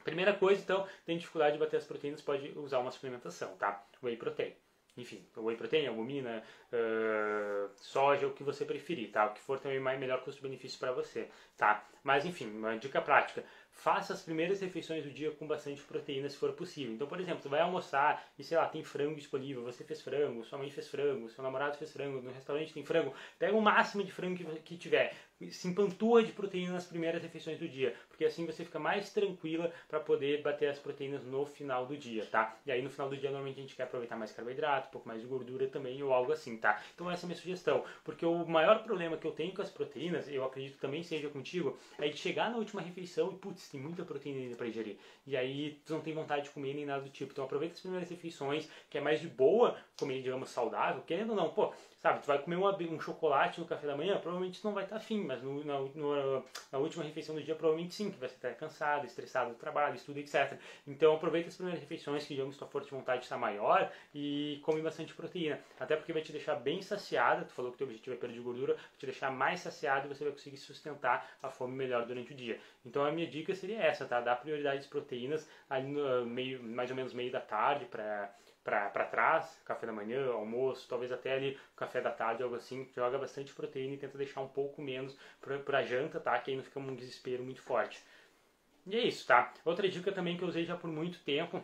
Primeira 0.03 0.33
coisa, 0.33 0.61
então, 0.61 0.87
tem 1.05 1.17
dificuldade 1.17 1.53
de 1.53 1.59
bater 1.59 1.77
as 1.77 1.85
proteínas, 1.85 2.21
pode 2.21 2.57
usar 2.57 2.79
uma 2.79 2.91
suplementação, 2.91 3.57
tá? 3.57 3.85
Whey 4.01 4.15
protein 4.15 4.53
enfim, 4.97 5.25
whey 5.35 5.55
protein, 5.55 5.87
albumina, 5.87 6.43
uh, 6.71 7.69
soja, 7.75 8.27
o 8.27 8.33
que 8.33 8.43
você 8.43 8.65
preferir, 8.65 9.11
tá? 9.11 9.27
O 9.27 9.33
que 9.33 9.39
for 9.41 9.59
também 9.59 9.79
mais 9.79 9.99
melhor 9.99 10.21
custo-benefício 10.23 10.79
para 10.79 10.91
você, 10.91 11.29
tá? 11.55 11.85
Mas 12.03 12.25
enfim, 12.25 12.49
uma 12.49 12.77
dica 12.77 13.01
prática 13.01 13.43
faça 13.77 14.13
as 14.13 14.23
primeiras 14.23 14.59
refeições 14.59 15.03
do 15.03 15.11
dia 15.11 15.31
com 15.31 15.47
bastante 15.47 15.81
proteína 15.83 16.27
se 16.27 16.35
for 16.35 16.51
possível. 16.53 16.93
Então, 16.93 17.07
por 17.07 17.19
exemplo, 17.19 17.41
você 17.41 17.47
vai 17.47 17.61
almoçar 17.61 18.27
e 18.37 18.43
sei 18.43 18.57
lá, 18.57 18.67
tem 18.67 18.83
frango 18.83 19.15
disponível, 19.15 19.63
você 19.63 19.83
fez 19.83 20.01
frango, 20.01 20.43
sua 20.43 20.57
mãe 20.57 20.69
fez 20.69 20.87
frango, 20.87 21.29
seu 21.29 21.43
namorado 21.43 21.77
fez 21.77 21.93
frango, 21.93 22.21
no 22.21 22.31
restaurante 22.31 22.73
tem 22.73 22.83
frango, 22.83 23.13
pega 23.37 23.55
o 23.55 23.61
máximo 23.61 24.03
de 24.03 24.11
frango 24.11 24.35
que, 24.35 24.43
que 24.61 24.77
tiver, 24.77 25.15
se 25.51 25.67
empantua 25.67 26.23
de 26.23 26.31
proteína 26.31 26.73
nas 26.73 26.85
primeiras 26.85 27.21
refeições 27.21 27.59
do 27.59 27.67
dia, 27.67 27.95
porque 28.09 28.25
assim 28.25 28.45
você 28.45 28.65
fica 28.65 28.79
mais 28.79 29.11
tranquila 29.11 29.71
para 29.87 29.99
poder 29.99 30.41
bater 30.41 30.69
as 30.69 30.79
proteínas 30.79 31.23
no 31.23 31.45
final 31.45 31.85
do 31.85 31.95
dia, 31.95 32.25
tá? 32.25 32.57
E 32.65 32.71
aí 32.71 32.81
no 32.81 32.89
final 32.89 33.09
do 33.09 33.17
dia 33.17 33.29
normalmente 33.29 33.59
a 33.59 33.61
gente 33.61 33.75
quer 33.75 33.83
aproveitar 33.83 34.15
mais 34.15 34.31
carboidrato, 34.31 34.87
um 34.87 34.91
pouco 34.91 35.07
mais 35.07 35.21
de 35.21 35.27
gordura 35.27 35.67
também 35.67 36.01
ou 36.01 36.13
algo 36.13 36.31
assim, 36.31 36.57
tá? 36.57 36.81
Então 36.95 37.09
essa 37.09 37.23
é 37.23 37.25
a 37.25 37.27
minha 37.27 37.39
sugestão, 37.39 37.83
porque 38.03 38.25
o 38.25 38.45
maior 38.45 38.83
problema 38.83 39.17
que 39.17 39.27
eu 39.27 39.31
tenho 39.31 39.53
com 39.53 39.61
as 39.61 39.69
proteínas, 39.69 40.27
eu 40.27 40.43
acredito 40.43 40.79
também 40.79 41.03
seja 41.03 41.29
contigo, 41.29 41.77
é 41.99 42.07
de 42.07 42.17
chegar 42.17 42.49
na 42.49 42.57
última 42.57 42.81
refeição 42.81 43.31
e 43.31 43.35
putz, 43.35 43.69
tem 43.69 43.79
muita 43.79 44.03
proteína 44.03 44.39
ainda 44.39 44.55
para 44.55 44.67
ingerir. 44.67 44.97
E 45.25 45.37
aí 45.37 45.79
tu 45.85 45.93
não 45.93 46.01
tem 46.01 46.13
vontade 46.13 46.45
de 46.45 46.49
comer 46.51 46.73
nem 46.73 46.85
nada 46.85 47.01
do 47.01 47.09
tipo. 47.09 47.31
Então 47.31 47.43
aproveita 47.43 47.75
as 47.75 47.81
primeiras 47.81 48.09
refeições, 48.09 48.69
que 48.89 48.97
é 48.97 49.01
mais 49.01 49.19
de 49.19 49.27
boa, 49.27 49.77
comer, 49.99 50.21
digamos, 50.21 50.49
saudável, 50.49 51.03
querendo 51.05 51.31
ou 51.31 51.35
não, 51.35 51.49
pô, 51.49 51.73
sabe, 51.99 52.21
tu 52.21 52.27
vai 52.27 52.39
comer 52.39 52.55
uma, 52.55 52.75
um 52.75 52.99
chocolate 52.99 53.59
no 53.59 53.65
café 53.65 53.87
da 53.87 53.97
manhã, 53.97 54.17
provavelmente 54.19 54.63
não 54.63 54.73
vai 54.73 54.83
estar 54.83 54.97
afim, 54.97 55.23
mas 55.23 55.41
no, 55.41 55.63
na, 55.63 55.79
no, 55.79 56.43
na, 56.71 56.77
última 56.77 57.03
refeição 57.03 57.35
do 57.35 57.41
dia, 57.41 57.55
provavelmente 57.55 57.95
sim, 57.95 58.11
que 58.11 58.17
vai 58.17 58.29
estar 58.29 58.53
cansado, 58.55 59.05
estressado 59.05 59.51
do 59.51 59.55
trabalho, 59.55 59.95
estudo, 59.95 60.19
etc. 60.19 60.59
Então 60.85 61.15
aproveita 61.15 61.47
as 61.47 61.55
primeiras 61.55 61.81
refeições, 61.81 62.25
que 62.25 62.35
digamos, 62.35 62.57
tua 62.57 62.67
força 62.67 62.89
de 62.89 62.95
vontade 62.95 63.23
está 63.23 63.37
maior 63.37 63.91
e 64.13 64.59
come 64.63 64.81
bastante 64.81 65.13
proteína. 65.13 65.59
Até 65.79 65.95
porque 65.95 66.13
vai 66.13 66.21
te 66.21 66.31
deixar 66.31 66.55
bem 66.55 66.81
saciada, 66.81 67.45
tu 67.45 67.53
falou 67.53 67.71
que 67.71 67.77
teu 67.77 67.87
objetivo 67.87 68.15
é 68.15 68.19
perder 68.19 68.41
gordura, 68.41 68.75
vai 68.75 68.83
te 68.97 69.05
deixar 69.05 69.31
mais 69.31 69.61
saciado 69.61 70.05
e 70.07 70.09
você 70.15 70.23
vai 70.23 70.33
conseguir 70.33 70.57
sustentar 70.57 71.27
a 71.41 71.49
fome 71.49 71.75
melhor 71.75 72.05
durante 72.05 72.33
o 72.33 72.35
dia. 72.35 72.59
Então 72.85 73.03
a 73.03 73.11
minha 73.11 73.27
dica 73.27 73.55
seria 73.55 73.81
essa, 73.81 74.05
tá? 74.05 74.21
Dar 74.21 74.35
prioridade 74.35 74.79
às 74.79 74.87
proteínas 74.87 75.49
ali 75.69 75.87
no 75.87 76.25
meio, 76.25 76.61
mais 76.63 76.89
ou 76.89 76.95
menos 76.95 77.13
meio 77.13 77.31
da 77.31 77.41
tarde 77.41 77.85
para 77.85 78.31
para 78.67 79.05
trás, 79.05 79.61
café 79.63 79.85
da 79.85 79.93
manhã, 79.93 80.29
almoço, 80.29 80.87
talvez 80.89 81.09
até 81.09 81.33
ali 81.33 81.57
café 81.75 82.01
da 82.01 82.11
tarde, 82.11 82.43
algo 82.43 82.55
assim, 82.55 82.85
joga 82.93 83.17
bastante 83.17 83.53
proteína 83.53 83.93
e 83.93 83.97
tenta 83.97 84.17
deixar 84.17 84.41
um 84.41 84.47
pouco 84.47 84.81
menos 84.81 85.17
para 85.63 85.83
janta, 85.83 86.19
tá? 86.19 86.37
Que 86.37 86.51
aí 86.51 86.57
não 86.57 86.63
fica 86.63 86.79
um 86.79 86.93
desespero 86.93 87.43
muito 87.43 87.61
forte. 87.61 88.03
E 88.85 88.95
é 88.95 88.99
isso, 88.99 89.25
tá? 89.25 89.53
Outra 89.63 89.87
dica 89.87 90.11
também 90.11 90.37
que 90.37 90.43
eu 90.43 90.47
usei 90.49 90.65
já 90.65 90.75
por 90.75 90.89
muito 90.89 91.19
tempo 91.23 91.63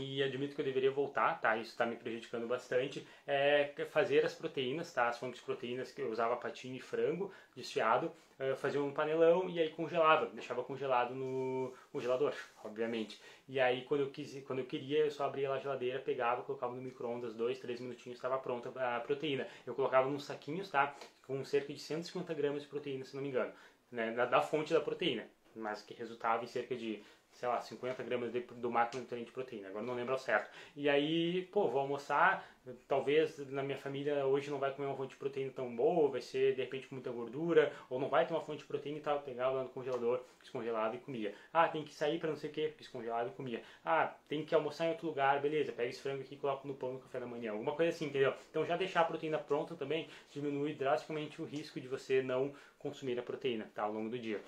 e 0.00 0.22
admito 0.22 0.54
que 0.54 0.60
eu 0.60 0.64
deveria 0.64 0.90
voltar, 0.90 1.40
tá? 1.40 1.56
Isso 1.56 1.70
está 1.70 1.86
me 1.86 1.96
prejudicando 1.96 2.46
bastante. 2.46 3.06
É 3.26 3.72
fazer 3.90 4.24
as 4.24 4.34
proteínas, 4.34 4.92
tá? 4.92 5.08
As 5.08 5.18
fontes 5.18 5.40
de 5.40 5.44
proteínas 5.46 5.90
que 5.90 6.00
eu 6.00 6.10
usava 6.10 6.36
patinho 6.36 6.76
e 6.76 6.80
frango 6.80 7.32
desfiado, 7.56 8.12
uh, 8.38 8.56
fazia 8.56 8.82
um 8.82 8.92
panelão 8.92 9.48
e 9.48 9.60
aí 9.60 9.70
congelava, 9.70 10.26
deixava 10.26 10.62
congelado 10.62 11.14
no 11.14 11.72
congelador, 11.92 12.34
obviamente. 12.64 13.20
E 13.48 13.60
aí 13.60 13.82
quando 13.82 14.00
eu 14.02 14.10
quis, 14.10 14.42
quando 14.44 14.60
eu 14.60 14.66
queria, 14.66 14.98
eu 15.04 15.10
só 15.10 15.24
abria 15.24 15.50
a 15.52 15.58
geladeira, 15.58 15.98
pegava, 15.98 16.42
colocava 16.42 16.74
no 16.74 16.82
micro-ondas, 16.82 17.34
dois, 17.34 17.58
três 17.58 17.80
minutinhos, 17.80 18.18
estava 18.18 18.38
pronta 18.38 18.70
a 18.96 19.00
proteína. 19.00 19.46
Eu 19.66 19.74
colocava 19.74 20.08
nos 20.08 20.24
saquinhos, 20.24 20.70
tá? 20.70 20.94
Com 21.26 21.44
cerca 21.44 21.72
de 21.72 21.80
150 21.80 22.34
gramas 22.34 22.62
de 22.62 22.68
proteína, 22.68 23.04
se 23.04 23.14
não 23.14 23.22
me 23.22 23.28
engano, 23.28 23.52
né? 23.90 24.12
da 24.12 24.42
fonte 24.42 24.72
da 24.72 24.80
proteína, 24.80 25.26
mas 25.54 25.82
que 25.82 25.94
resultava 25.94 26.44
em 26.44 26.46
cerca 26.46 26.76
de 26.76 27.02
sei 27.34 27.48
lá, 27.48 27.60
50 27.60 28.02
gramas 28.02 28.32
de, 28.32 28.40
do 28.40 28.70
macronutriente 28.70 29.26
de 29.26 29.32
proteína, 29.32 29.68
agora 29.68 29.84
não 29.84 29.94
lembro 29.94 30.12
ao 30.12 30.18
certo. 30.18 30.50
E 30.76 30.88
aí, 30.88 31.42
pô, 31.52 31.68
vou 31.68 31.80
almoçar, 31.80 32.46
talvez 32.88 33.38
na 33.50 33.62
minha 33.62 33.76
família 33.76 34.24
hoje 34.26 34.50
não 34.50 34.58
vai 34.58 34.72
comer 34.72 34.86
uma 34.86 34.96
fonte 34.96 35.10
de 35.10 35.16
proteína 35.16 35.52
tão 35.52 35.74
boa, 35.74 36.10
vai 36.10 36.20
ser 36.20 36.54
de 36.54 36.62
repente 36.62 36.86
com 36.86 36.94
muita 36.94 37.10
gordura, 37.10 37.72
ou 37.90 37.98
não 37.98 38.08
vai 38.08 38.26
ter 38.26 38.32
uma 38.32 38.40
fonte 38.40 38.60
de 38.60 38.64
proteína 38.64 38.98
e 38.98 39.00
tal, 39.00 39.20
pegava 39.20 39.56
lá 39.56 39.62
no 39.64 39.68
congelador, 39.68 40.22
descongelava 40.40 40.94
e 40.96 40.98
comia. 40.98 41.34
Ah, 41.52 41.68
tem 41.68 41.84
que 41.84 41.92
sair 41.92 42.18
para 42.18 42.30
não 42.30 42.36
sei 42.36 42.50
o 42.50 42.52
que, 42.52 42.68
descongelava 42.78 43.28
e 43.28 43.32
comia. 43.32 43.62
Ah, 43.84 44.14
tem 44.28 44.44
que 44.44 44.54
almoçar 44.54 44.86
em 44.86 44.90
outro 44.90 45.08
lugar, 45.08 45.40
beleza, 45.40 45.72
pega 45.72 45.88
esse 45.88 46.00
frango 46.00 46.22
aqui 46.22 46.34
e 46.34 46.38
coloca 46.38 46.66
no 46.66 46.74
pão 46.74 46.94
no 46.94 47.00
café 47.00 47.20
da 47.20 47.26
manhã, 47.26 47.52
alguma 47.52 47.72
coisa 47.72 47.90
assim, 47.90 48.06
entendeu? 48.06 48.32
Então 48.50 48.64
já 48.64 48.76
deixar 48.76 49.00
a 49.00 49.04
proteína 49.04 49.38
pronta 49.38 49.74
também 49.74 50.08
diminui 50.32 50.74
drasticamente 50.74 51.42
o 51.42 51.44
risco 51.44 51.80
de 51.80 51.88
você 51.88 52.22
não 52.22 52.54
consumir 52.78 53.18
a 53.18 53.22
proteína, 53.22 53.70
tá, 53.74 53.82
ao 53.82 53.92
longo 53.92 54.10
do 54.10 54.18
dia. 54.18 54.40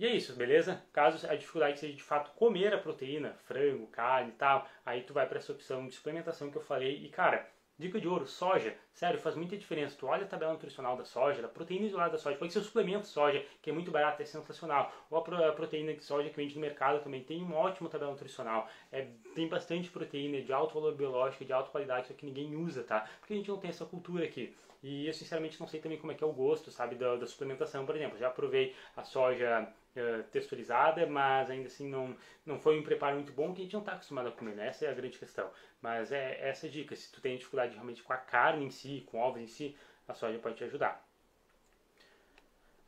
E 0.00 0.06
é 0.06 0.16
isso, 0.16 0.32
beleza? 0.32 0.82
Caso 0.94 1.26
a 1.30 1.34
dificuldade 1.34 1.78
seja 1.78 1.94
de 1.94 2.02
fato 2.02 2.30
comer 2.30 2.72
a 2.72 2.78
proteína, 2.78 3.34
frango, 3.44 3.86
carne 3.88 4.30
e 4.30 4.32
tal, 4.32 4.66
aí 4.84 5.02
tu 5.02 5.12
vai 5.12 5.26
para 5.28 5.36
essa 5.36 5.52
opção 5.52 5.86
de 5.86 5.94
suplementação 5.94 6.50
que 6.50 6.56
eu 6.56 6.62
falei. 6.62 7.04
E 7.04 7.10
cara, 7.10 7.46
dica 7.78 8.00
de 8.00 8.08
ouro, 8.08 8.26
soja, 8.26 8.74
sério, 8.94 9.20
faz 9.20 9.36
muita 9.36 9.58
diferença. 9.58 9.94
Tu 9.98 10.06
olha 10.06 10.24
a 10.24 10.26
tabela 10.26 10.54
nutricional 10.54 10.96
da 10.96 11.04
soja, 11.04 11.42
da 11.42 11.48
proteína 11.48 11.84
isolada 11.84 12.12
da 12.12 12.18
soja, 12.18 12.38
pode 12.38 12.50
ser 12.50 12.60
o 12.60 12.64
suplemento 12.64 13.06
soja, 13.06 13.44
que 13.60 13.68
é 13.68 13.74
muito 13.74 13.90
barato, 13.90 14.22
é 14.22 14.24
sensacional. 14.24 14.90
Ou 15.10 15.18
a 15.18 15.52
proteína 15.52 15.92
de 15.92 16.02
soja 16.02 16.30
que 16.30 16.36
vende 16.38 16.54
no 16.54 16.62
mercado 16.62 17.02
também 17.02 17.22
tem 17.22 17.42
uma 17.42 17.56
ótima 17.56 17.90
tabela 17.90 18.12
nutricional. 18.12 18.70
É, 18.90 19.06
tem 19.34 19.48
bastante 19.48 19.90
proteína 19.90 20.40
de 20.40 20.50
alto 20.50 20.72
valor 20.72 20.94
biológico, 20.94 21.44
de 21.44 21.52
alta 21.52 21.68
qualidade, 21.68 22.08
só 22.08 22.14
que 22.14 22.24
ninguém 22.24 22.56
usa, 22.56 22.82
tá? 22.82 23.06
Porque 23.20 23.34
a 23.34 23.36
gente 23.36 23.50
não 23.50 23.58
tem 23.58 23.68
essa 23.68 23.84
cultura 23.84 24.24
aqui. 24.24 24.56
E 24.82 25.06
eu 25.06 25.12
sinceramente 25.12 25.60
não 25.60 25.66
sei 25.66 25.78
também 25.78 25.98
como 25.98 26.10
é 26.10 26.14
que 26.14 26.24
é 26.24 26.26
o 26.26 26.32
gosto, 26.32 26.70
sabe, 26.70 26.94
da, 26.94 27.16
da 27.16 27.26
suplementação, 27.26 27.84
por 27.84 27.94
exemplo. 27.94 28.16
Já 28.16 28.30
provei 28.30 28.74
a 28.96 29.04
soja 29.04 29.70
uh, 29.96 30.22
texturizada, 30.30 31.06
mas 31.06 31.50
ainda 31.50 31.66
assim 31.66 31.88
não, 31.88 32.16
não 32.44 32.58
foi 32.58 32.78
um 32.78 32.82
preparo 32.82 33.16
muito 33.16 33.32
bom 33.32 33.52
que 33.52 33.60
a 33.60 33.64
gente 33.64 33.72
não 33.72 33.80
está 33.80 33.92
acostumado 33.92 34.28
a 34.28 34.32
comer, 34.32 34.54
né? 34.54 34.68
Essa 34.68 34.86
é 34.86 34.90
a 34.90 34.94
grande 34.94 35.18
questão. 35.18 35.50
Mas 35.80 36.12
é 36.12 36.38
essa 36.48 36.66
a 36.66 36.70
dica. 36.70 36.94
Se 36.94 37.10
tu 37.10 37.20
tem 37.20 37.36
dificuldade 37.36 37.74
realmente 37.74 38.02
com 38.02 38.12
a 38.12 38.16
carne 38.16 38.64
em 38.64 38.70
si, 38.70 39.04
com 39.06 39.18
ovos 39.18 39.40
em 39.40 39.46
si, 39.46 39.76
a 40.06 40.14
soja 40.14 40.38
pode 40.38 40.56
te 40.56 40.64
ajudar. 40.64 41.06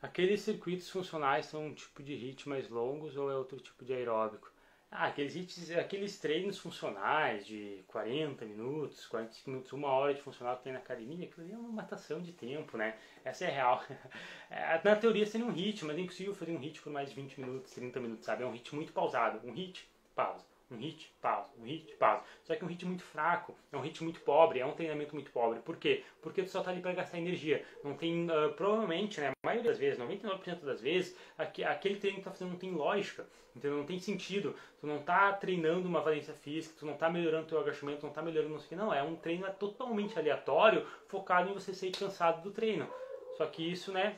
Aqueles 0.03 0.41
circuitos 0.41 0.91
funcionais 0.91 1.47
são 1.47 1.67
um 1.67 1.75
tipo 1.75 2.03
de 2.03 2.13
HIIT 2.13 2.49
mais 2.49 2.69
longos 2.69 3.17
ou 3.17 3.31
é 3.31 3.37
outro 3.37 3.61
tipo 3.61 3.85
de 3.85 3.95
aeróbico? 3.95 4.52
Ah, 4.95 5.07
aqueles, 5.07 5.35
hits, 5.35 5.71
aqueles 5.71 6.19
treinos 6.19 6.59
funcionais 6.59 7.47
de 7.47 7.83
40 7.89 8.45
minutos, 8.45 9.07
45 9.07 9.51
minutos, 9.51 9.73
uma 9.73 9.89
hora 9.89 10.13
de 10.13 10.21
funcional 10.21 10.59
que 10.59 10.65
tem 10.65 10.73
na 10.73 10.81
academia, 10.81 11.27
aquilo 11.27 11.47
ali 11.47 11.55
é 11.55 11.57
uma 11.57 11.73
matação 11.73 12.21
de 12.21 12.31
tempo, 12.33 12.77
né? 12.77 12.95
Essa 13.25 13.47
é 13.47 13.51
real. 13.51 13.83
É, 14.51 14.79
na 14.85 14.95
teoria 14.95 15.25
seria 15.25 15.47
um 15.47 15.51
hit, 15.51 15.83
mas 15.87 15.97
é 15.97 16.01
impossível 16.01 16.35
fazer 16.35 16.53
um 16.53 16.59
hit 16.59 16.83
por 16.83 16.93
mais 16.93 17.09
de 17.09 17.15
20 17.15 17.41
minutos, 17.41 17.73
30 17.73 18.01
minutos, 18.01 18.27
sabe? 18.27 18.43
É 18.43 18.47
um 18.47 18.53
hit 18.53 18.75
muito 18.75 18.93
pausado. 18.93 19.41
Um 19.49 19.53
hit, 19.55 19.89
pausa 20.15 20.45
um 20.73 20.79
hit, 20.79 21.13
pausa, 21.21 21.51
um 21.59 21.65
hit, 21.65 21.95
pausa. 21.97 22.25
Só 22.45 22.55
que 22.55 22.63
é 22.63 22.65
um 22.65 22.69
hit 22.69 22.85
muito 22.87 23.03
fraco, 23.03 23.55
é 23.71 23.77
um 23.77 23.81
hit 23.81 24.03
muito 24.03 24.21
pobre, 24.21 24.61
é 24.61 24.67
um 24.67 24.73
treinamento 24.73 25.15
muito 25.15 25.31
pobre. 25.31 25.61
Por 25.61 25.77
quê? 25.77 26.05
Porque 26.21 26.43
tu 26.43 26.49
só 26.49 26.63
tá 26.63 26.71
ali 26.71 26.81
para 26.81 26.93
gastar 26.93 27.19
energia. 27.19 27.65
Não 27.85 27.95
tem, 27.95 28.27
uh, 28.31 28.53
provavelmente, 28.55 29.21
né, 29.21 29.29
a 29.29 29.47
maioria 29.47 29.71
das 29.71 29.79
vezes, 29.79 29.99
99% 29.99 30.65
das 30.65 30.81
vezes, 30.81 31.17
aquele 31.39 31.97
treino 31.97 32.19
que 32.19 32.23
tu 32.23 32.25
tá 32.25 32.31
fazendo 32.31 32.51
não 32.51 32.59
tem 32.59 32.73
lógica, 32.73 33.27
entendeu? 33.55 33.79
Não 33.79 33.87
tem 33.87 33.99
sentido. 33.99 34.57
Tu 34.81 34.87
não 34.87 35.03
tá 35.03 35.33
treinando 35.33 35.87
uma 35.87 36.01
valência 36.01 36.35
física, 36.35 36.75
tu 36.79 36.87
não 36.87 36.95
tá 36.95 37.11
melhorando 37.11 37.49
teu 37.49 37.61
agachamento, 37.61 38.01
tu 38.01 38.07
não 38.07 38.13
tá 38.13 38.23
melhorando 38.23 38.55
não 38.55 38.59
sei 38.59 38.67
o 38.67 38.69
que, 38.71 38.77
não. 38.77 38.93
É 38.93 39.03
um 39.03 39.17
treino 39.17 39.51
totalmente 39.55 40.19
aleatório, 40.19 40.87
focado 41.07 41.51
em 41.51 41.55
você 41.55 41.75
sair 41.75 41.93
cansado 41.93 42.43
do 42.43 42.51
treino. 42.51 42.89
Só 43.37 43.47
que 43.47 43.71
isso, 43.71 43.93
né, 43.93 44.17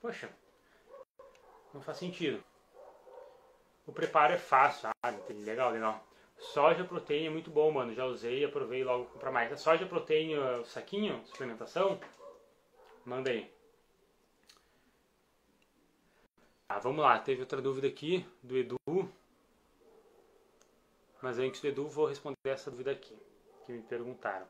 poxa, 0.00 0.28
não 1.72 1.80
faz 1.80 1.98
sentido. 1.98 2.42
O 3.86 3.92
preparo 3.92 4.32
é 4.32 4.38
fácil, 4.38 4.88
ah, 5.02 5.10
legal, 5.30 5.70
legal. 5.70 6.06
Soja 6.38 6.84
proteína 6.84 7.28
é 7.28 7.30
muito 7.30 7.50
bom, 7.50 7.70
mano. 7.70 7.94
Já 7.94 8.06
usei 8.06 8.44
aprovei 8.44 8.82
logo 8.82 9.06
comprar 9.06 9.30
mais. 9.30 9.52
A 9.52 9.56
soja 9.56 9.86
proteína, 9.86 10.64
saquinho, 10.64 11.22
suplementação, 11.26 12.00
manda 13.04 13.30
aí. 13.30 13.50
Ah, 16.68 16.78
vamos 16.78 17.04
lá, 17.04 17.18
teve 17.18 17.40
outra 17.40 17.60
dúvida 17.60 17.86
aqui 17.86 18.26
do 18.42 18.56
Edu. 18.56 18.76
Mas 21.20 21.38
antes 21.38 21.60
do 21.60 21.68
Edu, 21.68 21.88
vou 21.88 22.06
responder 22.06 22.38
essa 22.44 22.70
dúvida 22.70 22.90
aqui, 22.90 23.16
que 23.64 23.72
me 23.72 23.82
perguntaram. 23.82 24.46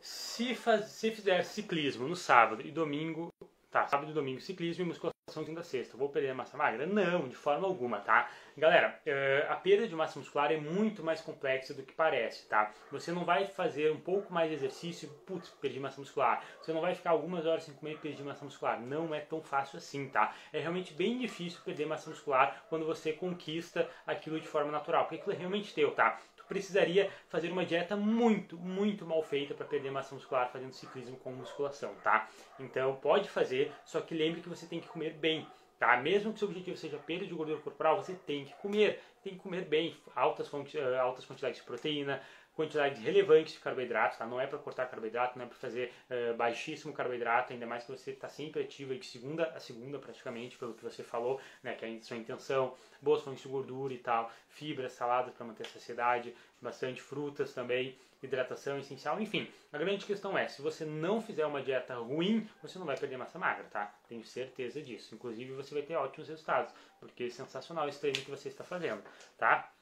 Se, 0.00 0.54
faz, 0.54 0.86
se 0.86 1.10
fizer 1.10 1.42
ciclismo 1.44 2.08
no 2.08 2.16
sábado 2.16 2.66
e 2.66 2.70
domingo, 2.70 3.32
tá, 3.70 3.86
sábado 3.86 4.10
e 4.10 4.14
domingo 4.14 4.40
ciclismo 4.40 4.84
e 4.84 4.88
musculação 4.88 5.19
segunda 5.30 5.62
sexta. 5.62 5.96
Vou 5.96 6.08
perder 6.08 6.34
massa 6.34 6.56
magra? 6.56 6.86
Não, 6.86 7.28
de 7.28 7.36
forma 7.36 7.66
alguma, 7.66 8.00
tá? 8.00 8.28
Galera, 8.56 9.00
eh, 9.06 9.46
a 9.48 9.56
perda 9.56 9.86
de 9.86 9.94
massa 9.94 10.18
muscular 10.18 10.52
é 10.52 10.56
muito 10.56 11.02
mais 11.02 11.20
complexa 11.20 11.72
do 11.72 11.82
que 11.82 11.92
parece, 11.92 12.46
tá? 12.48 12.72
Você 12.90 13.12
não 13.12 13.24
vai 13.24 13.46
fazer 13.46 13.90
um 13.92 14.00
pouco 14.00 14.32
mais 14.32 14.48
de 14.48 14.56
exercício 14.56 15.08
putz, 15.26 15.48
perdi 15.48 15.80
massa 15.80 16.00
muscular. 16.00 16.44
Você 16.60 16.72
não 16.72 16.80
vai 16.80 16.94
ficar 16.94 17.10
algumas 17.10 17.46
horas 17.46 17.64
sem 17.64 17.74
comer 17.74 17.92
e 17.92 17.98
perder 17.98 18.22
massa 18.24 18.44
muscular. 18.44 18.80
Não 18.80 19.14
é 19.14 19.20
tão 19.20 19.40
fácil 19.40 19.78
assim, 19.78 20.08
tá? 20.08 20.34
É 20.52 20.58
realmente 20.58 20.92
bem 20.92 21.18
difícil 21.18 21.60
perder 21.64 21.86
massa 21.86 22.10
muscular 22.10 22.64
quando 22.68 22.84
você 22.84 23.12
conquista 23.12 23.88
aquilo 24.06 24.40
de 24.40 24.48
forma 24.48 24.70
natural, 24.70 25.04
porque 25.04 25.16
aquilo 25.16 25.34
é 25.34 25.38
realmente 25.38 25.72
teu, 25.72 25.92
tá? 25.92 26.18
Precisaria 26.50 27.08
fazer 27.28 27.52
uma 27.52 27.64
dieta 27.64 27.96
muito, 27.96 28.58
muito 28.58 29.06
mal 29.06 29.22
feita 29.22 29.54
para 29.54 29.64
perder 29.64 29.92
massa 29.92 30.16
muscular 30.16 30.50
fazendo 30.50 30.72
ciclismo 30.72 31.16
com 31.18 31.30
musculação, 31.30 31.94
tá? 32.02 32.28
Então 32.58 32.96
pode 32.96 33.30
fazer, 33.30 33.72
só 33.84 34.00
que 34.00 34.16
lembre 34.16 34.40
que 34.40 34.48
você 34.48 34.66
tem 34.66 34.80
que 34.80 34.88
comer 34.88 35.12
bem, 35.12 35.46
tá? 35.78 35.96
Mesmo 35.98 36.32
que 36.32 36.40
seu 36.40 36.48
objetivo 36.48 36.76
seja 36.76 36.98
perda 36.98 37.24
de 37.24 37.32
gordura 37.32 37.60
corporal, 37.60 38.02
você 38.02 38.14
tem 38.26 38.46
que 38.46 38.52
comer, 38.54 39.00
tem 39.22 39.34
que 39.34 39.38
comer 39.38 39.64
bem, 39.64 39.96
altas, 40.16 40.50
eh, 40.74 40.98
altas 40.98 41.24
quantidades 41.24 41.58
de 41.58 41.64
proteína, 41.64 42.20
quantidade 42.60 43.00
relevante 43.00 43.54
de 43.54 43.58
carboidrato, 43.58 44.18
tá? 44.18 44.26
Não 44.26 44.38
é 44.38 44.46
para 44.46 44.58
cortar 44.58 44.86
carboidrato, 44.86 45.38
não 45.38 45.46
é 45.46 45.48
para 45.48 45.56
fazer 45.56 45.92
uh, 46.10 46.36
baixíssimo 46.36 46.92
carboidrato, 46.92 47.54
ainda 47.54 47.66
mais 47.66 47.84
que 47.84 47.90
você 47.90 48.10
está 48.10 48.28
sempre 48.28 48.62
ativo 48.62 48.94
de 48.94 49.06
segunda 49.06 49.44
a 49.54 49.60
segunda 49.60 49.98
praticamente, 49.98 50.58
pelo 50.58 50.74
que 50.74 50.84
você 50.84 51.02
falou, 51.02 51.40
né? 51.62 51.74
Que 51.74 51.86
é 51.86 51.88
a 51.88 52.02
sua 52.02 52.18
intenção, 52.18 52.74
boas 53.00 53.22
fontes 53.22 53.42
de 53.42 53.48
gordura 53.48 53.94
e 53.94 53.98
tal, 53.98 54.30
fibras, 54.48 54.92
saladas 54.92 55.32
para 55.32 55.46
manter 55.46 55.66
a 55.66 55.70
saciedade, 55.70 56.34
bastante 56.60 57.00
frutas 57.00 57.54
também, 57.54 57.96
hidratação 58.22 58.78
essencial, 58.78 59.18
enfim. 59.18 59.50
A 59.72 59.78
grande 59.78 60.04
questão 60.04 60.36
é, 60.36 60.46
se 60.46 60.60
você 60.60 60.84
não 60.84 61.22
fizer 61.22 61.46
uma 61.46 61.62
dieta 61.62 61.94
ruim, 61.94 62.46
você 62.60 62.78
não 62.78 62.84
vai 62.84 62.98
perder 62.98 63.16
massa 63.16 63.38
magra, 63.38 63.64
tá? 63.70 63.94
Tenho 64.06 64.22
certeza 64.22 64.82
disso. 64.82 65.14
Inclusive 65.14 65.52
você 65.54 65.72
vai 65.72 65.82
ter 65.82 65.96
ótimos 65.96 66.28
resultados, 66.28 66.74
porque 66.98 67.24
é 67.24 67.30
sensacional 67.30 67.88
esse 67.88 68.00
treino 68.00 68.18
que 68.20 68.30
você 68.30 68.48
está 68.48 68.64
fazendo, 68.64 69.02
tá? 69.38 69.72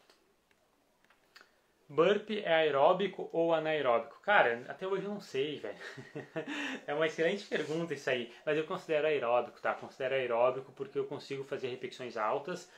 Burp 1.88 2.30
é 2.30 2.52
aeróbico 2.52 3.30
ou 3.32 3.54
anaeróbico? 3.54 4.20
Cara, 4.20 4.62
até 4.68 4.86
hoje 4.86 5.04
eu 5.04 5.10
não 5.10 5.20
sei, 5.20 5.58
velho. 5.58 5.78
é 6.86 6.92
uma 6.92 7.06
excelente 7.06 7.46
pergunta 7.46 7.94
isso 7.94 8.10
aí. 8.10 8.30
Mas 8.44 8.58
eu 8.58 8.64
considero 8.64 9.06
aeróbico, 9.06 9.58
tá? 9.60 9.72
Considero 9.72 10.14
aeróbico 10.14 10.70
porque 10.72 10.98
eu 10.98 11.06
consigo 11.06 11.44
fazer 11.44 11.68
repetições 11.68 12.18
altas, 12.18 12.70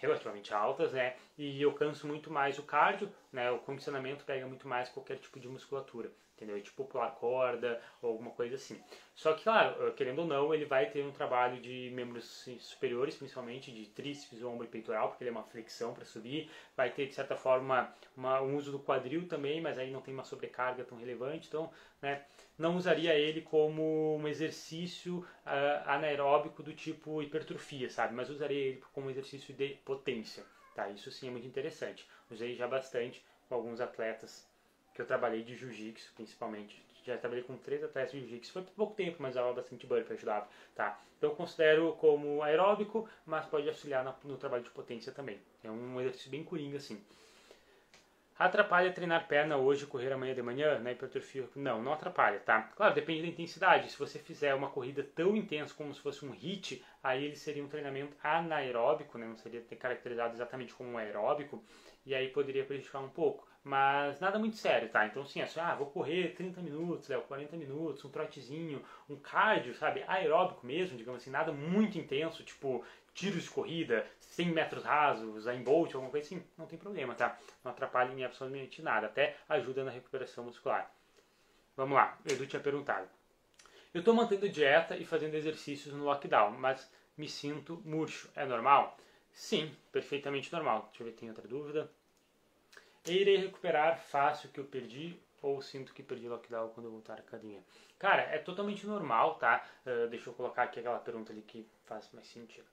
relativamente 0.00 0.54
altas, 0.54 0.92
né? 0.92 1.16
E 1.36 1.60
eu 1.60 1.72
canso 1.74 2.06
muito 2.06 2.30
mais 2.30 2.56
o 2.58 2.62
cardio, 2.62 3.12
né? 3.32 3.50
O 3.50 3.58
condicionamento 3.58 4.24
pega 4.24 4.46
muito 4.46 4.68
mais 4.68 4.88
qualquer 4.88 5.18
tipo 5.18 5.40
de 5.40 5.48
musculatura 5.48 6.12
entendeu? 6.36 6.60
Tipo 6.62 6.84
pular 6.84 7.10
corda 7.12 7.80
ou 8.00 8.10
alguma 8.10 8.30
coisa 8.30 8.56
assim. 8.56 8.82
Só 9.14 9.32
que, 9.34 9.44
claro, 9.44 9.86
eh, 9.86 9.90
querendo 9.92 10.20
ou 10.20 10.26
não, 10.26 10.54
ele 10.54 10.64
vai 10.64 10.86
ter 10.90 11.04
um 11.04 11.12
trabalho 11.12 11.60
de 11.60 11.90
membros 11.94 12.48
superiores, 12.60 13.16
principalmente 13.16 13.70
de 13.70 13.86
tríceps, 13.90 14.42
ombro 14.42 14.66
e 14.66 14.68
peitoral, 14.68 15.08
porque 15.08 15.22
ele 15.24 15.30
é 15.30 15.32
uma 15.32 15.44
flexão 15.44 15.94
para 15.94 16.04
subir. 16.04 16.50
Vai 16.76 16.90
ter, 16.90 17.06
de 17.06 17.14
certa 17.14 17.36
forma, 17.36 17.92
uma, 18.16 18.40
um 18.40 18.56
uso 18.56 18.72
do 18.72 18.80
quadril 18.80 19.28
também, 19.28 19.60
mas 19.60 19.78
aí 19.78 19.90
não 19.90 20.00
tem 20.00 20.14
uma 20.14 20.24
sobrecarga 20.24 20.84
tão 20.84 20.98
relevante. 20.98 21.48
Então, 21.48 21.70
né, 22.00 22.24
não 22.58 22.76
usaria 22.76 23.14
ele 23.14 23.42
como 23.42 24.16
um 24.16 24.26
exercício 24.26 25.18
uh, 25.18 25.88
anaeróbico 25.88 26.62
do 26.62 26.74
tipo 26.74 27.22
hipertrofia, 27.22 27.90
sabe? 27.90 28.14
Mas 28.14 28.30
usaria 28.30 28.58
ele 28.58 28.82
como 28.92 29.10
exercício 29.10 29.54
de 29.54 29.74
potência. 29.84 30.44
Tá, 30.74 30.88
isso 30.88 31.10
sim 31.10 31.28
é 31.28 31.30
muito 31.30 31.46
interessante. 31.46 32.08
Usei 32.30 32.54
já 32.54 32.66
bastante 32.66 33.22
com 33.46 33.54
alguns 33.54 33.78
atletas 33.80 34.50
que 34.94 35.00
eu 35.00 35.06
trabalhei 35.06 35.42
de 35.42 35.56
jiu-jitsu, 35.56 36.12
principalmente. 36.14 36.82
Já 37.04 37.16
trabalhei 37.16 37.42
com 37.42 37.56
três 37.56 37.82
atletas 37.82 38.12
de 38.12 38.20
jiu-jitsu. 38.20 38.52
Foi 38.52 38.62
por 38.62 38.72
pouco 38.72 38.94
tempo, 38.94 39.16
mas 39.20 39.34
dava 39.34 39.52
bastante 39.52 39.86
burpee, 39.86 40.12
ajudava. 40.12 40.46
Tá? 40.74 40.98
Então 41.18 41.30
eu 41.30 41.36
considero 41.36 41.92
como 41.92 42.42
aeróbico, 42.42 43.08
mas 43.26 43.46
pode 43.46 43.68
auxiliar 43.68 44.04
no, 44.24 44.36
trabalho 44.36 44.62
de 44.62 44.70
potência 44.70 45.12
também. 45.12 45.40
É 45.64 45.70
um 45.70 46.00
exercício 46.00 46.30
bem 46.30 46.44
coringa, 46.44 46.76
assim. 46.76 47.02
Atrapalha 48.38 48.92
treinar 48.92 49.28
perna 49.28 49.56
hoje, 49.56 49.86
correr 49.86 50.12
amanhã 50.12 50.34
de 50.34 50.42
manhã, 50.42 50.78
na 50.78 50.90
hipertrofia? 50.90 51.48
Não, 51.54 51.82
não 51.82 51.92
atrapalha, 51.92 52.40
tá? 52.40 52.62
Claro, 52.74 52.94
depende 52.94 53.22
da 53.22 53.28
intensidade. 53.28 53.90
Se 53.90 53.98
você 53.98 54.18
fizer 54.18 54.54
uma 54.54 54.70
corrida 54.70 55.06
tão 55.14 55.36
intensa 55.36 55.74
como 55.74 55.94
se 55.94 56.00
fosse 56.00 56.24
um 56.24 56.32
HIT, 56.32 56.84
aí 57.02 57.24
ele 57.24 57.36
seria 57.36 57.62
um 57.62 57.68
treinamento 57.68 58.16
anaeróbico, 58.22 59.18
né? 59.18 59.26
Não 59.26 59.36
seria 59.36 59.60
caracterizado 59.78 60.34
exatamente 60.34 60.72
como 60.74 60.90
um 60.90 60.98
aeróbico, 60.98 61.62
e 62.04 62.14
aí 62.14 62.28
poderia 62.28 62.64
prejudicar 62.64 63.00
um 63.00 63.08
pouco. 63.08 63.46
Mas 63.64 64.18
nada 64.18 64.40
muito 64.40 64.56
sério, 64.56 64.88
tá? 64.88 65.06
Então, 65.06 65.22
assim, 65.22 65.40
assim 65.40 65.60
ah, 65.60 65.74
vou 65.74 65.86
correr 65.86 66.34
30 66.34 66.60
minutos, 66.60 67.08
Léo, 67.08 67.22
40 67.22 67.56
minutos, 67.56 68.04
um 68.04 68.10
trotezinho, 68.10 68.82
um 69.08 69.14
cardio, 69.14 69.74
sabe? 69.76 70.02
Aeróbico 70.08 70.66
mesmo, 70.66 70.96
digamos 70.96 71.22
assim, 71.22 71.30
nada 71.30 71.52
muito 71.52 71.96
intenso, 71.96 72.42
tipo 72.42 72.84
tiros 73.14 73.44
de 73.44 73.50
corrida, 73.50 74.06
100 74.20 74.46
metros 74.48 74.84
rasos, 74.84 75.46
em 75.46 75.62
Bolt, 75.62 75.94
alguma 75.94 76.10
coisa 76.10 76.26
assim, 76.26 76.42
não 76.56 76.66
tem 76.66 76.78
problema, 76.78 77.14
tá? 77.14 77.38
Não 77.62 77.70
atrapalha 77.70 78.12
em 78.12 78.24
absolutamente 78.24 78.82
nada, 78.82 79.06
até 79.06 79.36
ajuda 79.48 79.84
na 79.84 79.90
recuperação 79.90 80.44
muscular. 80.44 80.90
Vamos 81.76 81.94
lá, 81.94 82.18
o 82.24 82.32
Edu 82.32 82.46
tinha 82.46 82.60
perguntado. 82.60 83.08
Eu 83.92 84.00
estou 84.00 84.14
mantendo 84.14 84.48
dieta 84.48 84.96
e 84.96 85.04
fazendo 85.04 85.34
exercícios 85.34 85.94
no 85.94 86.04
lockdown, 86.04 86.52
mas 86.52 86.90
me 87.16 87.28
sinto 87.28 87.82
murcho. 87.84 88.30
É 88.34 88.46
normal? 88.46 88.96
Sim, 89.32 89.74
perfeitamente 89.90 90.52
normal. 90.52 90.88
Deixa 90.90 91.02
eu 91.02 91.06
ver, 91.06 91.12
tem 91.12 91.28
outra 91.28 91.46
dúvida. 91.48 91.90
Irei 93.06 93.36
recuperar 93.36 93.98
fácil 93.98 94.48
que 94.50 94.60
eu 94.60 94.64
perdi 94.64 95.18
ou 95.42 95.60
sinto 95.60 95.92
que 95.92 96.02
perdi 96.02 96.28
lockdown 96.28 96.68
quando 96.68 96.86
eu 96.86 96.92
voltar 96.92 97.14
à 97.14 97.16
academia? 97.16 97.60
Cara, 97.98 98.22
é 98.22 98.38
totalmente 98.38 98.86
normal, 98.86 99.34
tá? 99.34 99.64
Uh, 99.84 100.08
deixa 100.08 100.30
eu 100.30 100.34
colocar 100.34 100.62
aqui 100.62 100.78
aquela 100.78 100.98
pergunta 100.98 101.32
ali 101.32 101.42
que 101.42 101.66
faz 101.84 102.08
mais 102.12 102.28
sentido. 102.28 102.66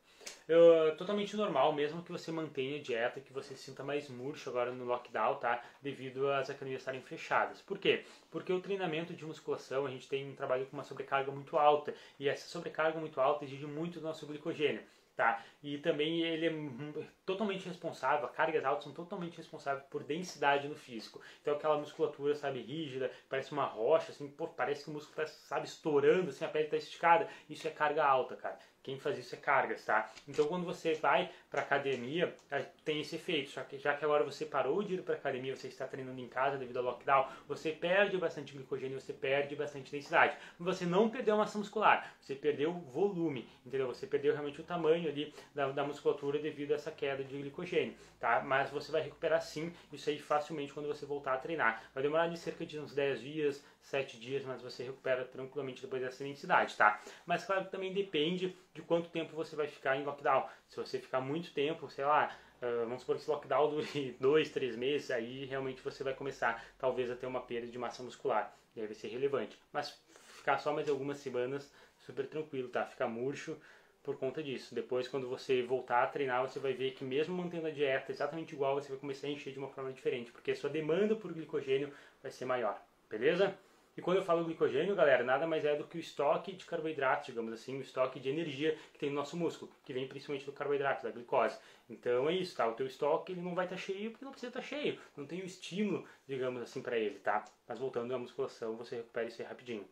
Uh, 0.48 0.96
totalmente 0.98 1.36
normal, 1.36 1.74
mesmo 1.74 2.04
que 2.04 2.12
você 2.12 2.32
mantenha 2.32 2.78
a 2.78 2.82
dieta, 2.82 3.20
que 3.20 3.34
você 3.34 3.56
se 3.56 3.64
sinta 3.64 3.84
mais 3.84 4.08
murcho 4.08 4.50
agora 4.50 4.72
no 4.72 4.86
lockdown, 4.86 5.36
tá? 5.36 5.64
Devido 5.82 6.32
às 6.32 6.50
academias 6.50 6.82
estarem 6.82 7.02
fechadas. 7.02 7.62
Por 7.62 7.80
quê? 7.80 8.06
Porque 8.30 8.54
o 8.54 8.62
treinamento 8.62 9.14
de 9.14 9.26
musculação, 9.26 9.88
a 9.88 9.90
gente 9.90 10.08
tem 10.08 10.30
um 10.30 10.36
trabalho 10.36 10.68
com 10.68 10.78
uma 10.78 10.84
sobrecarga 10.84 11.32
muito 11.32 11.58
alta, 11.58 11.94
e 12.20 12.30
essa 12.30 12.48
sobrecarga 12.48 13.00
muito 13.00 13.20
alta 13.20 13.46
exige 13.46 13.66
muito 13.66 14.00
do 14.00 14.06
nosso 14.06 14.28
glicogênio. 14.28 14.84
Tá? 15.20 15.44
E 15.62 15.78
também 15.80 16.22
ele 16.22 16.48
é 16.48 17.04
totalmente 17.26 17.68
responsável, 17.68 18.26
cargas 18.30 18.64
altas 18.64 18.86
são 18.86 18.94
totalmente 18.94 19.36
responsáveis 19.36 19.86
por 19.90 20.02
densidade 20.02 20.66
no 20.70 20.78
físico. 20.78 21.22
Então 21.42 21.56
aquela 21.56 21.78
musculatura, 21.78 22.34
sabe, 22.36 22.62
rígida, 22.62 23.12
parece 23.28 23.52
uma 23.52 23.66
rocha, 23.66 24.14
assim, 24.14 24.30
pô, 24.32 24.48
parece 24.48 24.86
que 24.86 24.90
o 24.90 24.94
músculo 24.94 25.22
está, 25.22 25.28
sabe, 25.28 25.68
estourando, 25.68 26.30
assim, 26.30 26.46
a 26.46 26.48
pele 26.48 26.68
está 26.68 26.78
esticada. 26.78 27.28
Isso 27.50 27.68
é 27.68 27.72
carga 27.72 28.06
alta, 28.06 28.38
cara. 28.38 28.58
Quem 28.90 28.98
faz 28.98 29.20
isso 29.20 29.36
é 29.36 29.38
cargas, 29.38 29.86
tá? 29.86 30.12
Então 30.28 30.48
quando 30.48 30.66
você 30.66 30.96
vai 30.96 31.30
para 31.48 31.62
academia, 31.62 32.36
é, 32.50 32.66
tem 32.84 33.02
esse 33.02 33.18
efeito. 33.18 33.52
Só 33.52 33.62
que 33.62 33.78
já 33.78 33.94
que 33.94 34.04
agora 34.04 34.24
você 34.24 34.48
parou 34.48 34.82
de 34.82 34.96
ir 34.96 35.04
para 35.04 35.14
academia, 35.14 35.56
você 35.56 35.68
está 35.68 35.86
treinando 35.86 36.20
em 36.20 36.28
casa 36.28 36.58
devido 36.58 36.78
ao 36.78 36.84
lockdown, 36.86 37.28
você 37.48 37.72
perde 37.72 38.18
bastante 38.18 38.52
glicogênio, 38.52 39.00
você 39.00 39.14
perde 39.14 39.56
bastante 39.56 39.92
densidade. 39.92 40.36
Você 40.60 40.88
não 40.88 41.08
perdeu 41.08 41.38
massa 41.38 41.60
muscular, 41.60 42.16
você 42.20 42.34
perdeu 42.34 42.74
volume, 42.74 43.48
entendeu? 43.64 43.86
Você 43.86 44.08
perdeu 44.08 44.34
realmente 44.34 44.60
o 44.60 44.64
tamanho 44.64 45.08
ali 45.08 45.32
da, 45.54 45.70
da 45.70 45.84
musculatura 45.84 46.40
devido 46.40 46.72
a 46.72 46.76
essa 46.76 46.90
queda 46.90 47.24
de 47.24 47.38
glicogênio, 47.38 47.94
tá? 48.20 48.42
Mas 48.42 48.72
você 48.72 48.92
vai 48.92 49.04
recuperar 49.04 49.44
sim 49.44 49.72
isso 49.94 50.10
aí 50.10 50.18
facilmente 50.18 50.74
quando 50.74 50.88
você 50.88 51.06
voltar 51.06 51.36
a 51.36 51.38
treinar. 51.38 51.84
Vai 51.94 52.02
demorar 52.02 52.28
de 52.28 52.40
cerca 52.40 52.66
de 52.66 52.80
uns 52.80 52.96
10 52.96 53.22
dias, 53.22 53.64
7 53.90 54.20
dias, 54.20 54.44
mas 54.46 54.62
você 54.62 54.84
recupera 54.84 55.26
tranquilamente 55.26 55.82
depois 55.82 56.02
dessa 56.02 56.24
densidade, 56.24 56.76
tá? 56.78 57.02
Mas 57.26 57.44
claro 57.44 57.66
que 57.66 57.72
também 57.72 57.92
depende 57.92 58.56
de 58.74 58.82
quanto 58.82 59.10
tempo 59.10 59.36
você 59.36 59.56
vai 59.56 59.68
ficar 59.68 59.98
em 59.98 60.04
lockdown. 60.04 60.48
Se 60.68 60.78
você 60.78 61.00
ficar 61.00 61.20
muito 61.20 61.52
tempo, 61.52 61.90
sei 61.90 62.06
lá, 62.06 62.36
uh, 62.62 62.86
vamos 62.86 63.02
supor 63.02 63.16
que 63.16 63.24
esse 63.24 63.30
lockdown 63.32 63.70
dure 63.82 64.16
2, 64.20 64.50
3 64.50 64.76
meses, 64.76 65.10
aí 65.10 65.46
realmente 65.46 65.82
você 65.82 66.04
vai 66.04 66.14
começar 66.14 66.64
talvez 66.78 67.10
a 67.10 67.16
ter 67.16 67.26
uma 67.26 67.42
perda 67.42 67.68
de 67.68 67.78
massa 67.78 68.04
muscular. 68.04 68.56
E 68.76 68.82
aí 68.82 68.86
vai 68.86 68.96
ser 68.96 69.08
relevante. 69.08 69.60
Mas 69.74 70.00
ficar 70.38 70.60
só 70.60 70.72
mais 70.72 70.88
algumas 70.88 71.18
semanas, 71.18 71.72
super 71.98 72.28
tranquilo, 72.28 72.70
tá? 72.70 72.86
Ficar 72.86 73.08
murcho 73.08 73.58
por 74.04 74.18
conta 74.18 74.42
disso. 74.44 74.74
Depois, 74.74 75.08
quando 75.08 75.28
você 75.28 75.64
voltar 75.64 76.04
a 76.04 76.08
treinar, 76.08 76.42
você 76.48 76.60
vai 76.60 76.74
ver 76.74 76.92
que 76.92 77.04
mesmo 77.04 77.36
mantendo 77.36 77.68
a 77.68 77.72
dieta 77.72 78.12
exatamente 78.12 78.54
igual, 78.54 78.76
você 78.76 78.90
vai 78.90 79.00
começar 79.00 79.28
a 79.28 79.30
encher 79.32 79.52
de 79.52 79.60
uma 79.60 79.70
forma 79.70 79.92
diferente, 79.92 80.32
porque 80.32 80.52
a 80.52 80.56
sua 80.56 80.70
demanda 80.70 81.16
por 81.16 81.34
glicogênio 81.34 81.92
vai 82.22 82.32
ser 82.32 82.46
maior. 82.46 82.80
Beleza? 83.10 83.58
E 84.00 84.02
quando 84.02 84.16
eu 84.16 84.24
falo 84.24 84.46
glicogênio, 84.46 84.96
galera, 84.96 85.26
nada 85.26 85.46
mais 85.46 85.66
é 85.66 85.76
do 85.76 85.84
que 85.84 85.98
o 85.98 86.00
estoque 86.00 86.54
de 86.54 86.64
carboidratos, 86.64 87.26
digamos 87.26 87.52
assim, 87.52 87.78
o 87.78 87.82
estoque 87.82 88.18
de 88.18 88.30
energia 88.30 88.78
que 88.94 88.98
tem 88.98 89.10
no 89.10 89.16
nosso 89.18 89.36
músculo, 89.36 89.70
que 89.84 89.92
vem 89.92 90.08
principalmente 90.08 90.46
do 90.46 90.54
carboidrato, 90.54 91.04
da 91.04 91.12
glicose. 91.12 91.60
Então 91.90 92.30
é 92.30 92.34
isso, 92.34 92.56
tá? 92.56 92.66
O 92.66 92.76
teu 92.76 92.88
estoque 92.88 93.34
ele 93.34 93.42
não 93.42 93.54
vai 93.54 93.66
estar 93.66 93.76
tá 93.76 93.82
cheio 93.82 94.12
porque 94.12 94.24
não 94.24 94.32
precisa 94.32 94.52
estar 94.52 94.62
tá 94.62 94.66
cheio, 94.66 94.98
não 95.18 95.26
tem 95.26 95.42
o 95.42 95.46
estímulo, 95.46 96.08
digamos 96.26 96.62
assim, 96.62 96.82
para 96.82 96.98
ele, 96.98 97.20
tá? 97.20 97.44
Mas 97.68 97.78
voltando 97.78 98.16
à 98.16 98.18
musculação, 98.18 98.78
você 98.78 98.96
recupera 98.96 99.28
isso 99.28 99.42
aí 99.42 99.48
rapidinho. 99.50 99.86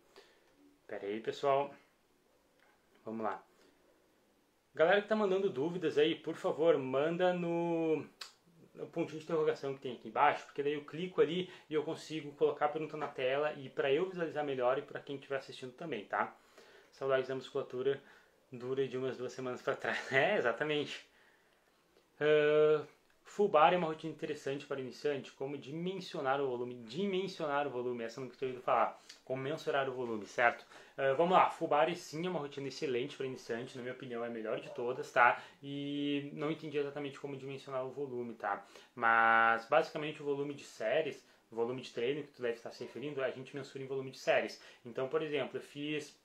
Pera 0.88 1.06
aí, 1.06 1.20
pessoal. 1.20 1.76
Vamos 3.04 3.26
lá. 3.26 3.44
Galera 4.74 5.02
que 5.02 5.10
tá 5.10 5.18
mandando 5.18 5.50
dúvidas 5.50 5.98
aí, 5.98 6.16
por 6.16 6.36
favor, 6.36 6.78
manda 6.78 7.34
no 7.34 8.06
o 8.82 8.88
pontinho 8.88 9.20
de 9.20 9.26
interrogação 9.26 9.74
que 9.74 9.82
tem 9.82 9.94
aqui 9.94 10.08
embaixo, 10.08 10.46
porque 10.46 10.64
daí 10.64 10.74
eu 10.74 10.84
clico 10.84 11.22
ali 11.22 11.50
e 11.70 11.74
eu 11.74 11.84
consigo 11.84 12.32
colocar 12.34 12.66
a 12.66 12.70
pergunta 12.70 12.98
na 12.98 13.08
tela 13.08 13.54
e 13.54 13.70
para 13.70 13.92
eu 13.92 14.10
visualizar 14.10 14.44
melhor 14.44 14.78
e 14.78 14.82
para 14.82 15.00
quem 15.00 15.16
estiver 15.16 15.38
assistindo 15.38 15.74
também, 15.74 16.06
tá? 16.06 16.36
Saudades 16.92 17.28
da 17.28 17.36
musculatura 17.36 18.02
dura 18.52 18.88
de 18.88 18.98
umas 18.98 19.18
duas 19.18 19.34
semanas 19.34 19.62
para 19.62 19.76
trás. 19.76 20.00
É, 20.12 20.38
exatamente. 20.38 21.06
Uh, 22.20 22.86
full 23.28 23.50
bar 23.50 23.74
é 23.74 23.78
uma 23.78 23.88
rotina 23.88 24.14
interessante 24.14 24.66
para 24.66 24.80
iniciante, 24.80 25.32
como 25.34 25.58
dimensionar 25.58 26.42
o 26.42 26.48
volume. 26.48 26.76
Dimensionar 26.76 27.68
o 27.68 27.70
volume, 27.70 28.04
essa 28.04 28.20
não 28.20 28.30
que 28.30 28.44
eu 28.44 28.48
ouvido 28.48 28.64
falar. 28.64 29.00
Como 29.24 29.42
mensurar 29.42 29.88
o 29.90 29.94
volume, 29.94 30.26
certo? 30.26 30.66
Uh, 30.98 31.16
vamos 31.16 31.34
lá, 31.34 31.50
full 31.50 31.68
bar 31.68 31.94
sim 31.96 32.26
é 32.26 32.30
uma 32.30 32.40
rotina 32.40 32.68
excelente 32.68 33.16
para 33.16 33.26
iniciante, 33.26 33.76
na 33.76 33.84
minha 33.84 33.94
opinião 33.94 34.24
é 34.24 34.28
a 34.28 34.32
melhor 34.32 34.60
de 34.60 34.70
todas, 34.74 35.12
tá? 35.12 35.40
E 35.62 36.32
não 36.34 36.50
entendi 36.50 36.78
exatamente 36.78 37.20
como 37.20 37.38
dimensionar 37.38 37.86
o 37.86 37.92
volume, 37.92 38.34
tá? 38.34 38.66
Mas 38.96 39.68
basicamente 39.70 40.22
o 40.22 40.26
volume 40.26 40.54
de 40.54 40.64
séries, 40.64 41.24
o 41.52 41.56
volume 41.56 41.82
de 41.82 41.92
treino 41.92 42.24
que 42.24 42.32
tu 42.32 42.42
deve 42.42 42.56
estar 42.56 42.72
se 42.72 42.84
referindo, 42.84 43.22
a 43.22 43.30
gente 43.30 43.56
mensura 43.56 43.84
em 43.84 43.88
volume 43.88 44.10
de 44.10 44.18
séries. 44.18 44.62
Então, 44.86 45.08
por 45.08 45.22
exemplo, 45.22 45.58
eu 45.58 45.62
fiz 45.62 46.18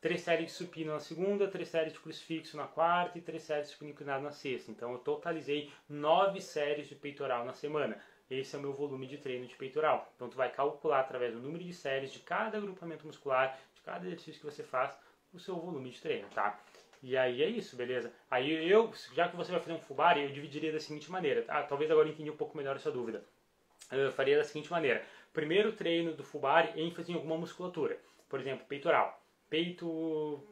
três 0.00 0.20
séries 0.20 0.46
de 0.46 0.52
supino 0.52 0.92
na 0.92 1.00
segunda, 1.00 1.48
três 1.48 1.68
séries 1.68 1.92
de 1.92 1.98
crucifixo 1.98 2.56
na 2.56 2.66
quarta 2.66 3.18
e 3.18 3.20
três 3.20 3.42
séries 3.42 3.66
de 3.66 3.72
supino 3.72 3.90
inclinado 3.90 4.22
na 4.22 4.30
sexta. 4.30 4.70
Então 4.70 4.92
eu 4.92 4.98
totalizei 4.98 5.72
nove 5.88 6.40
séries 6.40 6.88
de 6.88 6.94
peitoral 6.94 7.44
na 7.44 7.52
semana. 7.52 8.00
Esse 8.30 8.54
é 8.54 8.58
o 8.58 8.62
meu 8.62 8.72
volume 8.72 9.06
de 9.06 9.18
treino 9.18 9.46
de 9.46 9.56
peitoral. 9.56 10.12
Então 10.14 10.28
tu 10.28 10.36
vai 10.36 10.50
calcular 10.50 11.00
através 11.00 11.32
do 11.32 11.40
número 11.40 11.64
de 11.64 11.72
séries 11.72 12.12
de 12.12 12.20
cada 12.20 12.58
agrupamento 12.58 13.06
muscular, 13.06 13.58
de 13.74 13.80
cada 13.80 14.06
exercício 14.06 14.40
que 14.40 14.46
você 14.46 14.62
faz, 14.62 14.96
o 15.32 15.38
seu 15.38 15.56
volume 15.56 15.90
de 15.90 16.00
treino, 16.00 16.28
tá? 16.28 16.58
E 17.02 17.16
aí 17.16 17.42
é 17.42 17.48
isso, 17.48 17.76
beleza? 17.76 18.12
Aí 18.30 18.70
eu, 18.70 18.92
já 19.14 19.28
que 19.28 19.36
você 19.36 19.50
vai 19.52 19.60
fazer 19.60 19.72
um 19.72 19.80
fubari, 19.80 20.22
eu 20.22 20.30
dividiria 20.30 20.72
da 20.72 20.80
seguinte 20.80 21.10
maneira, 21.10 21.42
tá? 21.42 21.62
Talvez 21.62 21.90
agora 21.90 22.08
eu 22.08 22.12
entendi 22.12 22.30
um 22.30 22.36
pouco 22.36 22.56
melhor 22.56 22.76
essa 22.76 22.90
dúvida. 22.90 23.24
Eu 23.90 24.12
faria 24.12 24.36
da 24.36 24.44
seguinte 24.44 24.70
maneira. 24.70 25.04
Primeiro 25.32 25.72
treino 25.72 26.12
do 26.12 26.24
fubari, 26.24 26.80
ênfase 26.80 27.12
em 27.12 27.14
alguma 27.14 27.36
musculatura. 27.36 27.98
Por 28.28 28.40
exemplo, 28.40 28.66
peitoral 28.66 29.18
peito, 29.48 30.42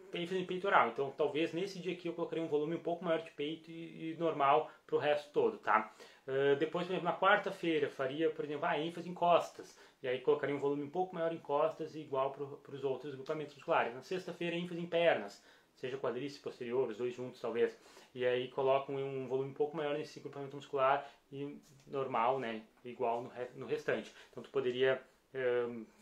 peitoral. 0.46 0.88
Então, 0.88 1.12
talvez 1.16 1.52
nesse 1.52 1.78
dia 1.78 1.92
aqui 1.92 2.08
eu 2.08 2.12
colocaria 2.12 2.42
um 2.42 2.48
volume 2.48 2.76
um 2.76 2.82
pouco 2.82 3.04
maior 3.04 3.22
de 3.22 3.30
peito 3.30 3.70
e, 3.70 4.12
e 4.12 4.16
normal 4.18 4.70
para 4.86 4.96
o 4.96 4.98
resto 4.98 5.30
todo, 5.32 5.58
tá? 5.58 5.92
Uh, 6.26 6.56
depois, 6.56 6.86
por 6.86 6.92
exemplo, 6.92 7.08
na 7.08 7.16
quarta-feira, 7.16 7.88
faria, 7.88 8.30
por 8.30 8.44
exemplo, 8.44 8.66
a 8.66 8.78
ênfase 8.78 9.08
em 9.08 9.14
costas. 9.14 9.78
E 10.02 10.08
aí 10.08 10.20
colocaria 10.20 10.54
um 10.54 10.58
volume 10.58 10.82
um 10.82 10.90
pouco 10.90 11.14
maior 11.14 11.32
em 11.32 11.38
costas 11.38 11.94
e 11.94 12.00
igual 12.00 12.30
para 12.30 12.74
os 12.74 12.84
outros 12.84 13.12
agrupamentos 13.12 13.54
musculares. 13.54 13.94
Na 13.94 14.02
sexta-feira, 14.02 14.56
ênfase 14.56 14.80
em 14.80 14.86
pernas, 14.86 15.42
seja 15.74 15.98
quadríceps 15.98 16.42
posterior, 16.42 16.88
os 16.88 16.96
dois 16.96 17.14
juntos 17.14 17.40
talvez. 17.40 17.78
E 18.14 18.24
aí 18.24 18.48
colocam 18.48 18.96
um 18.96 19.26
volume 19.26 19.50
um 19.50 19.54
pouco 19.54 19.76
maior 19.76 19.96
nesse 19.96 20.18
agrupamento 20.18 20.56
muscular 20.56 21.06
e 21.30 21.60
normal, 21.86 22.38
né? 22.38 22.62
Igual 22.84 23.22
no, 23.22 23.32
no 23.54 23.66
restante. 23.66 24.12
Então, 24.30 24.42
tu 24.42 24.50
poderia 24.50 25.02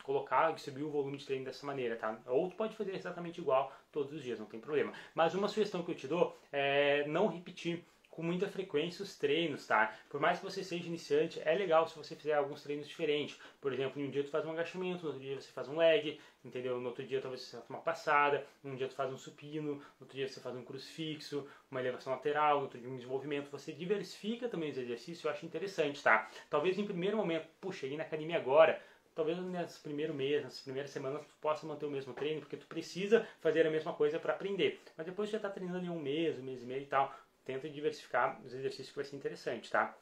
colocar, 0.03 0.51
distribuir 0.51 0.85
o 0.85 0.89
volume 0.89 1.17
de 1.17 1.25
treino 1.25 1.45
dessa 1.45 1.65
maneira, 1.65 1.95
tá? 1.95 2.19
Ou 2.27 2.49
tu 2.49 2.55
pode 2.55 2.75
fazer 2.75 2.95
exatamente 2.95 3.39
igual 3.39 3.71
todos 3.91 4.13
os 4.13 4.21
dias, 4.21 4.39
não 4.39 4.45
tem 4.45 4.59
problema. 4.59 4.93
Mas 5.13 5.33
uma 5.33 5.47
sugestão 5.47 5.83
que 5.83 5.91
eu 5.91 5.95
te 5.95 6.07
dou 6.07 6.37
é 6.51 7.05
não 7.07 7.27
repetir 7.27 7.83
com 8.15 8.23
muita 8.23 8.47
frequência 8.47 9.03
os 9.03 9.17
treinos, 9.17 9.67
tá? 9.67 9.93
Por 10.09 10.21
mais 10.21 10.39
que 10.39 10.45
você 10.45 10.63
seja 10.63 10.87
iniciante, 10.87 11.41
é 11.43 11.53
legal 11.53 11.85
se 11.85 11.97
você 11.97 12.15
fizer 12.15 12.33
alguns 12.33 12.63
treinos 12.63 12.87
diferentes. 12.87 13.37
Por 13.59 13.73
exemplo, 13.73 14.01
em 14.01 14.07
um 14.07 14.09
dia 14.09 14.23
tu 14.23 14.29
faz 14.29 14.45
um 14.45 14.51
agachamento, 14.51 15.03
no 15.03 15.07
outro 15.09 15.21
dia 15.21 15.35
você 15.39 15.51
faz 15.51 15.67
um 15.67 15.75
leg, 15.75 16.17
entendeu? 16.43 16.79
No 16.79 16.87
outro 16.87 17.05
dia 17.05 17.19
talvez 17.19 17.41
você 17.41 17.57
faça 17.57 17.73
uma 17.73 17.81
passada, 17.81 18.47
um 18.63 18.73
dia 18.73 18.87
tu 18.87 18.95
faz 18.95 19.11
um 19.11 19.17
supino, 19.17 19.75
no 19.75 19.83
outro 19.99 20.15
dia 20.15 20.29
você 20.29 20.39
faz 20.39 20.55
um 20.55 20.63
crucifixo, 20.63 21.45
uma 21.69 21.81
elevação 21.81 22.13
lateral, 22.13 22.57
no 22.57 22.63
outro 22.63 22.79
dia 22.79 22.89
um 22.89 22.95
desenvolvimento. 22.95 23.51
Você 23.51 23.73
diversifica 23.73 24.47
também 24.47 24.69
os 24.69 24.77
exercícios, 24.77 25.25
eu 25.25 25.31
acho 25.31 25.45
interessante, 25.45 26.01
tá? 26.01 26.29
Talvez 26.49 26.79
em 26.79 26.85
primeiro 26.85 27.17
momento, 27.17 27.49
puxa, 27.59 27.81
cheguei 27.81 27.97
na 27.97 28.03
academia 28.03 28.37
agora, 28.37 28.81
talvez 29.15 29.37
nesse 29.39 29.79
primeiro 29.79 30.13
mês, 30.13 30.43
nas 30.43 30.61
primeiras 30.61 30.91
semanas, 30.91 31.25
tu 31.25 31.33
possa 31.41 31.65
manter 31.65 31.85
o 31.85 31.91
mesmo 31.91 32.13
treino, 32.13 32.41
porque 32.41 32.57
tu 32.57 32.67
precisa 32.67 33.25
fazer 33.39 33.65
a 33.65 33.71
mesma 33.71 33.93
coisa 33.93 34.19
para 34.19 34.33
aprender. 34.33 34.81
Mas 34.97 35.05
depois 35.05 35.29
já 35.29 35.37
está 35.37 35.49
treinando 35.49 35.85
em 35.85 35.89
um 35.89 35.99
mês, 35.99 36.37
um 36.37 36.43
mês 36.43 36.61
e 36.61 36.65
meio 36.65 36.83
e 36.83 36.85
tal, 36.85 37.15
tenta 37.45 37.69
diversificar 37.69 38.39
os 38.43 38.53
exercícios 38.53 38.89
que 38.89 38.95
vai 38.95 39.05
ser 39.05 39.15
interessante, 39.15 39.71
tá? 39.71 39.97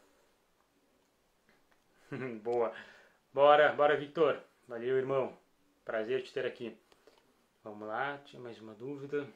Boa. 2.43 2.73
Bora, 3.31 3.71
bora, 3.73 3.95
Victor. 3.95 4.41
Valeu, 4.67 4.97
irmão. 4.97 5.37
Prazer 5.85 6.23
te 6.23 6.33
ter 6.33 6.45
aqui. 6.45 6.75
Vamos 7.63 7.87
lá, 7.87 8.17
tinha 8.25 8.41
mais 8.41 8.59
uma 8.59 8.73
dúvida. 8.73 9.27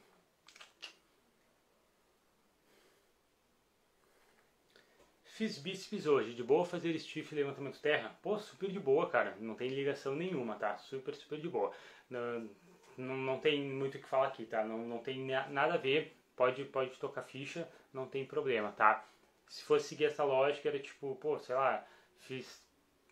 Fiz 5.38 5.60
bíceps 5.60 6.08
hoje, 6.08 6.34
de 6.34 6.44
boa 6.44 6.66
fazer 6.66 6.98
stiff 6.98 7.36
levantamento 7.36 7.80
terra? 7.80 8.18
Pô, 8.24 8.40
super 8.40 8.72
de 8.72 8.80
boa, 8.80 9.08
cara. 9.08 9.38
Não 9.40 9.54
tem 9.54 9.70
ligação 9.70 10.16
nenhuma, 10.16 10.56
tá? 10.56 10.76
Super, 10.80 11.14
super 11.14 11.40
de 11.40 11.48
boa. 11.48 11.72
Não, 12.10 12.50
não, 12.98 13.16
não 13.16 13.40
tem 13.40 13.62
muito 13.62 14.00
o 14.00 14.02
que 14.02 14.08
falar 14.08 14.30
aqui, 14.30 14.48
tá? 14.48 14.64
Não, 14.64 14.80
não 14.80 14.98
tem 14.98 15.24
nada 15.24 15.76
a 15.76 15.78
ver 15.78 16.18
pode, 16.36 16.64
pode 16.66 16.98
tocar 16.98 17.22
ficha, 17.22 17.70
não 17.94 18.08
tem 18.08 18.26
problema, 18.26 18.72
tá? 18.72 19.06
Se 19.48 19.64
fosse 19.64 19.90
seguir 19.90 20.06
essa 20.06 20.24
lógica, 20.24 20.70
era 20.70 20.80
tipo, 20.80 21.16
pô, 21.18 21.38
sei 21.38 21.56
lá, 21.56 21.86
fiz, 22.20 22.64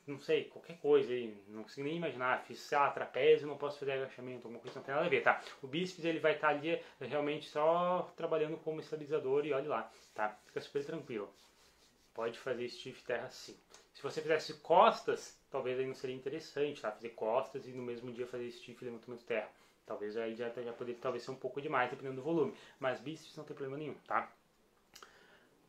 não 0.08 0.20
sei, 0.20 0.46
qualquer 0.46 0.80
coisa 0.80 1.12
aí, 1.12 1.36
não 1.48 1.62
consigo 1.62 1.88
nem 1.88 1.98
imaginar, 1.98 2.44
fiz, 2.46 2.60
sei 2.60 2.78
lá, 2.78 2.90
trapézio, 2.92 3.48
não 3.48 3.58
posso 3.58 3.80
fazer 3.80 3.94
agachamento, 3.94 4.48
alguma 4.48 4.60
coisa, 4.60 4.80
não 4.80 4.84
tem 4.86 4.96
nada 4.96 5.08
a 5.08 5.10
ver, 5.10 5.22
tá? 5.22 5.42
O 5.62 5.68
bíceps, 5.68 6.06
ele 6.06 6.20
vai 6.20 6.34
estar 6.34 6.48
tá 6.48 6.54
ali 6.54 6.82
realmente 7.02 7.50
só 7.50 8.12
trabalhando 8.16 8.58
como 8.58 8.80
estabilizador 8.80 9.46
e 9.46 9.54
olha 9.54 9.70
lá, 9.70 9.92
tá? 10.16 10.38
Fica 10.46 10.62
super 10.62 10.86
tranquilo. 10.86 11.32
Pode 12.16 12.40
fazer 12.40 12.68
stiff 12.70 13.04
terra 13.04 13.30
sim. 13.30 13.56
Se 13.94 14.02
você 14.02 14.22
fizesse 14.22 14.54
costas, 14.56 15.38
talvez 15.52 15.78
aí 15.78 15.86
não 15.86 15.94
seria 15.94 16.16
interessante, 16.16 16.82
tá? 16.82 16.92
Fazer 16.92 17.10
costas 17.10 17.68
e 17.68 17.72
no 17.72 17.84
mesmo 17.84 18.12
dia 18.12 18.26
fazer 18.26 18.50
stiff 18.52 18.84
levantamento 18.84 19.24
terra. 19.26 19.50
Talvez 19.86 20.18
aí 20.18 20.34
já, 20.34 20.50
já 20.50 20.74
poderia 20.74 21.00
talvez 21.00 21.24
ser 21.24 21.32
um 21.32 21.36
pouco 21.36 21.62
demais, 21.62 21.92
dependendo 21.92 22.16
do 22.16 22.24
volume. 22.24 22.56
Mas 22.80 23.00
bíceps 23.02 23.36
não 23.36 23.44
tem 23.44 23.56
problema 23.56 23.78
nenhum, 23.78 23.94
tá? 24.08 24.32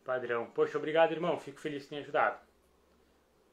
Padrão. 0.05 0.47
Poxa, 0.53 0.78
obrigado, 0.78 1.12
irmão. 1.12 1.38
Fico 1.38 1.61
feliz 1.61 1.82
que 1.82 1.90
tenha 1.90 2.01
ajudado. 2.01 2.40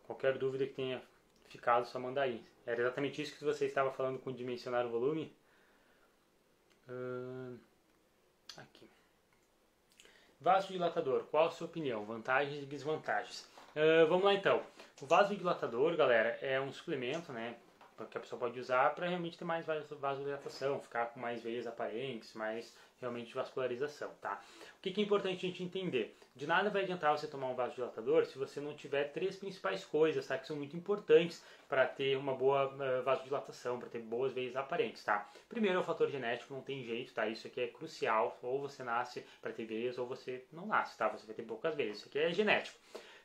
Qualquer 0.04 0.38
dúvida 0.38 0.66
que 0.68 0.74
tenha 0.74 1.02
ficado, 1.46 1.86
só 1.86 2.00
manda 2.00 2.22
aí. 2.22 2.46
Era 2.66 2.80
exatamente 2.82 3.22
isso 3.22 3.36
que 3.36 3.44
você 3.44 3.66
estava 3.66 3.92
falando 3.92 4.20
com 4.20 4.32
dimensionar 4.32 4.86
o 4.86 4.90
volume? 4.90 5.36
Aqui. 6.88 7.73
Vasodilatador, 10.44 11.24
qual 11.32 11.48
a 11.48 11.52
sua 11.52 11.68
opinião? 11.68 12.04
Vantagens 12.04 12.62
e 12.62 12.66
desvantagens? 12.66 13.48
Uh, 13.74 14.06
vamos 14.10 14.26
lá 14.26 14.34
então. 14.34 14.62
O 15.02 15.06
vasodilatador, 15.06 15.96
galera, 15.96 16.38
é 16.42 16.60
um 16.60 16.70
suplemento, 16.70 17.32
né? 17.32 17.56
Que 18.10 18.18
a 18.18 18.22
pessoa 18.22 18.40
pode 18.40 18.60
usar 18.60 18.94
para 18.96 19.08
realmente 19.08 19.38
ter 19.38 19.46
mais 19.46 19.66
vasodilatação, 19.66 20.80
ficar 20.80 21.08
com 21.08 21.20
mais 21.20 21.44
veias 21.44 21.68
aparentes, 21.68 22.34
mais 22.34 22.76
realmente 23.00 23.34
vascularização, 23.34 24.10
tá? 24.22 24.42
O 24.78 24.82
que, 24.82 24.92
que 24.92 25.02
é 25.02 25.04
importante 25.04 25.46
a 25.46 25.50
gente 25.50 25.64
entender? 25.64 26.18
De 26.36 26.48
nada 26.48 26.70
vai 26.70 26.84
adiantar 26.84 27.16
você 27.16 27.28
tomar 27.28 27.48
um 27.48 27.56
vasodilatador 27.56 28.26
se 28.26 28.38
você 28.38 28.60
não 28.60 28.74
tiver 28.74 29.12
três 29.12 29.36
principais 29.36 29.86
coisas, 29.86 30.26
tá? 30.26 30.38
Que 30.38 30.48
são 30.48 30.56
muito 30.56 30.76
importantes 30.76 31.44
para 31.70 31.86
ter 31.86 32.18
uma 32.18 32.34
boa 32.34 32.74
uh, 32.74 33.04
vasodilatação, 33.04 33.78
para 33.78 33.90
ter 33.90 34.00
boas 34.00 34.34
veias 34.34 34.56
aparentes, 34.56 35.04
tá? 35.04 35.30
Primeiro 35.48 35.78
é 35.78 35.82
o 35.82 35.84
fator 35.84 36.10
genético, 36.10 36.54
não 36.54 36.62
tem 36.62 36.84
jeito, 36.84 37.14
tá? 37.14 37.28
Isso 37.28 37.46
aqui 37.46 37.62
é 37.62 37.68
crucial, 37.68 38.38
ou 38.42 38.62
você 38.62 38.84
nasce 38.84 39.26
para 39.42 39.52
ter 39.52 39.66
veias 39.66 39.98
ou 39.98 40.08
você 40.08 40.46
não 40.52 40.66
nasce, 40.66 40.98
tá? 40.98 41.08
Você 41.10 41.26
vai 41.26 41.36
ter 41.36 41.44
poucas 41.44 41.76
veias, 41.76 41.98
isso 41.98 42.08
aqui 42.08 42.20
é 42.20 42.34
genético. 42.34 42.78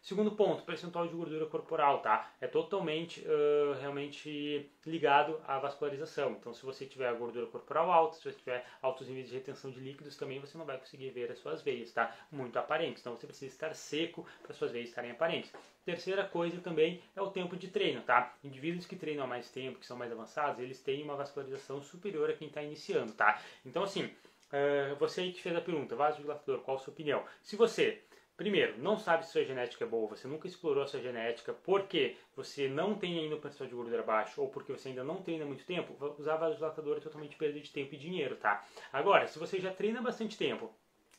Segundo 0.09 0.33
ponto, 0.33 0.63
percentual 0.63 1.07
de 1.07 1.13
gordura 1.13 1.45
corporal, 1.45 2.01
tá? 2.01 2.33
É 2.41 2.47
totalmente, 2.47 3.21
uh, 3.21 3.79
realmente 3.79 4.67
ligado 4.87 5.39
à 5.47 5.59
vascularização. 5.59 6.31
Então, 6.31 6.55
se 6.55 6.65
você 6.65 6.87
tiver 6.87 7.13
gordura 7.13 7.45
corporal 7.45 7.93
alta, 7.93 8.17
se 8.17 8.23
você 8.23 8.39
tiver 8.39 8.65
altos 8.81 9.07
níveis 9.07 9.29
de 9.29 9.35
retenção 9.35 9.71
de 9.71 9.79
líquidos, 9.79 10.17
também 10.17 10.41
você 10.41 10.57
não 10.57 10.65
vai 10.65 10.79
conseguir 10.79 11.11
ver 11.11 11.31
as 11.31 11.39
suas 11.39 11.61
veias, 11.61 11.93
tá? 11.93 12.17
Muito 12.33 12.59
aparentes. 12.59 13.03
Então, 13.03 13.15
você 13.15 13.27
precisa 13.27 13.53
estar 13.53 13.75
seco 13.75 14.27
para 14.43 14.55
suas 14.55 14.73
veias 14.73 14.89
estarem 14.89 15.11
aparentes. 15.11 15.53
Terceira 15.85 16.25
coisa 16.25 16.59
também 16.59 17.03
é 17.15 17.21
o 17.21 17.31
tempo 17.31 17.55
de 17.55 17.69
treino, 17.69 18.01
tá? 18.01 18.35
Indivíduos 18.43 18.87
que 18.87 18.97
treinam 18.97 19.25
há 19.25 19.27
mais 19.27 19.51
tempo, 19.51 19.79
que 19.79 19.85
são 19.85 19.99
mais 19.99 20.11
avançados, 20.11 20.59
eles 20.59 20.81
têm 20.81 21.03
uma 21.03 21.17
vascularização 21.17 21.83
superior 21.83 22.31
a 22.31 22.33
quem 22.33 22.49
está 22.49 22.63
iniciando, 22.63 23.13
tá? 23.13 23.43
Então, 23.63 23.83
assim, 23.83 24.05
uh, 24.07 24.97
você 24.99 25.21
aí 25.21 25.33
que 25.35 25.43
fez 25.43 25.55
a 25.55 25.61
pergunta, 25.61 25.95
vasodilatador, 25.95 26.61
qual 26.61 26.79
a 26.79 26.81
sua 26.81 26.95
opinião? 26.95 27.23
Se 27.43 27.57
você 27.57 28.08
Primeiro, 28.39 28.79
não 28.79 28.97
sabe 28.97 29.27
se 29.27 29.33
sua 29.33 29.43
genética 29.43 29.85
é 29.85 29.89
boa, 29.89 30.07
você 30.07 30.29
nunca 30.29 30.47
explorou 30.47 30.85
a 30.85 30.87
sua 30.87 31.01
genética, 31.01 31.53
porque 31.53 32.17
você 32.37 32.69
não 32.69 32.95
tem 32.95 33.19
ainda 33.19 33.35
o 33.35 33.41
percentual 33.41 33.69
de 33.69 33.75
gordura 33.75 34.03
baixo 34.05 34.41
ou 34.41 34.49
porque 34.49 34.71
você 34.71 34.91
ainda 34.91 35.03
não 35.03 35.21
treina 35.21 35.45
muito 35.45 35.65
tempo, 35.65 35.93
usar 36.17 36.37
vasodilatador 36.37 36.99
é 36.99 37.01
totalmente 37.01 37.35
perda 37.35 37.59
de 37.59 37.69
tempo 37.69 37.97
e 37.97 37.99
dinheiro, 37.99 38.37
tá? 38.37 38.65
Agora, 38.93 39.27
se 39.27 39.41
você 39.41 39.59
já 39.59 39.73
treina 39.73 40.01
bastante 40.01 40.39
tempo, 40.39 40.73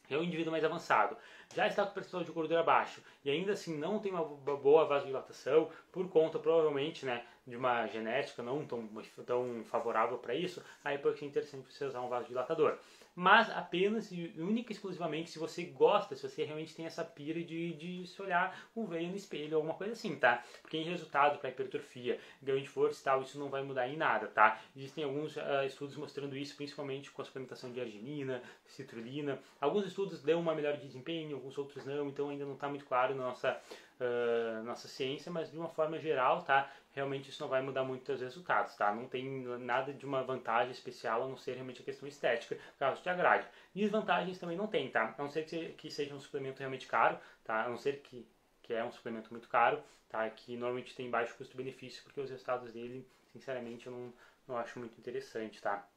é 0.10 0.18
um 0.18 0.24
indivíduo 0.24 0.50
mais 0.50 0.64
avançado, 0.64 1.18
já 1.54 1.68
está 1.68 1.86
com 1.86 1.94
percentual 1.94 2.24
de 2.24 2.32
gordura 2.32 2.64
baixo 2.64 3.04
e 3.26 3.30
ainda 3.30 3.52
assim 3.52 3.78
não 3.78 4.00
tem 4.00 4.14
uma 4.14 4.24
boa 4.24 4.86
vasodilatação, 4.86 5.70
por 5.92 6.08
conta 6.08 6.40
provavelmente 6.40 7.06
né, 7.06 7.26
de 7.46 7.58
uma 7.58 7.86
genética 7.88 8.42
não 8.42 8.66
tão, 8.66 8.88
tão 9.26 9.62
favorável 9.66 10.18
para 10.20 10.34
isso, 10.34 10.64
aí 10.86 10.98
pode 10.98 11.20
ser 11.20 11.26
interessante 11.26 11.70
você 11.70 11.84
usar 11.84 12.00
um 12.00 12.08
vasodilatador 12.08 12.78
mas 13.20 13.50
apenas 13.50 14.14
e 14.14 14.34
única 14.38 14.72
e 14.72 14.74
exclusivamente 14.74 15.30
se 15.30 15.38
você 15.38 15.66
gosta, 15.66 16.16
se 16.16 16.24
você 16.26 16.46
realmente 16.46 16.74
tem 16.74 16.86
essa 16.86 17.04
pira 17.04 17.44
de, 17.44 17.74
de 17.74 18.08
se 18.08 18.22
olhar 18.22 18.58
com 18.74 18.86
veio 18.86 19.10
no 19.10 19.16
espelho, 19.18 19.58
alguma 19.58 19.74
coisa 19.74 19.92
assim, 19.92 20.16
tá? 20.16 20.42
Porque 20.62 20.78
em 20.78 20.86
resultado 20.86 21.38
para 21.38 21.50
hipertrofia, 21.50 22.18
ganho 22.42 22.62
de 22.62 22.70
força 22.70 23.02
e 23.02 23.04
tal, 23.04 23.22
isso 23.22 23.38
não 23.38 23.50
vai 23.50 23.62
mudar 23.62 23.90
em 23.90 23.98
nada, 23.98 24.28
tá? 24.28 24.62
Existem 24.74 25.04
alguns 25.04 25.36
uh, 25.36 25.66
estudos 25.66 25.98
mostrando 25.98 26.38
isso, 26.38 26.56
principalmente 26.56 27.12
com 27.12 27.22
a 27.22 27.26
suplementação 27.26 27.74
de 27.74 27.82
arginina, 27.82 28.42
citrulina. 28.66 29.38
Alguns 29.60 29.86
estudos 29.86 30.22
dão 30.24 30.40
uma 30.40 30.56
melhor 30.56 30.78
desempenho, 30.78 31.36
alguns 31.36 31.58
outros 31.58 31.86
não, 31.86 32.08
então 32.08 32.30
ainda 32.30 32.46
não 32.46 32.54
está 32.54 32.70
muito 32.70 32.86
claro 32.86 33.14
na 33.16 33.26
nossa 33.26 33.60
uh, 34.00 34.64
nossa 34.64 34.88
ciência, 34.88 35.32
mas 35.32 35.52
de 35.52 35.58
uma 35.58 35.70
forma 35.70 36.00
geral, 36.00 36.44
tá? 36.44 36.72
Realmente 36.92 37.30
isso 37.30 37.42
não 37.42 37.50
vai 37.50 37.62
mudar 37.62 37.84
muito 37.84 38.12
os 38.12 38.22
resultados, 38.22 38.76
tá? 38.76 38.94
Não 38.94 39.08
tem 39.08 39.44
nada 39.60 39.94
de 39.94 40.06
uma 40.06 40.24
vantagem 40.24 40.72
especial 40.72 41.24
a 41.24 41.28
não 41.28 41.38
ser 41.38 41.54
realmente 41.54 41.82
a 41.82 41.86
questão 41.86 42.08
estética, 42.08 42.58
caso 42.78 43.02
te 43.02 43.10
agrade. 43.10 43.48
Desvantagens 43.74 44.40
também 44.40 44.58
não 44.58 44.68
tem, 44.68 44.90
tá? 44.90 45.14
A 45.18 45.22
não 45.22 45.30
ser 45.30 45.44
que, 45.46 45.92
seja 45.92 46.16
um 46.16 46.20
suplemento 46.20 46.60
realmente 46.60 46.88
caro, 46.88 47.18
tá? 47.44 47.66
A 47.66 47.70
não 47.70 47.78
ser 47.78 48.02
que, 48.02 48.28
que 48.64 48.74
é 48.74 48.84
um 48.84 48.92
suplemento 48.92 49.30
muito 49.32 49.48
caro, 49.48 49.82
tá? 50.10 50.30
Que 50.30 50.54
normalmente 50.58 50.96
tem 50.96 51.10
baixo 51.10 51.36
custo-benefício, 51.36 52.04
porque 52.04 52.20
os 52.20 52.30
resultados 52.30 52.74
dele, 52.74 53.08
sinceramente, 53.32 53.88
eu 53.88 53.94
não, 53.94 54.14
não 54.48 54.58
acho 54.58 54.80
muito 54.80 54.98
interessante, 55.00 55.62
tá? 55.62 55.88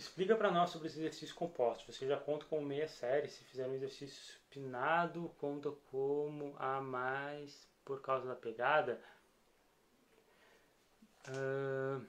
Explica 0.00 0.34
para 0.34 0.50
nós 0.50 0.70
sobre 0.70 0.88
os 0.88 0.96
exercícios 0.96 1.34
compostos. 1.34 1.94
Você 1.94 2.06
já 2.06 2.16
conta 2.16 2.46
com 2.46 2.58
meia 2.62 2.88
série. 2.88 3.28
Se 3.28 3.44
fizer 3.44 3.66
um 3.66 3.74
exercício 3.74 4.32
supinado, 4.32 5.30
conta 5.38 5.70
como 5.90 6.56
a 6.58 6.80
mais 6.80 7.68
por 7.84 8.00
causa 8.00 8.26
da 8.26 8.34
pegada. 8.34 8.98
Uh, 11.28 12.02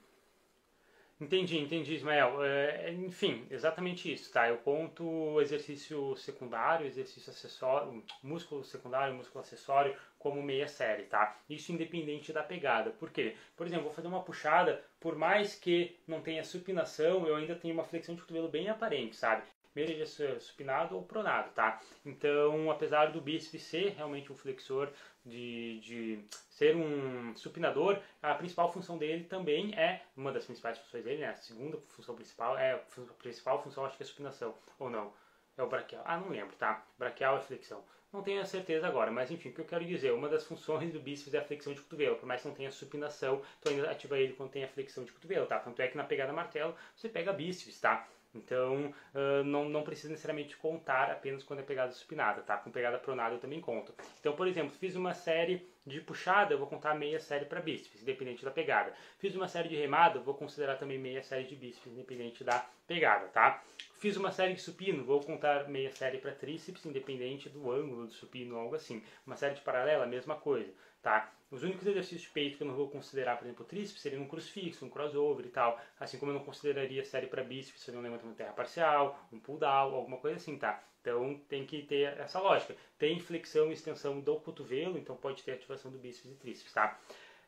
entendi, 1.22 1.58
entendi, 1.58 1.94
Ismael. 1.96 2.44
É, 2.44 2.92
enfim, 2.92 3.46
exatamente 3.50 4.12
isso, 4.12 4.32
tá? 4.32 4.50
Eu 4.50 4.58
conto 4.58 5.40
exercício 5.40 6.16
secundário, 6.18 6.86
exercício 6.86 7.32
acessório, 7.32 8.04
músculo 8.22 8.64
secundário, 8.64 9.16
músculo 9.16 9.42
acessório, 9.42 9.96
como 10.20 10.42
meia 10.44 10.68
série, 10.68 11.04
tá? 11.04 11.38
Isso 11.50 11.72
independente 11.72 12.34
da 12.34 12.44
pegada. 12.44 12.92
Por 12.92 13.10
quê? 13.10 13.36
Por 13.56 13.66
exemplo, 13.66 13.86
vou 13.86 13.94
fazer 13.94 14.08
uma 14.08 14.24
puxada, 14.24 14.84
por 15.00 15.16
mais 15.16 15.56
que 15.56 15.98
não 16.08 16.22
tenha 16.22 16.44
supinação, 16.44 17.26
eu 17.26 17.36
ainda 17.36 17.56
tenho 17.56 17.74
uma 17.74 17.86
flexão 17.86 18.16
de 18.16 18.22
cotovelo 18.22 18.50
bem 18.50 18.70
aparente, 18.70 19.16
sabe? 19.16 19.44
Mesmo 19.74 20.06
seja 20.06 20.38
supinado 20.40 20.96
ou 20.96 21.04
pronado, 21.04 21.52
tá? 21.52 21.80
Então, 22.06 22.70
apesar 22.70 23.12
do 23.12 23.22
bíceps 23.22 23.64
ser 23.64 23.94
realmente 23.96 24.32
um 24.32 24.36
flexor 24.36 24.90
de, 25.26 25.80
de 25.80 26.26
ser 26.50 26.76
um 26.76 27.36
supinador, 27.36 28.00
a 28.22 28.34
principal 28.36 28.72
função 28.72 28.98
dele 28.98 29.24
também 29.26 29.74
é, 29.76 30.02
uma 30.16 30.32
das 30.32 30.46
principais 30.46 30.78
funções 30.78 31.04
dele, 31.04 31.22
né? 31.22 31.30
A 31.30 31.36
segunda 31.36 31.78
função 31.90 32.16
principal 32.16 32.58
é, 32.58 32.74
a 32.74 32.78
principal 33.20 33.62
função 33.62 33.86
acho 33.86 33.98
que 33.98 34.04
é 34.04 34.06
supinação, 34.06 34.56
ou 34.80 34.90
não? 34.90 35.14
É 35.58 35.64
o 35.64 35.68
braquial. 35.68 36.04
Ah, 36.06 36.18
não 36.18 36.30
lembro, 36.30 36.56
tá? 36.56 36.86
Braquial 36.98 37.38
é 37.38 37.42
flexão. 37.42 37.84
Não 38.12 38.22
tenho 38.22 38.42
a 38.42 38.46
certeza 38.46 38.88
agora, 38.88 39.10
mas 39.10 39.32
enfim, 39.32 39.50
o 39.50 39.54
que 39.54 39.62
eu 39.62 39.66
quero 39.66 39.86
dizer, 39.86 40.12
uma 40.12 40.28
das 40.28 40.44
funções 40.44 40.92
do 40.92 41.00
bíceps 41.00 41.34
é 41.34 41.38
a 41.38 41.44
flexão 41.46 41.74
de 41.74 41.80
cotovelo, 41.82 42.18
por 42.18 42.26
mais 42.26 42.42
que 42.42 42.48
não 42.48 42.56
tenha 42.56 42.70
supinação, 42.70 43.42
tu 43.62 43.70
ainda 43.70 43.90
ativa 43.90 44.20
ele 44.20 44.34
quando 44.34 44.52
tem 44.52 44.66
a 44.66 44.68
flexão 44.68 45.06
de 45.06 45.14
cotovelo, 45.14 45.46
tá? 45.46 45.60
Tanto 45.60 45.82
é 45.82 45.88
que 45.88 45.96
na 45.96 46.04
pegada 46.04 46.34
martelo 46.34 46.76
você 46.94 47.08
pega 47.08 47.32
bíceps, 47.32 47.80
tá? 47.80 48.06
Então, 48.34 48.94
uh, 49.14 49.44
não, 49.44 49.68
não 49.68 49.84
precisa 49.84 50.10
necessariamente 50.10 50.56
contar 50.56 51.12
apenas 51.12 51.44
quando 51.44 51.60
é 51.60 51.64
pegada 51.64 51.92
supinada, 51.92 52.42
tá? 52.42 52.58
Com 52.58 52.72
pegada 52.72 52.98
pronada 52.98 53.36
eu 53.36 53.40
também 53.40 53.60
conto. 53.60 53.94
Então, 54.20 54.34
por 54.34 54.48
exemplo, 54.48 54.72
fiz 54.72 54.96
uma 54.96 55.14
série 55.14 55.68
de 55.86 56.00
puxada, 56.00 56.54
eu 56.54 56.58
vou 56.58 56.68
contar 56.68 56.96
meia 56.96 57.20
série 57.20 57.46
para 57.46 57.60
bíceps, 57.60 58.02
independente 58.02 58.46
da 58.46 58.52
pegada. 58.52 58.94
Fiz 59.18 59.36
uma 59.36 59.48
série 59.48 59.68
de 59.68 59.76
remada, 59.76 60.20
vou 60.20 60.34
considerar 60.34 60.78
também 60.78 60.98
meia 60.98 61.24
série 61.24 61.44
de 61.44 61.56
bíceps, 61.56 61.92
independente 61.92 62.44
da 62.44 62.66
pegada, 62.88 63.28
tá? 63.28 63.62
Fiz 64.00 64.16
uma 64.16 64.32
série 64.32 64.54
de 64.54 64.62
supino, 64.62 65.04
vou 65.04 65.20
contar 65.20 65.68
meia 65.70 65.92
série 65.92 66.18
para 66.18 66.32
tríceps, 66.32 66.86
independente 66.86 67.50
do 67.50 67.72
ângulo 67.72 68.08
do 68.08 68.14
supino, 68.14 68.58
algo 68.58 68.76
assim. 68.76 69.04
Uma 69.28 69.36
série 69.36 69.56
de 69.56 69.62
paralela, 69.62 70.06
mesma 70.06 70.36
coisa, 70.36 70.72
tá? 71.02 71.32
Os 71.50 71.64
únicos 71.64 71.86
exercícios 71.86 72.22
de 72.22 72.30
peito 72.30 72.58
que 72.58 72.64
eu 72.64 72.68
não 72.68 72.76
vou 72.76 72.90
considerar, 72.90 73.38
por 73.38 73.46
exemplo, 73.46 73.66
tríceps, 73.66 74.02
seriam 74.02 74.24
um 74.24 74.28
crucifixo, 74.28 74.86
um 74.86 74.90
crossover 74.90 75.46
e 75.46 75.50
tal. 75.50 75.80
Assim 76.00 76.18
como 76.18 76.32
eu 76.32 76.36
não 76.36 76.46
consideraria 76.46 77.04
série 77.04 77.28
para 77.28 77.44
bíceps, 77.44 77.82
seria 77.82 78.00
um 78.00 78.04
levantamento 78.04 78.38
terra 78.38 78.54
parcial, 78.54 79.20
um 79.34 79.40
pull 79.40 79.58
down, 79.58 79.94
alguma 79.94 80.18
coisa 80.18 80.38
assim, 80.38 80.58
tá? 80.58 80.82
Então 81.02 81.42
tem 81.50 81.66
que 81.66 81.82
ter 81.84 82.18
essa 82.20 82.40
lógica. 82.40 82.76
Tem 82.98 83.20
flexão 83.20 83.70
e 83.70 83.74
extensão 83.74 84.22
do 84.22 84.40
cotovelo, 84.40 84.98
então 84.98 85.16
pode 85.18 85.44
ter 85.44 85.52
ativação 85.52 85.92
do 85.92 85.98
bíceps 85.98 86.32
e 86.32 86.36
tríceps, 86.36 86.72
tá? 86.72 86.98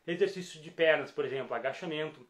Exercícios 0.06 0.62
de 0.62 0.70
pernas, 0.70 1.10
por 1.10 1.24
exemplo, 1.24 1.54
agachamento, 1.54 2.26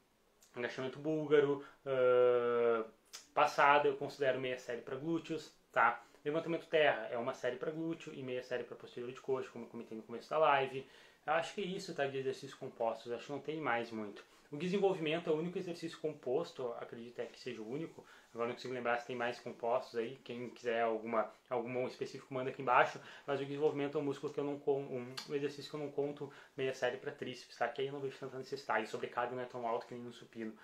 agachamento 0.54 1.00
búlgaro, 1.00 1.64
uh, 1.84 2.88
passada, 3.34 3.88
eu 3.88 3.96
considero 3.96 4.40
meia 4.40 4.58
série 4.58 4.82
para 4.82 4.94
glúteos, 4.94 5.52
tá? 5.72 6.04
Levantamento 6.24 6.66
terra 6.66 7.08
é 7.10 7.18
uma 7.18 7.34
série 7.34 7.56
para 7.56 7.70
glúteo 7.70 8.14
e 8.14 8.22
meia 8.22 8.42
série 8.42 8.64
para 8.64 8.76
posterior 8.76 9.10
de 9.10 9.20
coxa, 9.20 9.50
como 9.50 9.64
eu 9.64 9.68
comentei 9.68 9.96
no 9.96 10.04
começo 10.04 10.30
da 10.30 10.38
live. 10.38 10.86
Eu 11.26 11.32
acho 11.34 11.54
que 11.54 11.62
é 11.62 11.64
isso, 11.64 11.94
tá? 11.94 12.06
De 12.06 12.18
exercícios 12.18 12.54
compostos. 12.54 13.10
Acho 13.12 13.26
que 13.26 13.32
não 13.32 13.40
tem 13.40 13.60
mais 13.60 13.90
muito. 13.90 14.24
O 14.52 14.56
desenvolvimento 14.56 15.28
é 15.28 15.32
o 15.32 15.36
único 15.36 15.58
exercício 15.58 15.98
composto, 15.98 16.72
acredito 16.78 17.18
é 17.18 17.26
que 17.26 17.40
seja 17.40 17.60
o 17.60 17.68
único. 17.68 18.04
Agora 18.32 18.48
não 18.48 18.54
consigo 18.54 18.74
lembrar 18.74 18.98
se 18.98 19.06
tem 19.06 19.16
mais 19.16 19.40
compostos 19.40 19.96
aí. 19.96 20.16
Quem 20.22 20.50
quiser 20.50 20.82
alguma, 20.82 21.30
algum 21.48 21.86
específico 21.88 22.32
manda 22.32 22.50
aqui 22.50 22.62
embaixo. 22.62 23.00
Mas 23.26 23.40
o 23.40 23.44
desenvolvimento 23.44 23.96
é 23.96 24.00
um 24.00 24.04
músculo 24.04 24.32
que 24.32 24.38
eu 24.38 24.44
não 24.44 24.60
um, 24.66 25.14
um 25.28 25.34
exercício 25.34 25.70
que 25.70 25.76
eu 25.76 25.80
não 25.80 25.90
conto 25.90 26.32
meia 26.56 26.74
série 26.74 26.98
para 26.98 27.10
tríceps, 27.10 27.56
tá? 27.56 27.66
Que 27.68 27.82
aí 27.82 27.88
eu 27.88 27.94
não 27.94 28.00
vejo 28.00 28.18
tanta 28.18 28.38
necessidade. 28.38 28.88
Sobrecarga 28.88 29.34
não 29.34 29.42
é 29.42 29.46
tão 29.46 29.66
alto 29.66 29.86
que 29.86 29.94
nem 29.94 30.04
no 30.04 30.12
supino, 30.12 30.54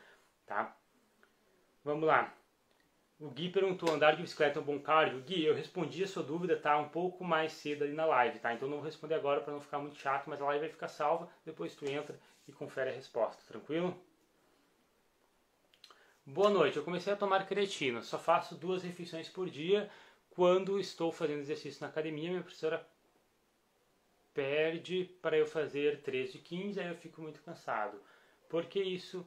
tá? 0.47 0.77
Vamos 1.83 2.07
lá. 2.07 2.33
O 3.21 3.29
Gui 3.29 3.51
perguntou, 3.51 3.93
andar 3.93 4.17
de 4.17 4.23
bicicleta 4.23 4.59
é 4.59 4.63
um 4.63 4.65
bom 4.65 4.79
cardio? 4.79 5.21
Gui, 5.21 5.45
eu 5.45 5.55
respondi 5.55 6.03
a 6.03 6.07
sua 6.07 6.23
dúvida, 6.23 6.57
tá? 6.57 6.79
Um 6.79 6.89
pouco 6.89 7.23
mais 7.23 7.53
cedo 7.53 7.85
ali 7.85 7.93
na 7.93 8.07
live, 8.07 8.39
tá? 8.39 8.55
Então 8.55 8.67
não 8.67 8.79
vou 8.79 8.87
responder 8.87 9.15
agora 9.15 9.43
para 9.43 9.53
não 9.53 9.61
ficar 9.61 9.79
muito 9.79 9.99
chato, 9.99 10.25
mas 10.31 10.41
a 10.41 10.47
live 10.47 10.61
vai 10.61 10.71
ficar 10.71 10.89
salva, 10.89 11.29
depois 11.45 11.75
tu 11.75 11.85
entra 11.85 12.19
e 12.49 12.53
confere 12.53 12.89
a 12.89 12.95
resposta, 12.95 13.43
tranquilo? 13.47 13.95
Boa 16.25 16.49
noite, 16.49 16.79
eu 16.79 16.83
comecei 16.83 17.13
a 17.13 17.17
tomar 17.17 17.47
creatina, 17.47 18.01
só 18.01 18.19
faço 18.19 18.55
duas 18.55 18.83
refeições 18.83 19.29
por 19.29 19.51
dia. 19.51 19.91
Quando 20.31 20.81
estou 20.81 21.13
fazendo 21.13 21.41
exercício 21.41 21.83
na 21.83 21.89
academia, 21.89 22.31
minha 22.31 22.43
professora 22.43 22.89
perde 24.33 25.05
para 25.21 25.37
eu 25.37 25.47
fazer 25.47 26.01
3 26.01 26.33
de 26.33 26.39
15, 26.39 26.81
aí 26.81 26.89
eu 26.89 26.97
fico 26.97 27.21
muito 27.21 27.43
cansado. 27.43 28.01
Por 28.49 28.65
que 28.65 28.81
isso 28.81 29.27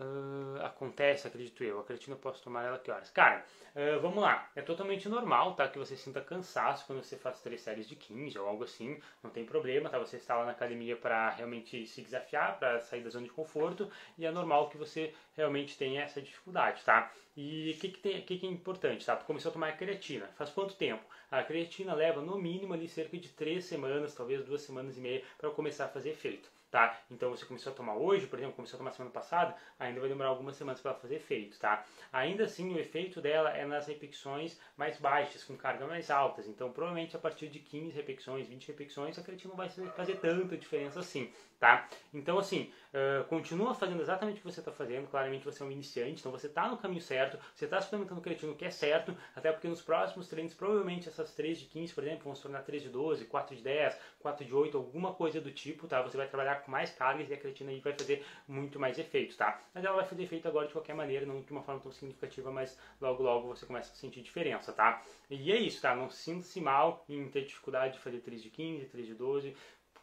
Uh, 0.00 0.62
acontece, 0.62 1.26
acredito 1.26 1.64
eu. 1.64 1.80
A 1.80 1.84
creatina 1.84 2.14
eu 2.14 2.20
posso 2.20 2.40
tomar 2.40 2.62
ela 2.62 2.78
que 2.78 2.88
horas? 2.88 3.10
Cara, 3.10 3.44
uh, 3.74 4.00
vamos 4.00 4.22
lá. 4.22 4.48
É 4.54 4.62
totalmente 4.62 5.08
normal, 5.08 5.56
tá? 5.56 5.66
Que 5.66 5.76
você 5.76 5.96
sinta 5.96 6.20
cansaço 6.20 6.86
quando 6.86 7.02
você 7.02 7.16
faz 7.16 7.40
três 7.40 7.60
séries 7.62 7.88
de 7.88 7.96
15 7.96 8.38
ou 8.38 8.46
algo 8.46 8.62
assim. 8.62 9.00
Não 9.24 9.30
tem 9.30 9.44
problema, 9.44 9.90
tá? 9.90 9.98
Você 9.98 10.16
está 10.16 10.36
lá 10.36 10.44
na 10.44 10.52
academia 10.52 10.96
para 10.96 11.30
realmente 11.30 11.84
se 11.88 12.00
desafiar, 12.00 12.60
para 12.60 12.80
sair 12.80 13.02
da 13.02 13.10
zona 13.10 13.26
de 13.26 13.32
conforto. 13.32 13.90
E 14.16 14.24
é 14.24 14.30
normal 14.30 14.70
que 14.70 14.76
você 14.76 15.12
realmente 15.36 15.76
tenha 15.76 16.02
essa 16.02 16.22
dificuldade, 16.22 16.84
tá? 16.84 17.12
E 17.36 17.72
o 17.76 17.80
que, 17.80 17.88
que, 17.88 17.98
tem, 17.98 18.22
que, 18.22 18.38
que 18.38 18.46
é 18.46 18.50
importante, 18.50 19.04
tá? 19.04 19.16
Começou 19.16 19.50
a 19.50 19.52
tomar 19.52 19.68
a 19.70 19.72
creatina. 19.72 20.28
Faz 20.36 20.50
quanto 20.50 20.76
tempo? 20.76 21.02
A 21.28 21.42
creatina 21.42 21.92
leva 21.92 22.22
no 22.22 22.38
mínimo 22.38 22.72
ali 22.72 22.88
cerca 22.88 23.18
de 23.18 23.30
três 23.30 23.64
semanas, 23.64 24.14
talvez 24.14 24.44
duas 24.44 24.62
semanas 24.62 24.96
e 24.96 25.00
meia, 25.00 25.24
para 25.36 25.50
começar 25.50 25.86
a 25.86 25.88
fazer 25.88 26.10
efeito 26.10 26.48
tá? 26.70 26.98
Então 27.10 27.30
você 27.30 27.44
começou 27.44 27.72
a 27.72 27.76
tomar 27.76 27.94
hoje, 27.94 28.26
por 28.26 28.38
exemplo, 28.38 28.56
começou 28.56 28.76
a 28.76 28.78
tomar 28.78 28.92
semana 28.92 29.12
passada, 29.12 29.54
ainda 29.78 30.00
vai 30.00 30.08
demorar 30.08 30.28
algumas 30.28 30.56
semanas 30.56 30.80
para 30.80 30.94
fazer 30.94 31.16
efeito, 31.16 31.58
tá? 31.58 31.84
Ainda 32.12 32.44
assim, 32.44 32.74
o 32.74 32.78
efeito 32.78 33.20
dela 33.20 33.50
é 33.50 33.64
nas 33.64 33.86
repetições 33.86 34.58
mais 34.76 34.98
baixas, 34.98 35.44
com 35.44 35.56
carga 35.56 35.86
mais 35.86 36.10
altas. 36.10 36.46
Então, 36.46 36.70
provavelmente 36.70 37.16
a 37.16 37.18
partir 37.18 37.48
de 37.48 37.58
15 37.58 37.94
repetições, 37.94 38.46
20 38.46 38.68
repetições, 38.68 39.18
a 39.18 39.22
creatina 39.22 39.50
não 39.50 39.56
vai 39.56 39.68
fazer 39.68 40.16
tanta 40.16 40.56
diferença 40.56 41.00
assim, 41.00 41.32
tá? 41.58 41.88
Então, 42.12 42.38
assim, 42.38 42.70
uh, 42.92 43.24
continua 43.24 43.74
fazendo 43.74 44.00
exatamente 44.00 44.36
o 44.36 44.42
que 44.42 44.52
você 44.52 44.60
está 44.60 44.72
fazendo. 44.72 45.08
Claramente 45.08 45.44
você 45.44 45.62
é 45.62 45.66
um 45.66 45.70
iniciante, 45.70 46.20
então 46.20 46.32
você 46.32 46.46
está 46.46 46.68
no 46.68 46.76
caminho 46.76 47.00
certo, 47.00 47.38
você 47.54 47.64
está 47.64 47.80
suplementando 47.80 48.20
creatina, 48.20 48.54
que 48.54 48.64
é 48.64 48.70
certo, 48.70 49.16
até 49.34 49.50
porque 49.50 49.68
nos 49.68 49.82
próximos 49.82 50.28
treinos, 50.28 50.54
provavelmente 50.54 51.08
essas 51.08 51.34
3 51.34 51.58
de 51.58 51.66
15, 51.66 51.94
por 51.94 52.04
exemplo, 52.04 52.24
vão 52.24 52.34
se 52.34 52.42
tornar 52.42 52.62
3 52.62 52.82
de 52.82 52.88
12, 52.88 53.24
4 53.24 53.56
de 53.56 53.62
10, 53.62 53.98
4 54.20 54.44
de 54.44 54.54
8, 54.54 54.76
alguma 54.76 55.12
coisa 55.14 55.40
do 55.40 55.50
tipo, 55.50 55.86
tá? 55.86 56.00
Você 56.02 56.16
vai 56.16 56.28
trabalhar 56.28 56.62
com 56.62 56.70
mais 56.70 56.90
cargas 56.90 57.28
e 57.28 57.34
a 57.34 57.36
creatina 57.36 57.70
aí 57.70 57.80
vai 57.80 57.92
fazer 57.92 58.24
muito 58.46 58.78
mais 58.78 58.98
efeito, 58.98 59.36
tá? 59.36 59.60
Mas 59.74 59.84
ela 59.84 59.96
vai 59.96 60.06
fazer 60.06 60.22
efeito 60.22 60.46
agora 60.46 60.66
de 60.66 60.72
qualquer 60.72 60.94
maneira, 60.94 61.26
não 61.26 61.42
de 61.42 61.50
uma 61.52 61.62
forma 61.62 61.80
tão 61.80 61.90
significativa, 61.92 62.50
mas 62.50 62.78
logo 63.00 63.22
logo 63.22 63.48
você 63.48 63.66
começa 63.66 63.92
a 63.92 63.96
sentir 63.96 64.22
diferença, 64.22 64.72
tá? 64.72 65.02
E 65.28 65.52
é 65.52 65.56
isso, 65.56 65.82
tá? 65.82 65.94
Não 65.94 66.08
sinta-se 66.08 66.60
mal 66.60 67.04
em 67.08 67.28
ter 67.28 67.44
dificuldade 67.44 67.94
de 67.94 68.00
fazer 68.00 68.20
3 68.20 68.42
de 68.42 68.50
15, 68.50 68.86
3 68.86 69.06
de 69.06 69.14
12, 69.14 69.56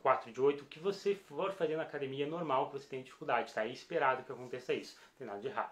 4 0.06 0.32
de 0.32 0.40
8, 0.40 0.62
o 0.62 0.68
que 0.68 0.78
você 0.78 1.16
for 1.16 1.52
fazer 1.54 1.76
na 1.76 1.82
academia 1.82 2.28
é 2.28 2.30
normal 2.30 2.68
que 2.68 2.74
você 2.74 2.88
tenha 2.88 3.02
dificuldade, 3.02 3.52
tá? 3.52 3.66
É 3.66 3.70
esperado 3.70 4.22
que 4.24 4.32
aconteça 4.32 4.72
isso, 4.72 4.96
não 5.02 5.18
tem 5.18 5.26
nada 5.26 5.40
de 5.40 5.48
errado. 5.48 5.72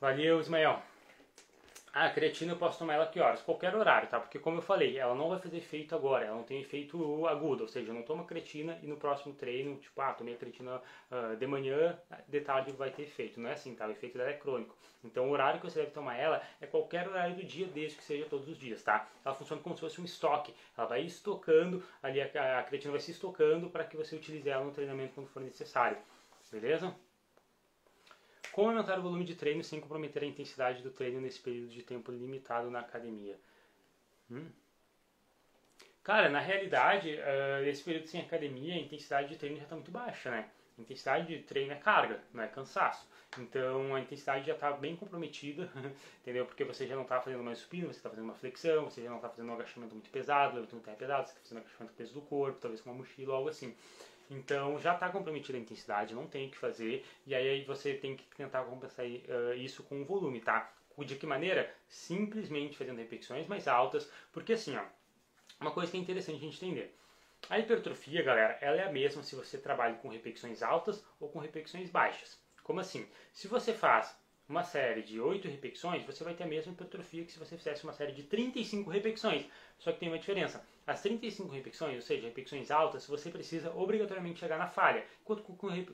Valeu, 0.00 0.40
Ismael. 0.40 0.82
Ah, 1.96 2.06
a 2.06 2.10
creatina 2.10 2.52
eu 2.52 2.56
posso 2.56 2.76
tomar 2.80 2.94
ela 2.94 3.06
que 3.06 3.20
horas? 3.20 3.40
Qualquer 3.40 3.72
horário, 3.76 4.08
tá? 4.08 4.18
Porque 4.18 4.36
como 4.36 4.58
eu 4.58 4.62
falei, 4.62 4.98
ela 4.98 5.14
não 5.14 5.28
vai 5.28 5.38
fazer 5.38 5.58
efeito 5.58 5.94
agora, 5.94 6.24
ela 6.24 6.34
não 6.36 6.42
tem 6.42 6.60
efeito 6.60 7.24
agudo, 7.28 7.62
ou 7.62 7.68
seja, 7.68 7.90
eu 7.90 7.94
não 7.94 8.02
tomo 8.02 8.24
creatina 8.26 8.76
e 8.82 8.86
no 8.88 8.96
próximo 8.96 9.32
treino, 9.32 9.76
tipo, 9.76 10.00
ah, 10.00 10.12
tomei 10.12 10.34
a 10.34 10.36
creatina 10.36 10.82
uh, 11.12 11.36
de 11.36 11.46
manhã, 11.46 11.96
de 12.26 12.40
tarde 12.40 12.72
vai 12.72 12.90
ter 12.90 13.02
efeito. 13.02 13.38
Não 13.38 13.48
é 13.48 13.52
assim, 13.52 13.76
tá? 13.76 13.86
O 13.86 13.92
efeito 13.92 14.18
dela 14.18 14.30
é 14.30 14.32
crônico. 14.34 14.76
Então 15.04 15.28
o 15.28 15.30
horário 15.30 15.60
que 15.60 15.70
você 15.70 15.78
deve 15.80 15.92
tomar 15.92 16.16
ela 16.16 16.42
é 16.60 16.66
qualquer 16.66 17.08
horário 17.08 17.36
do 17.36 17.44
dia, 17.44 17.68
desde 17.68 17.96
que 17.96 18.02
seja 18.02 18.26
todos 18.26 18.48
os 18.48 18.58
dias, 18.58 18.82
tá? 18.82 19.06
Ela 19.24 19.34
funciona 19.36 19.62
como 19.62 19.76
se 19.76 19.80
fosse 19.80 20.00
um 20.00 20.04
estoque. 20.04 20.52
Ela 20.76 20.88
vai 20.88 21.02
estocando, 21.02 21.80
ali 22.02 22.20
a, 22.20 22.58
a 22.58 22.62
creatina 22.64 22.90
vai 22.90 23.00
se 23.00 23.12
estocando 23.12 23.70
para 23.70 23.84
que 23.84 23.96
você 23.96 24.16
utilize 24.16 24.48
ela 24.48 24.64
no 24.64 24.72
treinamento 24.72 25.14
quando 25.14 25.28
for 25.28 25.40
necessário. 25.40 25.96
Beleza? 26.50 26.92
Como 28.54 28.70
aumentar 28.70 29.00
o 29.00 29.02
volume 29.02 29.24
de 29.24 29.34
treino 29.34 29.64
sem 29.64 29.80
comprometer 29.80 30.22
a 30.22 30.26
intensidade 30.26 30.80
do 30.80 30.88
treino 30.92 31.20
nesse 31.20 31.40
período 31.40 31.70
de 31.70 31.82
tempo 31.82 32.12
limitado 32.12 32.70
na 32.70 32.78
academia? 32.78 33.36
Hum? 34.30 34.46
Cara, 36.04 36.28
na 36.28 36.38
realidade, 36.38 37.16
uh, 37.16 37.66
esse 37.66 37.82
período 37.82 38.06
sem 38.06 38.20
academia, 38.20 38.74
a 38.74 38.78
intensidade 38.78 39.30
de 39.30 39.36
treino 39.36 39.56
já 39.56 39.64
está 39.64 39.74
muito 39.74 39.90
baixa, 39.90 40.30
né? 40.30 40.48
A 40.78 40.80
intensidade 40.80 41.26
de 41.26 41.42
treino 41.42 41.72
é 41.72 41.74
carga, 41.74 42.20
não 42.32 42.44
é 42.44 42.46
cansaço. 42.46 43.04
Então 43.36 43.92
a 43.92 44.00
intensidade 44.00 44.46
já 44.46 44.54
está 44.54 44.70
bem 44.70 44.94
comprometida, 44.94 45.68
entendeu? 46.22 46.46
Porque 46.46 46.62
você 46.62 46.86
já 46.86 46.94
não 46.94 47.02
está 47.02 47.20
fazendo 47.20 47.42
mais 47.42 47.58
supino, 47.58 47.88
você 47.88 47.98
está 47.98 48.08
fazendo 48.08 48.26
uma 48.26 48.36
flexão, 48.36 48.84
você 48.84 49.02
já 49.02 49.10
não 49.10 49.16
está 49.16 49.30
fazendo 49.30 49.50
um 49.50 49.54
agachamento 49.54 49.94
muito 49.96 50.10
pesado, 50.10 50.54
levantamento 50.54 50.86
muito 50.86 50.98
pesado, 50.98 51.26
você 51.26 51.32
está 51.32 51.42
fazendo 51.42 51.58
um 51.58 51.60
agachamento 51.62 51.94
peso 51.94 52.14
do 52.14 52.22
corpo, 52.22 52.60
talvez 52.60 52.80
com 52.80 52.90
uma 52.90 52.98
mochila, 52.98 53.34
algo 53.34 53.48
assim. 53.48 53.74
Então 54.30 54.78
já 54.78 54.94
está 54.94 55.08
comprometida 55.08 55.58
a 55.58 55.60
intensidade, 55.60 56.14
não 56.14 56.26
tem 56.26 56.48
o 56.48 56.50
que 56.50 56.56
fazer, 56.56 57.04
e 57.26 57.34
aí 57.34 57.64
você 57.64 57.94
tem 57.94 58.16
que 58.16 58.24
tentar 58.36 58.64
compensar 58.64 59.04
uh, 59.04 59.54
isso 59.56 59.82
com 59.82 60.00
o 60.00 60.04
volume, 60.04 60.40
tá? 60.40 60.72
De 60.98 61.16
que 61.16 61.26
maneira? 61.26 61.74
Simplesmente 61.88 62.76
fazendo 62.76 62.98
repetições 62.98 63.46
mais 63.48 63.66
altas, 63.66 64.10
porque 64.32 64.52
assim, 64.52 64.76
ó, 64.76 64.84
uma 65.60 65.72
coisa 65.72 65.90
que 65.90 65.96
é 65.96 66.00
interessante 66.00 66.36
a 66.36 66.40
gente 66.40 66.64
entender. 66.64 66.96
A 67.50 67.58
hipertrofia, 67.58 68.22
galera, 68.22 68.56
ela 68.60 68.76
é 68.76 68.86
a 68.86 68.92
mesma 68.92 69.22
se 69.22 69.34
você 69.34 69.58
trabalha 69.58 69.96
com 69.96 70.08
repetições 70.08 70.62
altas 70.62 71.04
ou 71.20 71.28
com 71.28 71.40
repetições 71.40 71.90
baixas. 71.90 72.38
Como 72.62 72.80
assim? 72.80 73.06
Se 73.32 73.46
você 73.46 73.74
faz 73.74 74.16
uma 74.48 74.62
série 74.62 75.02
de 75.02 75.20
8 75.20 75.48
repetições, 75.48 76.04
você 76.04 76.24
vai 76.24 76.34
ter 76.34 76.44
a 76.44 76.46
mesma 76.46 76.72
hipertrofia 76.72 77.24
que 77.24 77.32
se 77.32 77.38
você 77.38 77.56
fizesse 77.56 77.84
uma 77.84 77.92
série 77.92 78.12
de 78.12 78.22
35 78.22 78.90
repetições. 78.90 79.46
Só 79.78 79.92
que 79.92 80.00
tem 80.00 80.08
uma 80.08 80.18
diferença. 80.18 80.66
As 80.86 81.00
35 81.00 81.48
repetições, 81.50 81.96
ou 81.96 82.02
seja, 82.02 82.26
repetições 82.26 82.70
altas, 82.70 83.06
você 83.06 83.30
precisa 83.30 83.74
obrigatoriamente 83.74 84.40
chegar 84.40 84.58
na 84.58 84.68
falha. 84.68 85.04
Enquanto 85.22 85.42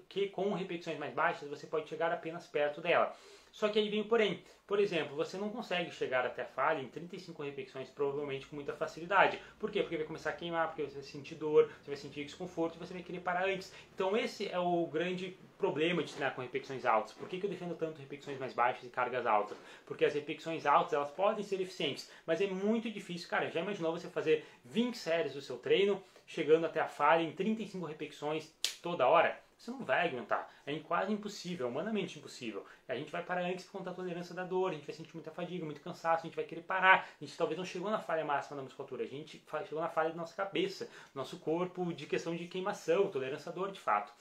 que 0.09 0.29
com 0.31 0.53
repetições 0.53 0.99
mais 0.99 1.15
baixas, 1.15 1.49
você 1.49 1.67
pode 1.67 1.89
chegar 1.89 2.11
apenas 2.11 2.47
perto 2.49 2.81
dela. 2.81 3.17
Só 3.53 3.69
que 3.69 3.79
aí 3.79 3.89
vem 3.89 4.01
o 4.01 4.05
porém. 4.05 4.43
Por 4.67 4.79
exemplo, 4.79 5.17
você 5.17 5.37
não 5.37 5.51
consegue 5.51 5.91
chegar 5.91 6.25
até 6.25 6.43
a 6.43 6.47
falha 6.47 6.81
em 6.81 6.87
35 6.87 7.43
repetições, 7.43 7.89
provavelmente 7.89 8.47
com 8.47 8.55
muita 8.55 8.73
facilidade. 8.73 9.41
Por 9.59 9.69
quê? 9.69 9.81
Porque 9.81 9.97
vai 9.97 10.07
começar 10.07 10.31
a 10.31 10.33
queimar, 10.33 10.69
porque 10.69 10.83
você 10.83 10.95
vai 10.95 11.03
sentir 11.03 11.35
dor, 11.35 11.69
você 11.83 11.91
vai 11.91 11.97
sentir 11.97 12.25
desconforto 12.25 12.77
e 12.77 12.79
você 12.79 12.95
vai 12.95 13.03
querer 13.03 13.19
parar 13.19 13.49
antes. 13.49 13.73
Então 13.93 14.17
esse 14.17 14.49
é 14.49 14.61
o 14.61 14.87
grande 14.87 15.37
problema 15.59 16.05
de 16.05 16.13
treinar 16.13 16.37
com 16.37 16.41
repetições 16.41 16.87
altas. 16.87 17.13
Por 17.13 17.29
que, 17.29 17.41
que 17.41 17.47
eu 17.47 17.51
defendo 17.51 17.75
tanto 17.75 17.99
repetições 17.99 18.39
mais 18.39 18.55
baixas 18.55 18.85
e 18.85 18.91
cargas 18.91 19.27
altas? 19.27 19.59
Porque 19.85 20.05
as 20.05 20.15
repetições 20.15 20.65
altas, 20.65 20.93
elas 20.93 21.11
podem 21.11 21.43
ser 21.43 21.61
eficientes, 21.61 22.09
mas 22.25 22.41
é 22.41 22.47
muito 22.47 22.89
difícil. 22.89 23.29
Cara, 23.29 23.51
já 23.51 23.61
imaginou 23.61 23.91
você 23.91 24.09
fazer 24.09 24.47
20 24.65 24.97
séries 24.97 25.35
do 25.35 25.43
seu 25.43 25.59
treino, 25.59 26.01
chegando 26.25 26.67
até 26.67 26.79
a 26.79 26.87
falha 26.87 27.23
em 27.23 27.33
35 27.33 27.85
repetições 27.87 28.55
toda 28.81 29.09
hora? 29.09 29.50
Você 29.61 29.71
não 29.71 29.85
vai 29.85 30.09
aguentar. 30.09 30.51
É 30.65 30.79
quase 30.79 31.13
impossível, 31.13 31.67
é 31.67 31.71
humanamente 31.71 32.19
impossível. 32.19 32.65
A 32.89 32.95
gente 32.97 33.13
vai 33.13 33.23
parar 33.23 33.43
antes 33.43 33.67
por 33.67 33.73
conta 33.73 33.91
da 33.91 33.97
tolerância 33.97 34.35
da 34.35 34.43
dor, 34.43 34.71
a 34.71 34.75
gente 34.75 34.87
vai 34.87 34.95
sentir 34.95 35.15
muita 35.15 35.31
fadiga, 35.31 35.67
muito 35.67 35.83
cansaço, 35.83 36.23
a 36.23 36.27
gente 36.27 36.35
vai 36.35 36.47
querer 36.47 36.63
parar. 36.63 37.07
A 37.21 37.25
gente 37.25 37.37
talvez 37.37 37.59
não 37.59 37.65
chegou 37.65 37.91
na 37.91 37.99
falha 37.99 38.25
máxima 38.25 38.57
da 38.57 38.63
musculatura, 38.63 39.05
a 39.05 39.07
gente 39.07 39.45
chegou 39.67 39.83
na 39.83 39.89
falha 39.91 40.11
da 40.11 40.17
nossa 40.17 40.35
cabeça, 40.35 40.89
nosso 41.15 41.39
corpo 41.39 41.93
de 41.93 42.07
questão 42.07 42.35
de 42.35 42.49
queimação, 42.49 43.11
tolerância 43.11 43.51
à 43.51 43.55
dor 43.55 43.71
de 43.71 43.79
fato. 43.79 44.15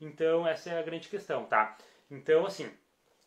Então 0.00 0.46
essa 0.48 0.70
é 0.70 0.78
a 0.78 0.82
grande 0.82 1.10
questão, 1.10 1.44
tá? 1.44 1.76
Então 2.10 2.46
assim, 2.46 2.70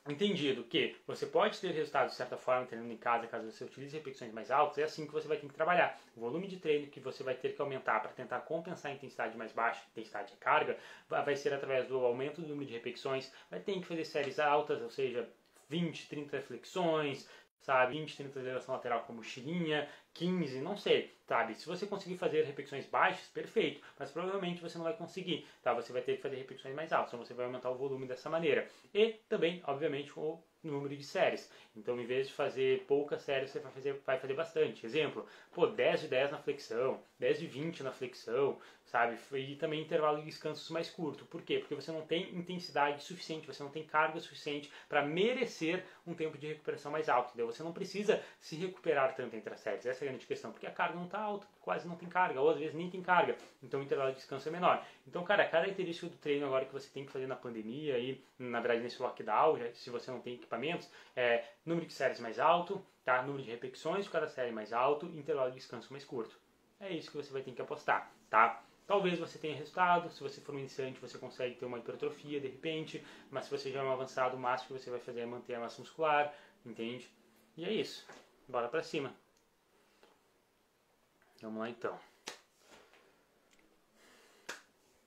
entendido 0.07 0.63
que 0.63 0.95
você 1.05 1.25
pode 1.25 1.59
ter 1.59 1.71
resultados 1.71 2.11
de 2.11 2.17
certa 2.17 2.37
forma 2.37 2.65
treinando 2.65 2.93
em 2.93 2.97
casa 2.97 3.27
caso 3.27 3.51
você 3.51 3.63
utilize 3.63 3.95
repetições 3.95 4.33
mais 4.33 4.49
altas, 4.49 4.77
é 4.77 4.83
assim 4.83 5.05
que 5.05 5.11
você 5.11 5.27
vai 5.27 5.37
ter 5.37 5.47
que 5.47 5.53
trabalhar. 5.53 5.99
O 6.15 6.21
volume 6.21 6.47
de 6.47 6.57
treino 6.57 6.87
que 6.87 6.99
você 6.99 7.23
vai 7.23 7.35
ter 7.35 7.55
que 7.55 7.61
aumentar 7.61 7.99
para 7.99 8.11
tentar 8.11 8.39
compensar 8.41 8.91
a 8.91 8.95
intensidade 8.95 9.37
mais 9.37 9.51
baixa, 9.51 9.81
intensidade 9.91 10.31
de 10.31 10.37
carga, 10.37 10.77
vai 11.09 11.35
ser 11.35 11.53
através 11.53 11.87
do 11.87 12.03
aumento 12.05 12.41
do 12.41 12.47
número 12.47 12.67
de 12.67 12.73
repetições, 12.73 13.31
vai 13.49 13.59
ter 13.59 13.73
que 13.73 13.85
fazer 13.85 14.05
séries 14.05 14.39
altas, 14.39 14.81
ou 14.81 14.89
seja, 14.89 15.29
20, 15.69 16.07
30 16.09 16.41
flexões, 16.41 17.29
sabe, 17.62 17.97
20, 17.99 18.18
30 18.18 18.39
de 18.39 18.45
elevação 18.45 18.76
lateral 18.76 19.01
com 19.01 19.14
mochilinha, 19.14 19.88
15, 20.14 20.62
não 20.62 20.76
sei, 20.78 21.14
sabe? 21.28 21.55
Se 21.55 21.66
você 21.66 21.86
conseguir 21.86 22.18
fazer 22.18 22.43
repetições 22.43 22.86
baixas, 22.86 23.28
perfeito, 23.28 23.82
mas 23.97 24.12
provavelmente 24.12 24.62
você 24.62 24.78
não 24.78 24.86
vai 24.86 24.95
conseguir, 24.95 25.47
tá? 25.62 25.74
Você 25.74 25.93
vai 25.93 26.01
ter 26.01 26.18
que 26.18 26.22
fazer 26.22 26.38
repetições 26.38 26.76
mais 26.76 26.91
altas, 26.91 27.14
então 27.14 27.24
você 27.26 27.34
vai 27.34 27.45
aumentar 27.45 27.70
o 27.70 27.76
volume 27.76 28.07
dessa 28.07 28.30
maneira. 28.30 28.68
E 28.93 29.14
também, 29.28 29.62
obviamente, 29.66 30.12
o 30.18 30.41
número 30.64 30.95
de 30.95 31.03
séries. 31.03 31.49
Então, 31.76 31.99
em 31.99 32.05
vez 32.05 32.28
de 32.28 32.34
fazer 32.34 32.86
poucas 32.86 33.22
séries, 33.22 33.51
você 33.51 33.60
vai 33.60 33.72
fazer, 33.72 33.93
vai 34.05 34.20
fazer 34.20 34.34
bastante. 34.34 34.86
Exemplo, 34.86 35.26
pô, 35.51 35.68
10 35.68 36.01
de 36.01 36.07
10 36.07 36.32
na 36.32 36.38
flexão, 36.38 37.01
10 37.18 37.39
de 37.39 37.47
20 37.47 37.84
na 37.84 37.91
flexão, 37.91 38.60
sabe? 38.89 39.17
E 39.33 39.55
também 39.55 39.81
intervalo 39.81 40.19
de 40.19 40.25
descansos 40.25 40.69
mais 40.69 40.89
curto. 40.89 41.25
Por 41.25 41.41
quê? 41.41 41.59
Porque 41.59 41.75
você 41.75 41.91
não 41.91 42.01
tem 42.01 42.35
intensidade 42.35 43.03
suficiente, 43.03 43.47
você 43.47 43.61
não 43.63 43.69
tem 43.69 43.83
carga 43.83 44.19
suficiente 44.19 44.71
para 44.87 45.05
merecer 45.05 45.85
um 46.05 46.13
tempo 46.13 46.37
de 46.37 46.47
recuperação 46.47 46.91
mais 46.91 47.07
alto, 47.07 47.29
entendeu? 47.29 47.47
Você 47.47 47.63
não 47.63 47.71
precisa 47.71 48.21
se 48.39 48.55
recuperar 48.55 49.15
tanto 49.15 49.35
entre 49.35 49.53
as 49.53 49.59
séries. 49.59 49.85
Essa 49.85 50.03
é 50.03 50.07
a 50.07 50.11
grande 50.11 50.25
questão, 50.25 50.51
porque 50.51 50.67
a 50.67 50.71
carga 50.71 50.95
não 50.95 51.05
está 51.05 51.19
alta, 51.19 51.47
quase 51.61 51.87
não 51.87 51.95
tem 51.95 52.09
carga, 52.09 52.41
ou 52.41 52.49
às 52.49 52.57
vezes 52.57 52.73
nem 52.73 52.89
tem 52.89 53.01
carga. 53.01 53.37
Então, 53.61 53.79
o 53.79 53.83
intervalo 53.83 54.11
de 54.11 54.17
descanso 54.17 54.47
é 54.49 54.51
menor. 54.51 54.83
Então, 55.07 55.23
cara, 55.23 55.43
a 55.43 55.47
característica 55.47 56.07
do 56.07 56.17
treino 56.17 56.47
agora 56.47 56.65
que 56.65 56.73
você 56.73 56.89
tem 56.89 57.05
que 57.05 57.11
fazer 57.11 57.27
na 57.27 57.35
pandemia 57.35 57.97
e, 57.99 58.23
na 58.37 58.59
verdade, 58.59 58.81
nesse 58.81 59.01
lockdown, 59.01 59.57
se 59.73 59.89
você 59.89 60.09
não 60.09 60.19
tem 60.19 60.33
equipamentos, 60.33 60.89
é 61.15 61.43
número 61.65 61.85
de 61.85 61.93
séries 61.93 62.19
mais 62.19 62.39
alto, 62.39 62.83
tá? 63.03 63.21
número 63.21 63.43
de 63.43 63.51
repetições 63.51 64.05
de 64.05 64.11
cada 64.11 64.27
série 64.27 64.51
mais 64.51 64.73
alto, 64.73 65.05
intervalo 65.07 65.49
de 65.49 65.57
descanso 65.57 65.91
mais 65.91 66.03
curto. 66.03 66.39
É 66.79 66.91
isso 66.91 67.11
que 67.11 67.17
você 67.17 67.31
vai 67.31 67.41
ter 67.41 67.51
que 67.51 67.61
apostar, 67.61 68.11
tá? 68.29 68.63
Talvez 68.89 69.19
você 69.19 69.37
tenha 69.37 69.55
resultado, 69.55 70.09
se 70.09 70.19
você 70.19 70.41
for 70.41 70.55
um 70.55 70.57
iniciante 70.57 70.99
você 70.99 71.15
consegue 71.19 71.53
ter 71.53 71.63
uma 71.63 71.77
hipertrofia 71.77 72.41
de 72.41 72.47
repente, 72.47 73.05
mas 73.29 73.45
se 73.45 73.51
você 73.51 73.71
já 73.71 73.81
é 73.81 73.83
um 73.83 73.91
avançado, 73.91 74.35
o 74.35 74.39
máximo 74.39 74.75
que 74.75 74.83
você 74.83 74.89
vai 74.89 74.99
fazer 74.99 75.19
é 75.19 75.25
manter 75.27 75.53
a 75.53 75.59
massa 75.59 75.79
muscular, 75.79 76.33
entende? 76.65 77.07
E 77.55 77.65
é 77.65 77.71
isso. 77.71 78.03
Bora 78.47 78.67
pra 78.67 78.81
cima. 78.81 79.13
Vamos 81.39 81.59
lá 81.59 81.69
então. 81.69 81.99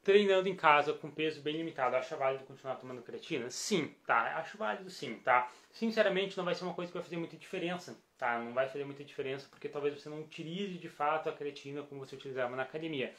Treinando 0.04 0.48
em 0.48 0.54
casa 0.54 0.92
com 0.92 1.10
peso 1.10 1.42
bem 1.42 1.56
limitado, 1.56 1.96
acha 1.96 2.16
válido 2.16 2.44
continuar 2.44 2.76
tomando 2.76 3.02
creatina? 3.02 3.50
Sim, 3.50 3.92
tá? 4.06 4.36
Acho 4.36 4.56
válido 4.56 4.90
sim, 4.90 5.18
tá? 5.24 5.50
Sinceramente, 5.72 6.36
não 6.36 6.44
vai 6.44 6.54
ser 6.54 6.62
uma 6.62 6.74
coisa 6.74 6.92
que 6.92 6.98
vai 6.98 7.02
fazer 7.02 7.16
muita 7.16 7.36
diferença, 7.36 7.98
tá? 8.16 8.38
Não 8.38 8.54
vai 8.54 8.68
fazer 8.68 8.84
muita 8.84 9.02
diferença 9.02 9.48
porque 9.50 9.68
talvez 9.68 10.00
você 10.00 10.08
não 10.08 10.20
utilize 10.20 10.78
de 10.78 10.88
fato 10.88 11.28
a 11.28 11.32
creatina 11.32 11.82
como 11.82 12.06
você 12.06 12.14
utilizava 12.14 12.54
na 12.54 12.62
academia. 12.62 13.12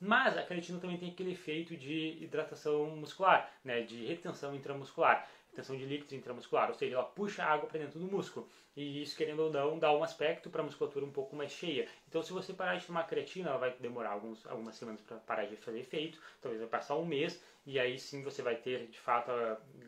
Mas 0.00 0.36
a 0.36 0.42
creatina 0.42 0.80
também 0.80 0.96
tem 0.96 1.10
aquele 1.10 1.32
efeito 1.32 1.76
de 1.76 2.18
hidratação 2.22 2.86
muscular, 2.96 3.52
né? 3.62 3.82
De 3.82 4.06
retenção 4.06 4.54
intramuscular 4.54 5.28
retenção 5.50 5.76
de 5.76 5.84
líquidos 5.84 6.12
intramuscular, 6.12 6.68
ou 6.68 6.74
seja, 6.74 6.94
ela 6.94 7.04
puxa 7.04 7.44
água 7.44 7.68
para 7.68 7.78
dentro 7.78 7.98
do 7.98 8.06
músculo. 8.06 8.48
E 8.76 9.02
isso, 9.02 9.16
querendo 9.16 9.40
ou 9.40 9.52
não, 9.52 9.78
dá 9.78 9.92
um 9.92 10.02
aspecto 10.02 10.48
para 10.48 10.62
a 10.62 10.64
musculatura 10.64 11.04
um 11.04 11.10
pouco 11.10 11.34
mais 11.34 11.52
cheia. 11.52 11.88
Então, 12.08 12.22
se 12.22 12.32
você 12.32 12.52
parar 12.52 12.76
de 12.76 12.86
tomar 12.86 13.04
creatina, 13.04 13.50
ela 13.50 13.58
vai 13.58 13.74
demorar 13.78 14.10
alguns, 14.10 14.46
algumas 14.46 14.76
semanas 14.76 15.00
para 15.00 15.16
parar 15.18 15.44
de 15.46 15.56
fazer 15.56 15.80
efeito, 15.80 16.20
talvez 16.40 16.60
vai 16.60 16.70
passar 16.70 16.96
um 16.96 17.04
mês, 17.04 17.42
e 17.66 17.78
aí 17.78 17.98
sim 17.98 18.22
você 18.22 18.42
vai 18.42 18.56
ter, 18.56 18.86
de 18.86 18.98
fato, 18.98 19.30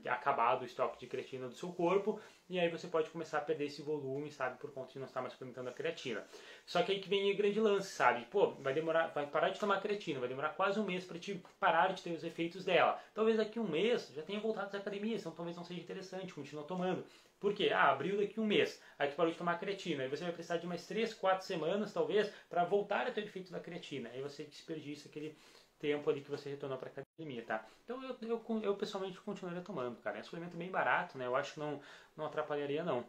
acabado 0.06 0.62
o 0.62 0.66
estoque 0.66 0.98
de 0.98 1.06
creatina 1.06 1.48
do 1.48 1.54
seu 1.54 1.72
corpo, 1.72 2.20
e 2.52 2.60
aí 2.60 2.68
você 2.68 2.86
pode 2.86 3.08
começar 3.08 3.38
a 3.38 3.40
perder 3.40 3.64
esse 3.64 3.80
volume, 3.80 4.30
sabe, 4.30 4.58
por 4.58 4.70
conta 4.72 4.92
de 4.92 4.98
não 4.98 5.06
estar 5.06 5.22
mais 5.22 5.32
suplementando 5.32 5.70
a 5.70 5.72
creatina. 5.72 6.22
Só 6.66 6.82
que 6.82 6.92
aí 6.92 7.00
que 7.00 7.08
vem 7.08 7.32
o 7.32 7.36
grande 7.36 7.58
lance, 7.58 7.88
sabe? 7.88 8.26
Pô, 8.26 8.50
vai 8.56 8.74
demorar, 8.74 9.06
vai 9.06 9.26
parar 9.26 9.48
de 9.48 9.58
tomar 9.58 9.80
creatina, 9.80 10.20
vai 10.20 10.28
demorar 10.28 10.50
quase 10.50 10.78
um 10.78 10.84
mês 10.84 11.02
para 11.02 11.18
te 11.18 11.42
parar 11.58 11.94
de 11.94 12.02
ter 12.02 12.10
os 12.10 12.22
efeitos 12.22 12.62
dela. 12.62 13.00
Talvez 13.14 13.38
daqui 13.38 13.58
um 13.58 13.66
mês 13.66 14.12
já 14.14 14.20
tenha 14.20 14.38
voltado 14.38 14.66
às 14.66 14.74
academias, 14.74 15.22
então 15.22 15.32
talvez 15.32 15.56
não 15.56 15.64
seja 15.64 15.80
interessante, 15.80 16.34
continua 16.34 16.64
tomando. 16.64 17.06
Por 17.40 17.54
quê? 17.54 17.70
Ah, 17.72 17.90
abriu 17.90 18.18
daqui 18.18 18.38
um 18.38 18.44
mês, 18.44 18.82
aí 18.98 19.08
tu 19.08 19.16
parou 19.16 19.32
de 19.32 19.38
tomar 19.38 19.58
creatina, 19.58 20.02
aí 20.02 20.10
você 20.10 20.22
vai 20.22 20.32
precisar 20.34 20.58
de 20.58 20.66
mais 20.66 20.86
3, 20.86 21.14
4 21.14 21.46
semanas, 21.46 21.90
talvez, 21.90 22.30
para 22.50 22.64
voltar 22.64 23.06
a 23.06 23.10
ter 23.10 23.22
o 23.22 23.24
efeito 23.24 23.50
da 23.50 23.60
creatina. 23.60 24.10
Aí 24.10 24.20
você 24.20 24.44
desperdiça 24.44 25.08
aquele 25.08 25.34
tempo 25.82 26.08
ali 26.08 26.20
que 26.20 26.30
você 26.30 26.48
retornou 26.48 26.78
para 26.78 26.88
academia, 26.88 27.44
tá? 27.44 27.66
Então 27.84 28.00
eu, 28.04 28.16
eu, 28.22 28.60
eu, 28.62 28.76
pessoalmente 28.76 29.20
continuaria 29.20 29.60
tomando, 29.60 30.00
cara. 30.00 30.16
É 30.16 30.20
um 30.20 30.24
suplemento 30.24 30.56
bem 30.56 30.70
barato, 30.70 31.18
né? 31.18 31.26
Eu 31.26 31.34
acho 31.34 31.54
que 31.54 31.60
não, 31.60 31.80
não 32.16 32.24
atrapalharia, 32.24 32.84
não. 32.84 33.04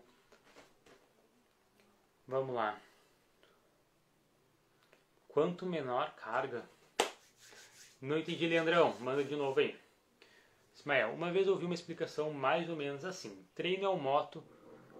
Vamos 2.27 2.55
lá. 2.55 2.75
Quanto 5.27 5.67
menor 5.67 6.15
carga. 6.15 6.63
Não 8.01 8.17
entendi, 8.17 8.47
Leandrão. 8.47 8.99
Manda 8.99 9.23
de 9.23 9.35
novo 9.35 9.59
aí. 9.59 9.79
Ismael, 10.75 11.13
uma 11.13 11.31
vez 11.31 11.47
ouvi 11.47 11.65
uma 11.65 11.75
explicação 11.75 12.31
mais 12.31 12.67
ou 12.69 12.75
menos 12.75 13.05
assim. 13.05 13.45
Treino 13.53 13.85
é 13.85 13.89
um 13.89 13.99
moto, 13.99 14.43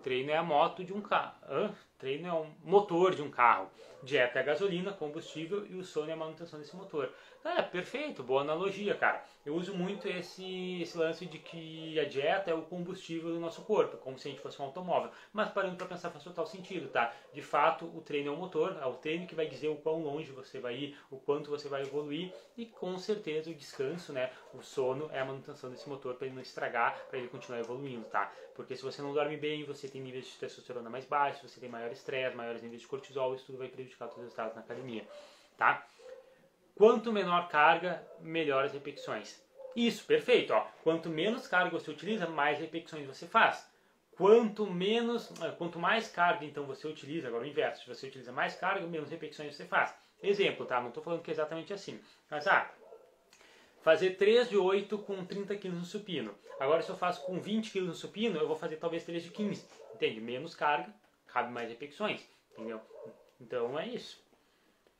treino 0.04 0.30
é 0.30 0.38
a 0.38 0.44
moto 0.44 0.84
de 0.84 0.94
um 0.94 1.02
carro. 1.02 1.36
Hã? 1.50 1.74
Treino 1.98 2.28
é 2.28 2.34
um 2.34 2.52
motor 2.64 3.16
de 3.16 3.22
um 3.22 3.32
carro. 3.32 3.70
Dieta 4.04 4.40
é 4.40 4.42
a 4.42 4.46
gasolina, 4.46 4.92
combustível 4.92 5.66
e 5.66 5.76
o 5.76 5.84
sono 5.84 6.10
é 6.10 6.14
a 6.14 6.18
manutenção 6.18 6.60
desse 6.60 6.76
motor. 6.76 7.10
É, 7.46 7.62
perfeito, 7.62 8.22
boa 8.22 8.42
analogia, 8.42 8.96
cara. 8.96 9.24
Eu 9.46 9.56
uso 9.56 9.74
muito 9.74 10.08
esse, 10.08 10.82
esse 10.82 10.98
lance 10.98 11.26
de 11.26 11.40
que 11.40 11.98
a 12.00 12.04
dieta 12.04 12.52
é 12.52 12.54
o 12.54 12.64
combustível 12.64 13.32
do 13.32 13.40
nosso 13.40 13.62
corpo, 13.62 13.98
como 13.98 14.20
se 14.20 14.28
a 14.28 14.32
gente 14.32 14.42
fosse 14.42 14.62
um 14.62 14.66
automóvel. 14.66 15.12
Mas 15.32 15.50
parando 15.52 15.78
para 15.78 15.88
pensar 15.88 16.10
faz 16.10 16.24
total 16.24 16.46
sentido, 16.46 16.90
tá? 16.90 17.14
De 17.34 17.42
fato, 17.42 17.86
o 17.86 18.02
treino 18.02 18.30
é 18.30 18.36
o 18.36 18.38
motor, 18.38 18.78
é 18.82 18.86
o 18.86 18.94
treino 18.94 19.26
que 19.26 19.36
vai 19.36 19.48
dizer 19.48 19.70
o 19.70 19.76
quão 19.76 20.04
longe 20.04 20.32
você 20.32 20.60
vai 20.60 20.76
ir, 20.76 20.98
o 21.10 21.18
quanto 21.18 21.50
você 21.50 21.70
vai 21.70 21.82
evoluir 21.82 22.34
e 22.58 22.66
com 22.66 22.98
certeza 22.98 23.50
o 23.50 23.56
descanso, 23.56 24.12
né? 24.12 24.32
O 24.54 24.62
sono 24.62 25.10
é 25.12 25.20
a 25.20 25.26
manutenção 25.26 25.70
desse 25.70 25.88
motor 25.88 26.16
para 26.16 26.28
ele 26.28 26.36
não 26.36 26.42
estragar, 26.42 26.98
para 27.10 27.18
ele 27.20 27.30
continuar 27.30 27.60
evoluindo, 27.60 28.06
tá? 28.06 28.32
Porque 28.56 28.76
se 28.76 28.84
você 28.84 29.02
não 29.02 29.14
dorme 29.14 29.36
bem, 29.36 29.64
você 29.64 29.88
tem 29.88 30.02
níveis 30.02 30.26
de 30.26 30.34
testosterona 30.34 30.90
mais 30.90 31.06
baixos, 31.06 31.33
você 31.42 31.60
tem 31.60 31.70
maior 31.70 31.92
estresse, 31.92 32.36
maiores 32.36 32.62
níveis 32.62 32.82
de 32.82 32.88
cortisol, 32.88 33.34
isso 33.34 33.46
tudo 33.46 33.58
vai 33.58 33.68
prejudicar 33.68 34.08
os 34.08 34.16
resultados 34.16 34.56
na 34.56 34.62
academia, 34.62 35.08
tá? 35.58 35.86
Quanto 36.76 37.12
menor 37.12 37.48
carga, 37.50 38.06
melhores 38.20 38.74
repetições. 38.74 39.42
Isso, 39.76 40.06
perfeito. 40.06 40.54
Ó. 40.54 40.66
Quanto 40.84 41.10
menos 41.10 41.48
carga 41.48 41.78
você 41.78 41.92
utiliza, 41.92 42.28
mais 42.28 42.60
repetições 42.60 43.08
você 43.08 43.28
faz. 43.28 43.68
Quanto 44.16 44.68
menos, 44.68 45.32
eh, 45.42 45.52
quanto 45.58 45.80
mais 45.80 46.08
carga 46.08 46.46
então 46.46 46.66
você 46.66 46.88
utiliza, 46.88 47.28
agora 47.28 47.44
o 47.44 47.48
inverso, 47.48 47.82
se 47.82 47.88
você 47.88 48.08
utiliza 48.08 48.32
mais 48.32 48.56
carga, 48.56 48.86
menos 48.86 49.10
repetições 49.10 49.56
você 49.56 49.66
faz. 49.66 49.94
Exemplo, 50.22 50.66
tá? 50.66 50.80
Não 50.80 50.90
estou 50.90 51.04
falando 51.04 51.22
que 51.22 51.32
é 51.32 51.34
exatamente 51.34 51.74
assim. 51.74 52.00
Mas 52.30 52.48
ah, 52.48 52.72
fazer 53.82 54.12
3 54.12 54.50
de 54.50 54.58
8 54.58 54.98
com 55.00 55.26
30 55.26 55.56
kg 55.56 55.70
no 55.70 55.84
supino. 55.84 56.36
Agora 56.60 56.82
se 56.82 56.90
eu 56.90 56.96
faço 56.96 57.26
com 57.26 57.40
20 57.40 57.72
kg 57.72 57.82
no 57.82 57.96
supino, 57.96 58.40
eu 58.40 58.48
vou 58.48 58.56
fazer 58.56 58.78
talvez 58.78 59.04
3 59.04 59.24
de 59.24 59.32
15. 59.32 59.66
Entende? 59.96 60.22
Menos 60.22 60.56
carga, 60.56 60.94
cabe 61.34 61.52
mais 61.52 61.68
repetições. 61.68 62.22
Entendeu? 62.52 62.80
Então 63.42 63.78
é 63.78 63.88
isso. 63.88 64.22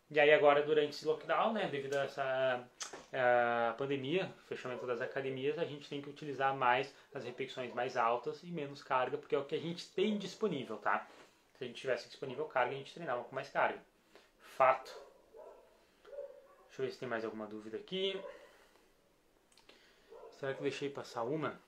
E 0.10 0.20
aí 0.20 0.34
agora 0.34 0.62
durante 0.64 0.90
esse 0.90 1.06
lockdown, 1.06 1.54
né, 1.54 1.68
devido 1.70 1.96
a 1.96 2.04
essa 2.04 2.68
a 3.16 3.74
pandemia, 3.78 4.28
fechamento 4.48 4.88
das 4.88 5.00
academias, 5.00 5.60
a 5.60 5.66
gente 5.66 5.88
tem 5.88 6.02
que 6.02 6.10
utilizar 6.10 6.56
mais 6.56 6.94
as 7.14 7.24
repetições 7.24 7.72
mais 7.74 7.96
altas 7.96 8.42
e 8.44 8.48
menos 8.48 8.84
carga, 8.84 9.18
porque 9.18 9.36
é 9.36 9.38
o 9.38 9.46
que 9.46 9.54
a 9.54 9.60
gente 9.60 9.88
tem 9.92 10.18
disponível, 10.18 10.78
tá? 10.78 11.08
Se 11.58 11.64
a 11.64 11.68
gente 11.68 11.80
tivesse 11.80 12.08
disponível 12.08 12.46
carga, 12.46 12.74
a 12.74 12.78
gente 12.78 12.94
treinava 12.94 13.24
com 13.24 13.36
mais 13.36 13.50
carga. 13.50 13.80
Fato. 14.58 14.92
Deixa 16.68 16.82
eu 16.82 16.86
ver 16.86 16.92
se 16.92 17.00
tem 17.00 17.08
mais 17.08 17.24
alguma 17.24 17.46
dúvida 17.46 17.78
aqui. 17.78 18.20
Será 20.40 20.54
que 20.54 20.60
eu 20.60 20.64
deixei 20.64 20.90
passar 20.90 21.24
uma? 21.24 21.60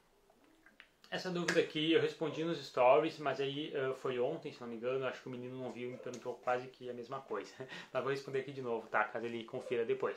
Essa 1.10 1.30
dúvida 1.30 1.60
aqui 1.60 1.94
eu 1.94 2.02
respondi 2.02 2.44
nos 2.44 2.64
stories, 2.66 3.20
mas 3.20 3.40
aí 3.40 3.72
uh, 3.76 3.94
foi 3.96 4.20
ontem, 4.20 4.52
se 4.52 4.60
não 4.60 4.68
me 4.68 4.76
engano, 4.76 5.06
acho 5.06 5.22
que 5.22 5.28
o 5.28 5.32
menino 5.32 5.58
não 5.58 5.72
viu 5.72 5.90
e 5.90 5.92
me 5.94 5.98
perguntou 5.98 6.34
quase 6.44 6.68
que 6.68 6.90
a 6.90 6.94
mesma 6.94 7.22
coisa. 7.22 7.54
Mas 7.94 8.04
vou 8.04 8.12
responder 8.12 8.40
aqui 8.40 8.52
de 8.52 8.62
novo, 8.62 8.88
tá? 8.88 9.04
Caso 9.06 9.26
ele 9.26 9.44
confira 9.44 9.86
depois. 9.86 10.16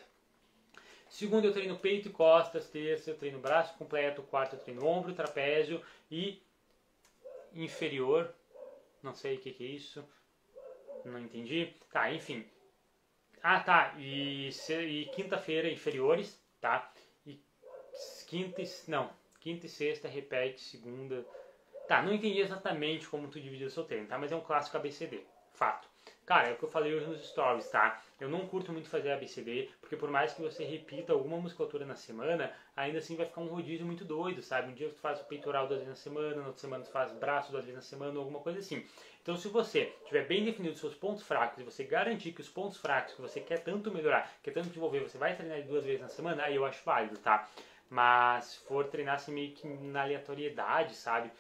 Segundo, 1.09 1.47
eu 1.47 1.53
treino 1.53 1.79
peito 1.79 2.09
e 2.09 2.13
costas. 2.13 2.69
Terça, 2.69 3.11
eu 3.11 3.17
treino 3.17 3.39
braço 3.39 3.77
completo. 3.79 4.23
Quarto, 4.23 4.57
eu 4.57 4.61
treino 4.61 4.85
ombro, 4.85 5.15
trapézio 5.15 5.83
e 6.11 6.43
inferior. 7.53 8.35
Não 9.03 9.15
sei 9.15 9.37
o 9.37 9.41
que, 9.41 9.53
que 9.53 9.65
é 9.65 9.69
isso. 9.69 10.05
Não 11.05 11.19
entendi. 11.19 11.75
Tá, 11.91 12.13
enfim. 12.13 12.45
Ah, 13.43 13.61
tá. 13.61 13.95
E, 13.99 14.51
e 14.71 15.05
quinta-feira, 15.15 15.71
inferiores, 15.71 16.41
tá? 16.61 16.93
quinta 18.29 18.61
e, 18.61 18.69
não, 18.87 19.11
quinta 19.49 19.65
e 19.65 19.69
sexta 19.69 20.07
repete 20.09 20.61
segunda. 20.61 21.25
Tá, 21.89 22.03
não 22.03 22.13
entendi 22.13 22.41
exatamente 22.41 23.09
como 23.09 23.29
tu 23.29 23.41
divide 23.41 23.65
o 23.65 23.71
seu 23.71 23.83
treino, 23.83 24.07
tá? 24.07 24.19
Mas 24.19 24.31
é 24.31 24.37
um 24.37 24.43
clássico 24.43 24.77
ABCD, 24.77 25.23
fato. 25.55 25.89
Cara, 26.27 26.49
é 26.49 26.53
o 26.53 26.57
que 26.57 26.65
eu 26.65 26.69
falei 26.69 26.95
hoje 26.95 27.07
nos 27.07 27.27
stories, 27.27 27.71
tá? 27.71 27.99
Eu 28.21 28.29
não 28.29 28.47
curto 28.47 28.71
muito 28.71 28.91
fazer 28.91 29.11
ABCD, 29.13 29.71
porque 29.81 29.97
por 29.97 30.11
mais 30.11 30.35
que 30.35 30.43
você 30.43 30.63
repita 30.65 31.15
alguma 31.15 31.39
musculatura 31.39 31.87
na 31.87 31.95
semana, 31.95 32.53
ainda 32.77 32.99
assim 32.99 33.17
vai 33.17 33.25
ficar 33.25 33.41
um 33.41 33.47
rodízio 33.47 33.87
muito 33.87 34.05
doido, 34.05 34.43
sabe? 34.43 34.71
Um 34.71 34.75
dia 34.75 34.91
tu 34.91 34.97
faz 34.97 35.19
o 35.19 35.25
peitoral 35.25 35.67
duas 35.67 35.81
vezes 35.81 35.89
na 35.89 35.97
semana, 35.97 36.37
na 36.37 36.47
outra 36.49 36.61
semana 36.61 36.85
tu 36.85 36.91
faz 36.91 37.11
braço 37.13 37.51
duas 37.51 37.65
vezes 37.65 37.77
na 37.77 37.83
semana, 37.83 38.19
alguma 38.19 38.41
coisa 38.41 38.59
assim. 38.59 38.85
Então 39.23 39.35
se 39.39 39.49
você 39.49 39.91
tiver 40.05 40.27
bem 40.27 40.45
definido 40.45 40.75
os 40.75 40.81
seus 40.81 40.95
pontos 40.95 41.23
fracos 41.23 41.59
e 41.59 41.63
você 41.63 41.85
garantir 41.85 42.33
que 42.33 42.43
os 42.43 42.49
pontos 42.51 42.77
fracos 42.77 43.15
que 43.15 43.23
você 43.23 43.41
quer 43.41 43.65
tanto 43.65 43.91
melhorar, 43.91 44.31
quer 44.43 44.51
tanto 44.51 44.69
desenvolver, 44.69 45.01
você 45.01 45.17
vai 45.17 45.35
treinar 45.35 45.63
duas 45.63 45.85
vezes 45.85 46.03
na 46.03 46.09
semana, 46.09 46.43
aí 46.43 46.55
eu 46.55 46.67
acho 46.67 46.85
válido, 46.85 47.17
tá? 47.21 47.49
Mas 47.91 48.45
se 48.47 48.59
for 48.61 48.87
treinar 48.87 49.15
assim 49.17 49.33
meio 49.33 49.55
que 49.55 49.67
na 49.67 50.03
aleatoriedade, 50.03 50.95
sabe? 50.95 51.31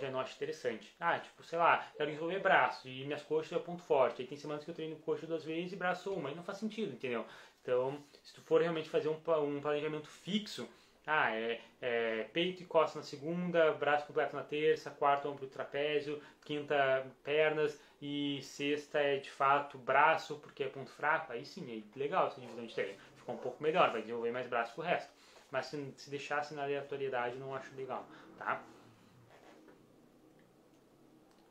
já 0.00 0.10
não 0.10 0.20
acho 0.20 0.34
interessante. 0.34 0.94
Ah, 0.98 1.18
tipo, 1.18 1.44
sei 1.44 1.58
lá, 1.58 1.86
quero 1.96 2.10
desenvolver 2.10 2.40
braço 2.40 2.88
e 2.88 3.04
minhas 3.04 3.22
coxas 3.22 3.52
é 3.52 3.58
ponto 3.58 3.82
forte. 3.82 4.22
Aí 4.22 4.28
tem 4.28 4.38
semanas 4.38 4.64
que 4.64 4.70
eu 4.70 4.74
treino 4.74 4.96
coxa 4.96 5.26
duas 5.26 5.44
vezes 5.44 5.72
e 5.72 5.76
braço 5.76 6.12
uma. 6.12 6.28
Aí 6.28 6.34
não 6.34 6.42
faz 6.42 6.58
sentido, 6.58 6.94
entendeu? 6.94 7.26
Então, 7.62 8.02
se 8.22 8.34
tu 8.34 8.42
for 8.42 8.60
realmente 8.60 8.88
fazer 8.88 9.08
um, 9.08 9.16
um 9.42 9.60
planejamento 9.60 10.08
fixo, 10.08 10.68
ah, 11.06 11.30
é, 11.34 11.60
é, 11.82 12.24
peito 12.32 12.62
e 12.62 12.66
costas 12.66 12.96
na 12.96 13.02
segunda, 13.02 13.72
braço 13.72 14.06
completo 14.06 14.34
na 14.34 14.42
terça, 14.42 14.90
quarto 14.90 15.28
ombro 15.28 15.44
e 15.44 15.48
trapézio, 15.48 16.20
quinta 16.44 17.06
pernas 17.22 17.78
e 18.00 18.40
sexta 18.42 18.98
é 18.98 19.18
de 19.18 19.30
fato 19.30 19.76
braço 19.76 20.38
porque 20.38 20.64
é 20.64 20.68
ponto 20.68 20.90
fraco, 20.90 21.32
aí 21.32 21.44
sim, 21.44 21.84
é 21.94 21.98
legal 21.98 22.28
essa 22.28 22.40
divisão 22.40 22.64
de 22.64 22.74
treino. 22.74 22.98
Ficou 23.16 23.34
um 23.34 23.38
pouco 23.38 23.62
melhor, 23.62 23.90
vai 23.90 24.00
desenvolver 24.00 24.32
mais 24.32 24.46
braço 24.46 24.72
que 24.72 24.80
o 24.80 24.82
resto. 24.82 25.12
Mas 25.54 25.66
se, 25.66 25.94
se 25.96 26.10
deixasse 26.10 26.52
na 26.52 26.64
aleatoriedade 26.64 27.36
não 27.36 27.54
acho 27.54 27.72
legal, 27.76 28.04
tá? 28.36 28.60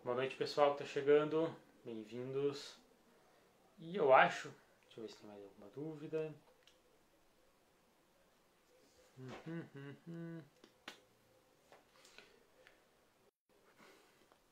Boa 0.04 0.18
noite 0.18 0.36
pessoal 0.36 0.76
que 0.76 0.84
está 0.84 0.94
chegando, 0.94 1.50
bem-vindos. 1.86 2.76
E 3.80 3.96
eu 3.96 4.14
acho, 4.14 4.54
deixa 4.88 5.00
eu 5.00 5.04
ver 5.04 5.10
se 5.10 5.18
tem 5.20 5.30
mais 5.30 5.42
alguma 5.42 5.70
dúvida. 5.70 6.36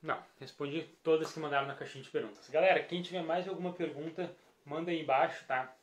Não, 0.00 0.24
respondi 0.40 0.84
todas 1.02 1.30
que 1.30 1.38
mandaram 1.38 1.66
na 1.68 1.74
caixinha 1.74 2.02
de 2.02 2.08
perguntas. 2.08 2.48
Galera, 2.48 2.82
quem 2.82 3.02
tiver 3.02 3.22
mais 3.22 3.46
alguma 3.46 3.74
pergunta, 3.74 4.34
manda 4.64 4.90
aí 4.90 5.02
embaixo, 5.02 5.44
tá? 5.44 5.76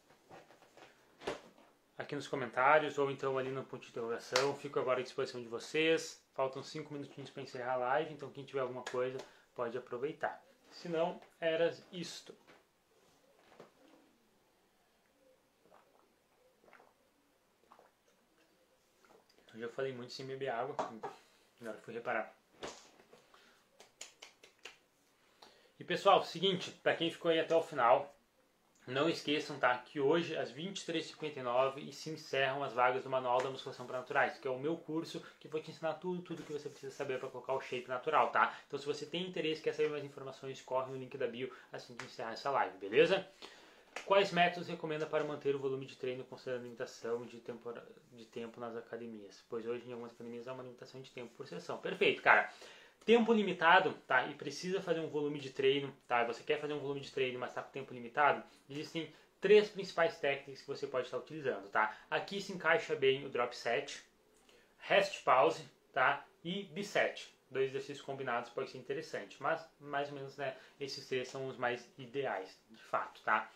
Aqui 1.99 2.15
nos 2.15 2.29
comentários 2.29 2.97
ou 2.97 3.11
então 3.11 3.37
ali 3.37 3.51
no 3.51 3.61
ponto 3.61 3.83
de 3.83 3.89
interrogação. 3.89 4.55
Fico 4.55 4.79
agora 4.79 5.01
à 5.01 5.03
disposição 5.03 5.41
de 5.41 5.49
vocês. 5.49 6.23
Faltam 6.33 6.63
5 6.63 6.93
minutinhos 6.93 7.29
para 7.29 7.43
encerrar 7.43 7.73
a 7.73 7.75
live, 7.75 8.13
então 8.13 8.31
quem 8.31 8.45
tiver 8.45 8.61
alguma 8.61 8.83
coisa, 8.83 9.17
pode 9.53 9.77
aproveitar. 9.77 10.41
Se 10.71 10.87
não, 10.87 11.19
era 11.41 11.77
isto. 11.91 12.33
Eu 19.53 19.59
já 19.59 19.67
falei 19.67 19.91
muito 19.91 20.13
sem 20.13 20.25
beber 20.25 20.47
água, 20.47 20.75
agora 21.59 21.77
fui 21.79 21.93
reparar. 21.93 22.33
E 25.77 25.83
pessoal, 25.83 26.23
seguinte, 26.23 26.71
para 26.81 26.95
quem 26.95 27.11
ficou 27.11 27.29
aí 27.29 27.41
até 27.41 27.53
o 27.53 27.61
final, 27.61 28.15
não 28.89 29.09
esqueçam, 29.09 29.57
tá, 29.57 29.77
que 29.77 29.99
hoje 29.99 30.35
às 30.35 30.51
23h59 30.51 31.91
se 31.91 32.09
encerram 32.09 32.63
as 32.63 32.73
vagas 32.73 33.03
do 33.03 33.09
Manual 33.09 33.41
da 33.41 33.49
Musculação 33.49 33.85
para 33.85 33.99
Naturais, 33.99 34.37
que 34.37 34.47
é 34.47 34.51
o 34.51 34.59
meu 34.59 34.75
curso 34.75 35.23
que 35.39 35.47
vou 35.47 35.61
te 35.61 35.71
ensinar 35.71 35.93
tudo, 35.93 36.21
tudo 36.21 36.43
que 36.43 36.51
você 36.51 36.69
precisa 36.69 36.93
saber 36.93 37.19
para 37.19 37.29
colocar 37.29 37.53
o 37.53 37.61
shape 37.61 37.87
natural, 37.87 38.31
tá? 38.31 38.57
Então 38.67 38.79
se 38.79 38.85
você 38.85 39.05
tem 39.05 39.27
interesse, 39.27 39.61
quer 39.61 39.73
saber 39.73 39.89
mais 39.89 40.03
informações, 40.03 40.61
corre 40.61 40.91
no 40.91 40.97
link 40.97 41.17
da 41.17 41.27
bio 41.27 41.51
assim 41.71 41.95
que 41.95 42.05
encerrar 42.05 42.33
essa 42.33 42.49
live, 42.49 42.77
beleza? 42.77 43.25
Quais 44.05 44.31
métodos 44.31 44.67
recomenda 44.67 45.05
para 45.05 45.23
manter 45.23 45.55
o 45.55 45.59
volume 45.59 45.85
de 45.85 45.95
treino 45.95 46.23
considerando 46.23 46.63
limitação 46.63 47.25
de, 47.25 47.37
tempora... 47.39 47.85
de 48.13 48.25
tempo 48.25 48.59
nas 48.59 48.75
academias? 48.75 49.43
Pois 49.49 49.65
hoje 49.65 49.87
em 49.87 49.91
algumas 49.91 50.13
academias 50.13 50.47
há 50.47 50.53
uma 50.53 50.63
limitação 50.63 51.01
de 51.01 51.11
tempo 51.11 51.31
por 51.35 51.47
sessão. 51.47 51.77
Perfeito, 51.77 52.21
cara 52.21 52.49
tempo 53.05 53.33
limitado, 53.33 53.93
tá? 54.07 54.25
E 54.27 54.33
precisa 54.35 54.81
fazer 54.81 54.99
um 54.99 55.09
volume 55.09 55.39
de 55.39 55.49
treino, 55.49 55.93
tá? 56.07 56.23
Você 56.25 56.43
quer 56.43 56.59
fazer 56.59 56.73
um 56.73 56.79
volume 56.79 57.01
de 57.01 57.11
treino, 57.11 57.39
mas 57.39 57.49
está 57.49 57.61
com 57.61 57.71
tempo 57.71 57.93
limitado, 57.93 58.43
existem 58.69 59.13
três 59.39 59.69
principais 59.69 60.17
técnicas 60.17 60.61
que 60.61 60.67
você 60.67 60.85
pode 60.85 61.05
estar 61.05 61.17
utilizando, 61.17 61.69
tá? 61.69 61.95
Aqui 62.09 62.41
se 62.41 62.51
encaixa 62.51 62.95
bem 62.95 63.25
o 63.25 63.29
drop 63.29 63.55
set, 63.55 64.03
rest 64.79 65.23
pause, 65.23 65.63
tá? 65.93 66.25
E 66.43 66.63
biset. 66.63 67.33
Dois 67.49 67.69
exercícios 67.69 68.01
combinados 68.01 68.51
pode 68.51 68.69
ser 68.69 68.77
interessante, 68.77 69.41
mas 69.41 69.67
mais 69.79 70.09
ou 70.09 70.15
menos, 70.15 70.37
né, 70.37 70.55
esses 70.79 71.07
três 71.07 71.27
são 71.27 71.47
os 71.47 71.57
mais 71.57 71.87
ideais, 71.97 72.59
de 72.69 72.83
fato, 72.83 73.21
tá? 73.21 73.49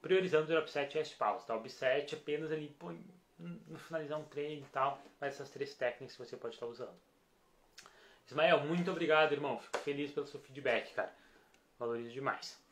Priorizando 0.00 0.44
o 0.44 0.48
drop 0.48 0.68
set 0.70 0.94
e 0.94 0.98
rest 0.98 1.16
pause, 1.16 1.46
tá? 1.46 1.54
O 1.54 1.60
biset 1.60 2.14
apenas 2.14 2.50
ali, 2.50 2.68
pô, 2.78 2.92
no 3.38 3.78
finalizar 3.78 4.18
um 4.18 4.24
treino 4.24 4.62
e 4.66 4.70
tal, 4.70 5.00
mas 5.20 5.34
essas 5.34 5.50
três 5.50 5.74
técnicas 5.74 6.16
você 6.16 6.36
pode 6.36 6.54
estar 6.54 6.66
usando. 6.66 6.98
Ismael, 8.28 8.60
muito 8.60 8.90
obrigado, 8.90 9.32
irmão. 9.32 9.58
Fico 9.58 9.78
feliz 9.78 10.10
pelo 10.10 10.26
seu 10.26 10.38
feedback, 10.38 10.92
cara. 10.92 11.10
Valorizo 11.78 12.10
demais. 12.10 12.62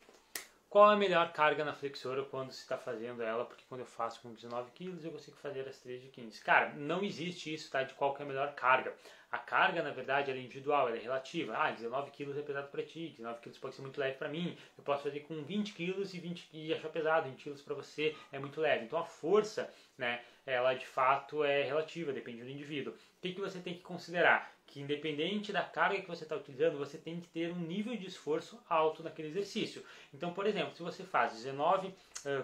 Qual 0.69 0.87
a 0.87 0.95
melhor 0.95 1.31
carga 1.33 1.65
na 1.65 1.73
flexora 1.73 2.23
quando 2.25 2.51
se 2.51 2.61
está 2.61 2.77
fazendo 2.77 3.23
ela? 3.23 3.43
Porque 3.43 3.63
quando 3.67 3.81
eu 3.81 3.87
faço 3.87 4.21
com 4.21 4.31
19 4.31 4.69
quilos 4.71 5.03
eu 5.03 5.11
consigo 5.11 5.35
fazer 5.37 5.67
as 5.67 5.79
3 5.79 6.03
de 6.03 6.09
15. 6.09 6.41
Cara, 6.41 6.73
não 6.75 7.03
existe 7.03 7.51
isso, 7.51 7.71
tá? 7.71 7.81
De 7.81 7.95
qual 7.95 8.15
é 8.19 8.21
a 8.21 8.25
melhor 8.25 8.53
carga. 8.53 8.93
A 9.31 9.39
carga, 9.39 9.81
na 9.81 9.89
verdade, 9.89 10.29
é 10.29 10.37
individual, 10.37 10.89
ela 10.89 10.97
é 10.97 10.99
relativa. 10.99 11.57
Ah, 11.57 11.71
19 11.71 12.11
quilos 12.11 12.37
é 12.37 12.41
pesado 12.43 12.67
para 12.67 12.83
ti, 12.83 13.15
19 13.17 13.41
quilos 13.41 13.57
pode 13.57 13.75
ser 13.75 13.81
muito 13.81 13.99
leve 13.99 14.17
para 14.17 14.29
mim. 14.29 14.55
Eu 14.77 14.83
posso 14.83 15.03
fazer 15.03 15.21
com 15.21 15.41
20 15.43 15.73
quilos 15.73 16.13
e, 16.13 16.19
20, 16.19 16.49
e 16.53 16.71
achar 16.71 16.89
pesado, 16.89 17.29
20 17.29 17.43
quilos 17.43 17.61
para 17.63 17.73
você 17.73 18.15
é 18.31 18.37
muito 18.37 18.61
leve. 18.61 18.85
Então 18.85 18.99
a 18.99 19.05
força, 19.05 19.73
né, 19.97 20.21
ela 20.45 20.75
de 20.75 20.85
fato 20.85 21.43
é 21.43 21.63
relativa, 21.63 22.13
depende 22.13 22.43
do 22.43 22.49
indivíduo. 22.49 22.93
O 22.93 23.21
que, 23.21 23.33
que 23.33 23.41
você 23.41 23.59
tem 23.59 23.73
que 23.73 23.81
considerar? 23.81 24.56
Que 24.67 24.81
independente 24.81 25.51
da 25.51 25.63
carga 25.63 26.01
que 26.01 26.07
você 26.07 26.23
está 26.23 26.35
utilizando, 26.35 26.77
você 26.77 26.97
tem 26.97 27.19
que 27.19 27.27
ter 27.27 27.51
um 27.51 27.59
nível 27.59 27.95
de 27.95 28.05
esforço 28.05 28.59
alto 28.69 29.01
naquele 29.01 29.29
exercício. 29.29 29.83
Então, 30.13 30.33
por 30.33 30.45
exemplo, 30.45 30.75
se 30.75 30.83
você 30.83 31.03
faz 31.03 31.33
19, 31.33 31.87
uh, 31.87 31.93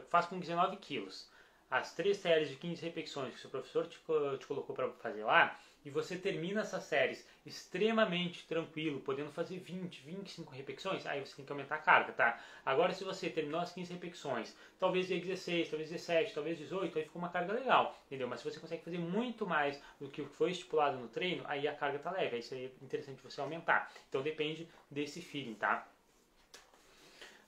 faz 0.10 0.26
com 0.26 0.40
19 0.40 0.78
quilos, 0.78 1.30
as 1.70 1.94
três 1.94 2.18
séries 2.18 2.50
de 2.50 2.56
15 2.56 2.84
repetições 2.84 3.32
que 3.32 3.38
o 3.38 3.42
seu 3.42 3.50
professor 3.50 3.86
te, 3.88 4.00
te 4.40 4.48
colocou 4.48 4.76
para 4.76 4.90
fazer 4.94 5.24
lá, 5.24 5.60
e 5.86 5.90
você 5.90 6.18
termina 6.18 6.62
essas 6.62 6.84
séries 6.84 7.28
extremamente 7.46 8.46
tranquilo, 8.48 9.02
podendo 9.02 9.32
fazer 9.32 9.58
20, 9.58 10.02
25 10.02 10.52
repetições, 10.52 11.06
aí 11.06 11.20
você 11.20 11.36
tem 11.36 11.46
que 11.46 11.52
aumentar 11.52 11.76
a 11.76 11.80
carga, 11.80 12.14
tá? 12.14 12.40
Agora, 12.66 12.94
se 12.94 13.04
você 13.04 13.30
terminou 13.30 13.60
as 13.60 13.72
15 13.72 13.94
repetições, 13.94 14.56
talvez 14.80 15.08
16, 15.08 15.70
talvez 15.70 15.90
17, 15.90 16.34
talvez 16.34 16.58
18, 16.58 16.98
aí 16.98 17.04
ficou 17.04 17.22
uma 17.22 17.30
carga 17.30 17.54
legal, 17.54 17.98
entendeu? 18.06 18.28
Mas 18.28 18.40
se 18.40 18.50
você 18.50 18.60
consegue 18.60 18.84
fazer 18.84 18.98
muito 18.98 19.46
mais 19.46 19.82
do 20.00 20.10
que 20.10 20.24
foi 20.26 20.52
estipulado 20.52 20.98
no 20.98 21.08
treino, 21.08 21.44
aí 21.48 21.68
a 21.68 21.76
carga 21.76 22.00
tá 22.00 22.12
leve, 22.12 22.38
aí 22.38 22.42
seria 22.42 22.72
interessante 22.82 23.22
você 23.22 23.42
aumentar. 23.42 23.92
Então 24.08 24.22
depende 24.22 24.68
desse 24.90 25.22
feeling, 25.22 25.56
tá? 25.56 25.88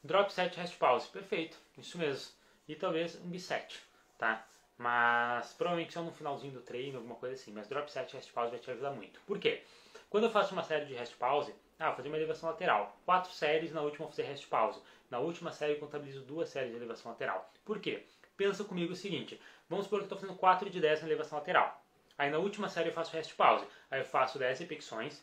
Drop 0.03 0.31
set, 0.31 0.55
rest 0.57 0.77
pause, 0.77 1.07
perfeito, 1.07 1.57
isso 1.77 1.97
mesmo. 1.97 2.31
E 2.67 2.75
talvez 2.75 3.15
um 3.15 3.29
biset, 3.29 3.79
tá? 4.17 4.45
Mas 4.77 5.53
provavelmente 5.53 5.93
só 5.93 6.01
no 6.01 6.11
finalzinho 6.11 6.53
do 6.53 6.61
treino, 6.61 6.97
alguma 6.97 7.15
coisa 7.15 7.35
assim. 7.35 7.51
Mas 7.51 7.67
drop 7.67 7.91
set 7.91 8.13
rest 8.13 8.31
pause 8.31 8.51
vai 8.51 8.59
te 8.59 8.69
ajudar 8.71 8.91
muito. 8.91 9.19
Por 9.21 9.39
quê? 9.39 9.63
Quando 10.09 10.25
eu 10.25 10.31
faço 10.31 10.53
uma 10.53 10.63
série 10.63 10.85
de 10.85 10.93
rest 10.93 11.15
pause, 11.15 11.53
ah, 11.79 11.87
vou 11.87 11.97
fazer 11.97 12.07
uma 12.09 12.17
elevação 12.17 12.49
lateral. 12.49 12.97
Quatro 13.05 13.31
séries, 13.31 13.73
na 13.73 13.81
última 13.81 14.05
vou 14.05 14.09
fazer 14.09 14.23
rest 14.23 14.47
pause. 14.47 14.81
Na 15.09 15.19
última 15.19 15.51
série 15.51 15.73
eu 15.73 15.79
contabilizo 15.79 16.21
duas 16.21 16.49
séries 16.49 16.71
de 16.71 16.77
elevação 16.77 17.11
lateral. 17.11 17.51
Por 17.63 17.79
quê? 17.79 18.05
Pensa 18.37 18.63
comigo 18.63 18.93
o 18.93 18.95
seguinte, 18.95 19.39
vamos 19.69 19.85
supor 19.85 19.99
que 19.99 20.03
eu 20.03 20.05
estou 20.07 20.19
fazendo 20.19 20.37
4 20.37 20.69
de 20.69 20.79
10 20.79 21.01
na 21.01 21.07
elevação 21.07 21.37
lateral. 21.37 21.83
Aí 22.17 22.29
na 22.29 22.37
última 22.37 22.69
série 22.69 22.89
eu 22.89 22.93
faço 22.93 23.13
rest 23.13 23.33
pause. 23.35 23.65
Aí 23.91 23.99
eu 23.99 24.05
faço 24.05 24.39
10 24.39 24.59
repetições. 24.59 25.21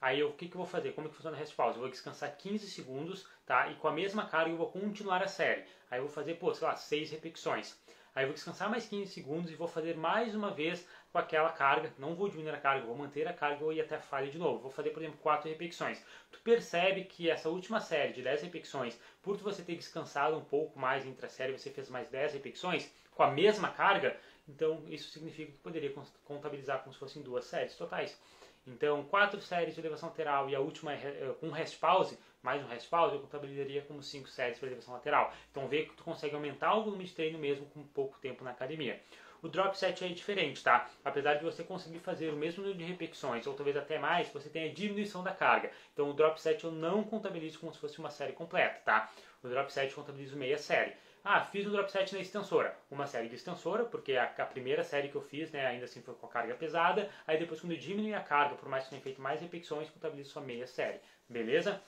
Aí 0.00 0.22
o 0.24 0.32
que, 0.32 0.48
que 0.48 0.54
eu 0.54 0.58
vou 0.58 0.66
fazer? 0.66 0.92
Como 0.92 1.06
é 1.06 1.10
que 1.10 1.14
funciona 1.14 1.36
o 1.36 1.38
rest 1.38 1.54
pause? 1.54 1.76
Eu 1.76 1.82
vou 1.82 1.90
descansar 1.90 2.36
15 2.36 2.68
segundos, 2.68 3.26
tá? 3.46 3.68
E 3.68 3.76
com 3.76 3.86
a 3.86 3.92
mesma 3.92 4.26
carga 4.26 4.50
eu 4.50 4.56
vou 4.56 4.70
continuar 4.70 5.22
a 5.22 5.28
série. 5.28 5.64
Aí 5.90 6.00
eu 6.00 6.04
vou 6.04 6.12
fazer, 6.12 6.34
pô, 6.34 6.52
sei 6.52 6.66
lá, 6.66 6.74
6 6.74 7.12
repetições. 7.12 7.78
Aí 8.14 8.26
vou 8.26 8.34
descansar 8.34 8.68
mais 8.68 8.86
15 8.86 9.10
segundos 9.10 9.50
e 9.50 9.54
vou 9.54 9.66
fazer 9.66 9.96
mais 9.96 10.34
uma 10.34 10.50
vez 10.50 10.86
com 11.10 11.18
aquela 11.18 11.50
carga. 11.50 11.92
Não 11.98 12.14
vou 12.14 12.28
diminuir 12.28 12.54
a 12.54 12.60
carga, 12.60 12.86
vou 12.86 12.96
manter 12.96 13.26
a 13.26 13.32
carga 13.32 13.56
vou 13.56 13.72
ir 13.72 13.80
até 13.80 13.96
a 13.96 14.00
falha 14.00 14.30
de 14.30 14.38
novo. 14.38 14.60
Vou 14.60 14.70
fazer, 14.70 14.90
por 14.90 15.02
exemplo, 15.02 15.18
4 15.22 15.48
repetições. 15.48 16.04
Tu 16.30 16.38
percebe 16.40 17.04
que 17.04 17.30
essa 17.30 17.48
última 17.48 17.80
série 17.80 18.12
de 18.12 18.22
10 18.22 18.42
repetições, 18.42 18.98
por 19.22 19.36
você 19.38 19.62
ter 19.62 19.76
descansado 19.76 20.36
um 20.36 20.44
pouco 20.44 20.78
mais 20.78 21.06
entre 21.06 21.24
a 21.24 21.28
série, 21.28 21.52
você 21.52 21.70
fez 21.70 21.88
mais 21.88 22.08
10 22.08 22.34
repetições 22.34 22.92
com 23.14 23.22
a 23.22 23.30
mesma 23.30 23.68
carga, 23.70 24.16
então 24.48 24.84
isso 24.88 25.10
significa 25.10 25.52
que 25.52 25.58
poderia 25.58 25.92
contabilizar 26.24 26.80
como 26.80 26.92
se 26.92 26.98
fossem 26.98 27.22
duas 27.22 27.44
séries 27.44 27.74
totais. 27.76 28.18
Então, 28.66 29.04
quatro 29.04 29.40
séries 29.40 29.74
de 29.74 29.80
elevação 29.80 30.08
lateral 30.08 30.48
e 30.48 30.54
a 30.54 30.60
última 30.60 30.92
é 30.92 31.34
com 31.40 31.50
rest 31.50 31.78
pause, 31.78 32.18
mais 32.42 32.62
um 32.62 32.66
rest 32.66 32.88
pause, 32.88 33.14
eu 33.14 33.20
contabilizaria 33.20 33.82
como 33.82 34.02
cinco 34.02 34.28
séries 34.28 34.58
para 34.58 34.68
elevação 34.68 34.94
lateral. 34.94 35.32
Então, 35.50 35.68
vê 35.68 35.84
que 35.84 35.94
tu 35.94 36.04
consegue 36.04 36.34
aumentar 36.34 36.74
o 36.74 36.84
volume 36.84 37.04
de 37.04 37.12
treino 37.12 37.38
mesmo 37.38 37.66
com 37.66 37.82
pouco 37.84 38.18
tempo 38.18 38.44
na 38.44 38.50
academia. 38.50 39.00
O 39.42 39.48
drop 39.48 39.76
set 39.76 40.04
é 40.04 40.08
diferente, 40.08 40.62
tá? 40.62 40.88
Apesar 41.04 41.34
de 41.34 41.42
você 41.42 41.64
conseguir 41.64 41.98
fazer 41.98 42.30
o 42.30 42.36
mesmo 42.36 42.62
número 42.62 42.78
de 42.78 42.84
repetições, 42.84 43.44
ou 43.44 43.54
talvez 43.54 43.76
até 43.76 43.98
mais, 43.98 44.28
você 44.28 44.48
tem 44.48 44.70
a 44.70 44.72
diminuição 44.72 45.24
da 45.24 45.34
carga. 45.34 45.72
Então 45.92 46.08
o 46.08 46.12
drop 46.12 46.40
set 46.40 46.62
eu 46.62 46.70
não 46.70 47.02
contabilizo 47.02 47.58
como 47.58 47.74
se 47.74 47.80
fosse 47.80 47.98
uma 47.98 48.08
série 48.08 48.34
completa, 48.34 48.80
tá? 48.84 49.10
O 49.42 49.48
drop 49.48 49.72
set 49.72 49.90
eu 49.90 49.96
contabilizo 49.96 50.36
meia 50.36 50.56
série. 50.58 50.92
Ah, 51.24 51.40
fiz 51.40 51.66
um 51.66 51.72
drop 51.72 51.90
set 51.90 52.12
na 52.12 52.20
extensora. 52.20 52.76
Uma 52.88 53.08
série 53.08 53.28
de 53.28 53.34
extensora, 53.34 53.84
porque 53.84 54.14
a, 54.14 54.24
a, 54.24 54.46
primeira 54.46 54.84
série 54.84 55.08
que 55.08 55.16
eu 55.16 55.22
fiz, 55.22 55.50
né, 55.50 55.66
ainda 55.66 55.86
assim 55.86 56.00
foi 56.02 56.14
com 56.14 56.26
a 56.26 56.30
carga 56.30 56.54
pesada. 56.54 57.10
Aí 57.26 57.36
depois 57.36 57.60
quando 57.60 57.72
eu 57.72 57.78
diminui 57.78 58.14
a 58.14 58.20
carga, 58.20 58.54
por 58.54 58.68
mais 58.68 58.84
que 58.84 58.90
tenha 58.90 59.02
feito 59.02 59.20
mais 59.20 59.40
repetições, 59.40 59.90
contabilizo 59.90 60.30
só 60.30 60.40
meia 60.40 60.68
série. 60.68 61.00
Beleza? 61.28 61.82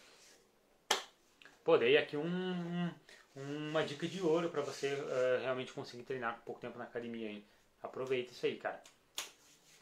Pô, 1.65 1.79
dei 1.79 1.97
aqui 1.97 2.15
um, 2.15 2.91
uma 3.35 3.83
dica 3.83 4.07
de 4.07 4.21
ouro 4.21 4.51
para 4.51 4.61
você 4.61 4.93
uh, 4.93 5.41
realmente 5.41 5.73
conseguir 5.73 6.03
treinar 6.03 6.37
com 6.37 6.43
pouco 6.43 6.61
tempo 6.61 6.77
na 6.77 6.85
academia, 6.85 7.31
hein? 7.31 7.43
Aproveita 7.83 8.33
isso 8.33 8.45
aí, 8.45 8.59
cara. 8.59 8.83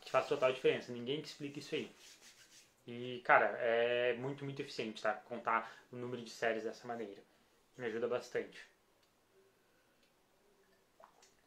Que 0.00 0.10
faz 0.10 0.28
total 0.28 0.52
diferença. 0.52 0.92
Ninguém 0.92 1.20
te 1.20 1.24
explica 1.24 1.58
isso 1.58 1.74
aí. 1.74 1.90
E, 2.86 3.20
cara, 3.24 3.46
é 3.58 4.14
muito, 4.14 4.44
muito 4.44 4.62
eficiente, 4.62 5.02
tá? 5.02 5.12
Contar 5.12 5.72
o 5.92 5.96
número 5.96 6.22
de 6.22 6.30
séries 6.30 6.62
dessa 6.62 6.86
maneira. 6.86 7.20
Me 7.76 7.86
ajuda 7.86 8.06
bastante. 8.06 8.64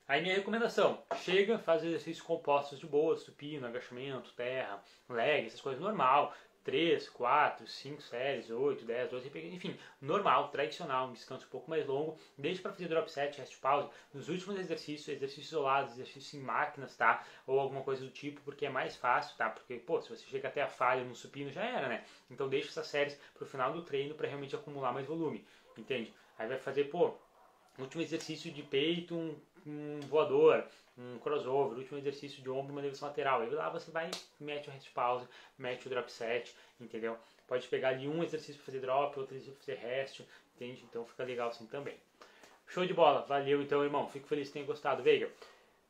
Aí 0.07 0.21
minha 0.21 0.35
recomendação, 0.35 1.01
chega, 1.23 1.57
faz 1.57 1.83
exercícios 1.83 2.21
compostos 2.21 2.77
de 2.77 2.85
boa, 2.85 3.17
supino, 3.17 3.65
agachamento, 3.65 4.33
terra, 4.33 4.83
leg, 5.09 5.47
essas 5.47 5.61
coisas 5.61 5.81
normal. 5.81 6.35
3, 6.65 7.07
4, 7.09 7.67
5 7.67 8.01
séries, 8.01 8.49
8, 8.49 8.83
10, 8.83 9.11
12, 9.11 9.31
enfim, 9.53 9.77
normal, 10.01 10.49
tradicional, 10.49 11.07
um 11.07 11.13
descanso 11.13 11.45
um 11.45 11.49
pouco 11.49 11.69
mais 11.69 11.85
longo, 11.85 12.17
deixe 12.37 12.59
para 12.59 12.71
fazer 12.71 12.87
drop 12.87 13.09
set, 13.09 13.37
rest 13.37 13.57
pause, 13.59 13.87
nos 14.11 14.27
últimos 14.27 14.59
exercícios, 14.59 15.07
exercícios 15.07 15.47
isolados, 15.47 15.93
exercícios 15.93 16.33
em 16.33 16.43
máquinas, 16.43 16.97
tá? 16.97 17.23
Ou 17.45 17.59
alguma 17.59 17.83
coisa 17.83 18.03
do 18.03 18.09
tipo, 18.09 18.41
porque 18.41 18.65
é 18.65 18.69
mais 18.69 18.95
fácil, 18.95 19.37
tá? 19.37 19.49
Porque, 19.49 19.75
pô, 19.75 20.01
se 20.01 20.09
você 20.09 20.25
chega 20.25 20.47
até 20.47 20.63
a 20.63 20.67
falha 20.67 21.03
no 21.03 21.15
supino, 21.15 21.51
já 21.51 21.63
era, 21.63 21.87
né? 21.87 22.03
Então 22.31 22.49
deixe 22.49 22.69
essas 22.69 22.87
séries 22.87 23.17
para 23.35 23.43
o 23.43 23.47
final 23.47 23.71
do 23.71 23.83
treino 23.83 24.15
para 24.15 24.27
realmente 24.27 24.55
acumular 24.55 24.91
mais 24.91 25.05
volume, 25.05 25.45
entende? 25.77 26.11
Aí 26.37 26.47
vai 26.47 26.57
fazer, 26.57 26.85
pô, 26.85 27.13
último 27.77 28.01
exercício 28.01 28.51
de 28.51 28.63
peito, 28.63 29.15
um, 29.15 29.35
um 29.67 29.99
voador, 30.01 30.65
um 30.97 31.19
crossover, 31.19 31.77
último 31.77 31.97
exercício 31.97 32.41
de 32.41 32.49
ombro, 32.49 32.71
uma 32.71 32.81
elevação 32.81 33.07
lateral. 33.07 33.41
Aí 33.41 33.49
lá 33.49 33.69
você 33.69 33.91
vai, 33.91 34.09
mete 34.39 34.69
o 34.69 34.71
rest 34.71 34.89
pause, 34.91 35.27
mete 35.57 35.87
o 35.87 35.89
drop 35.89 36.11
set, 36.11 36.55
entendeu? 36.79 37.17
Pode 37.47 37.67
pegar 37.67 37.89
ali 37.89 38.07
um 38.07 38.23
exercício 38.23 38.55
para 38.55 38.65
fazer 38.65 38.79
drop, 38.79 39.19
outro 39.19 39.35
exercício 39.35 39.57
para 39.57 39.75
fazer 39.75 39.87
rest, 39.87 40.21
entende? 40.55 40.83
Então 40.89 41.05
fica 41.05 41.23
legal 41.23 41.49
assim 41.49 41.65
também. 41.65 41.95
Show 42.67 42.85
de 42.85 42.93
bola, 42.93 43.21
valeu 43.21 43.61
então, 43.61 43.83
irmão. 43.83 44.09
Fico 44.09 44.27
feliz 44.27 44.47
que 44.47 44.53
tenha 44.53 44.65
gostado, 44.65 45.03
Veiga. 45.03 45.29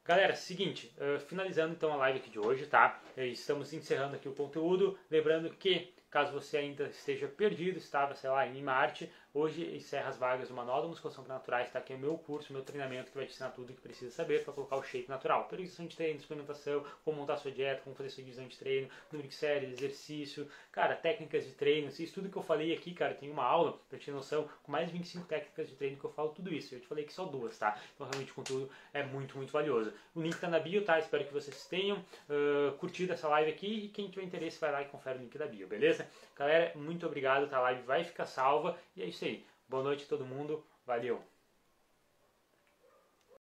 Galera, 0.03 0.35
seguinte, 0.35 0.93
uh, 0.99 1.19
finalizando 1.19 1.73
então 1.73 1.91
a 1.91 1.95
live 1.95 2.19
aqui 2.19 2.29
de 2.29 2.37
hoje, 2.37 2.67
tá? 2.67 3.01
Estamos 3.17 3.73
encerrando 3.73 4.15
aqui 4.15 4.29
o 4.29 4.35
conteúdo. 4.35 4.97
Lembrando 5.09 5.49
que, 5.49 5.93
caso 6.11 6.31
você 6.31 6.57
ainda 6.57 6.83
esteja 6.89 7.27
perdido, 7.27 7.79
estava, 7.79 8.13
sei 8.13 8.29
lá, 8.29 8.45
em 8.45 8.61
Marte, 8.61 9.11
Hoje 9.37 9.75
encerra 9.75 10.07
as 10.07 10.17
vagas 10.17 10.47
do 10.47 10.53
Manual 10.53 10.81
da 10.81 10.87
Musculação 10.87 11.21
para 11.21 11.33
Naturais, 11.33 11.69
tá? 11.69 11.81
Que 11.81 11.91
é 11.91 11.95
o 11.97 11.99
meu 11.99 12.17
curso, 12.17 12.53
meu 12.53 12.61
treinamento 12.61 13.11
que 13.11 13.17
vai 13.17 13.25
te 13.25 13.33
ensinar 13.33 13.49
tudo 13.49 13.71
o 13.71 13.73
que 13.75 13.81
precisa 13.81 14.09
saber 14.09 14.45
para 14.45 14.53
colocar 14.53 14.77
o 14.77 14.81
shape 14.81 15.09
natural. 15.09 15.43
Periodização 15.49 15.87
de 15.87 15.93
treino, 15.93 16.21
suplementação, 16.21 16.85
como 17.03 17.17
montar 17.17 17.35
sua 17.35 17.51
dieta, 17.51 17.81
como 17.81 17.93
fazer 17.97 18.11
sua 18.11 18.23
divisão 18.23 18.47
de 18.47 18.57
treino, 18.57 18.87
número 19.11 19.27
de 19.27 19.35
séries, 19.35 19.73
exercício, 19.73 20.47
cara, 20.71 20.95
técnicas 20.95 21.45
de 21.45 21.51
treino. 21.51 21.89
Isso 21.89 22.13
tudo 22.13 22.29
que 22.29 22.37
eu 22.37 22.41
falei 22.41 22.71
aqui, 22.71 22.93
cara, 22.93 23.13
tem 23.13 23.29
uma 23.29 23.43
aula, 23.43 23.77
pra 23.89 23.99
te 23.99 24.05
ter 24.05 24.13
noção, 24.13 24.47
com 24.63 24.71
mais 24.71 24.87
de 24.87 24.93
25 24.93 25.27
técnicas 25.27 25.67
de 25.67 25.75
treino 25.75 25.97
que 25.97 26.05
eu 26.05 26.11
falo 26.11 26.29
tudo 26.29 26.53
isso. 26.53 26.73
Eu 26.73 26.79
te 26.79 26.87
falei 26.87 27.03
que 27.03 27.11
só 27.11 27.25
duas, 27.25 27.57
tá? 27.57 27.77
Então 27.93 28.07
realmente 28.07 28.31
o 28.31 28.35
conteúdo 28.35 28.69
é 28.93 29.03
muito, 29.03 29.35
muito 29.35 29.51
valioso. 29.51 29.91
O 30.15 30.21
link 30.21 30.39
tá 30.39 30.47
na 30.47 30.59
bio, 30.59 30.85
tá? 30.85 30.97
Espero 30.97 31.25
que 31.25 31.33
vocês 31.33 31.67
tenham 31.67 31.97
uh, 31.97 32.71
curtido 32.77 33.11
essa 33.11 33.27
live 33.27 33.51
aqui 33.51 33.67
e 33.67 33.89
quem 33.89 34.07
tiver 34.07 34.23
interesse 34.23 34.61
vai 34.61 34.71
lá 34.71 34.81
e 34.81 34.85
confere 34.85 35.19
o 35.19 35.21
link 35.21 35.37
da 35.37 35.45
bio, 35.45 35.67
beleza? 35.67 36.07
Galera, 36.37 36.71
muito 36.73 37.05
obrigado, 37.05 37.49
tá? 37.49 37.57
A 37.57 37.61
live 37.63 37.81
vai 37.81 38.05
ficar 38.05 38.25
salva 38.25 38.77
e 38.95 39.03
é 39.03 39.05
isso 39.05 39.24
aí. 39.25 39.45
Boa 39.67 39.83
noite 39.83 40.05
a 40.05 40.07
todo 40.07 40.25
mundo. 40.25 40.63
Valeu! 40.85 41.34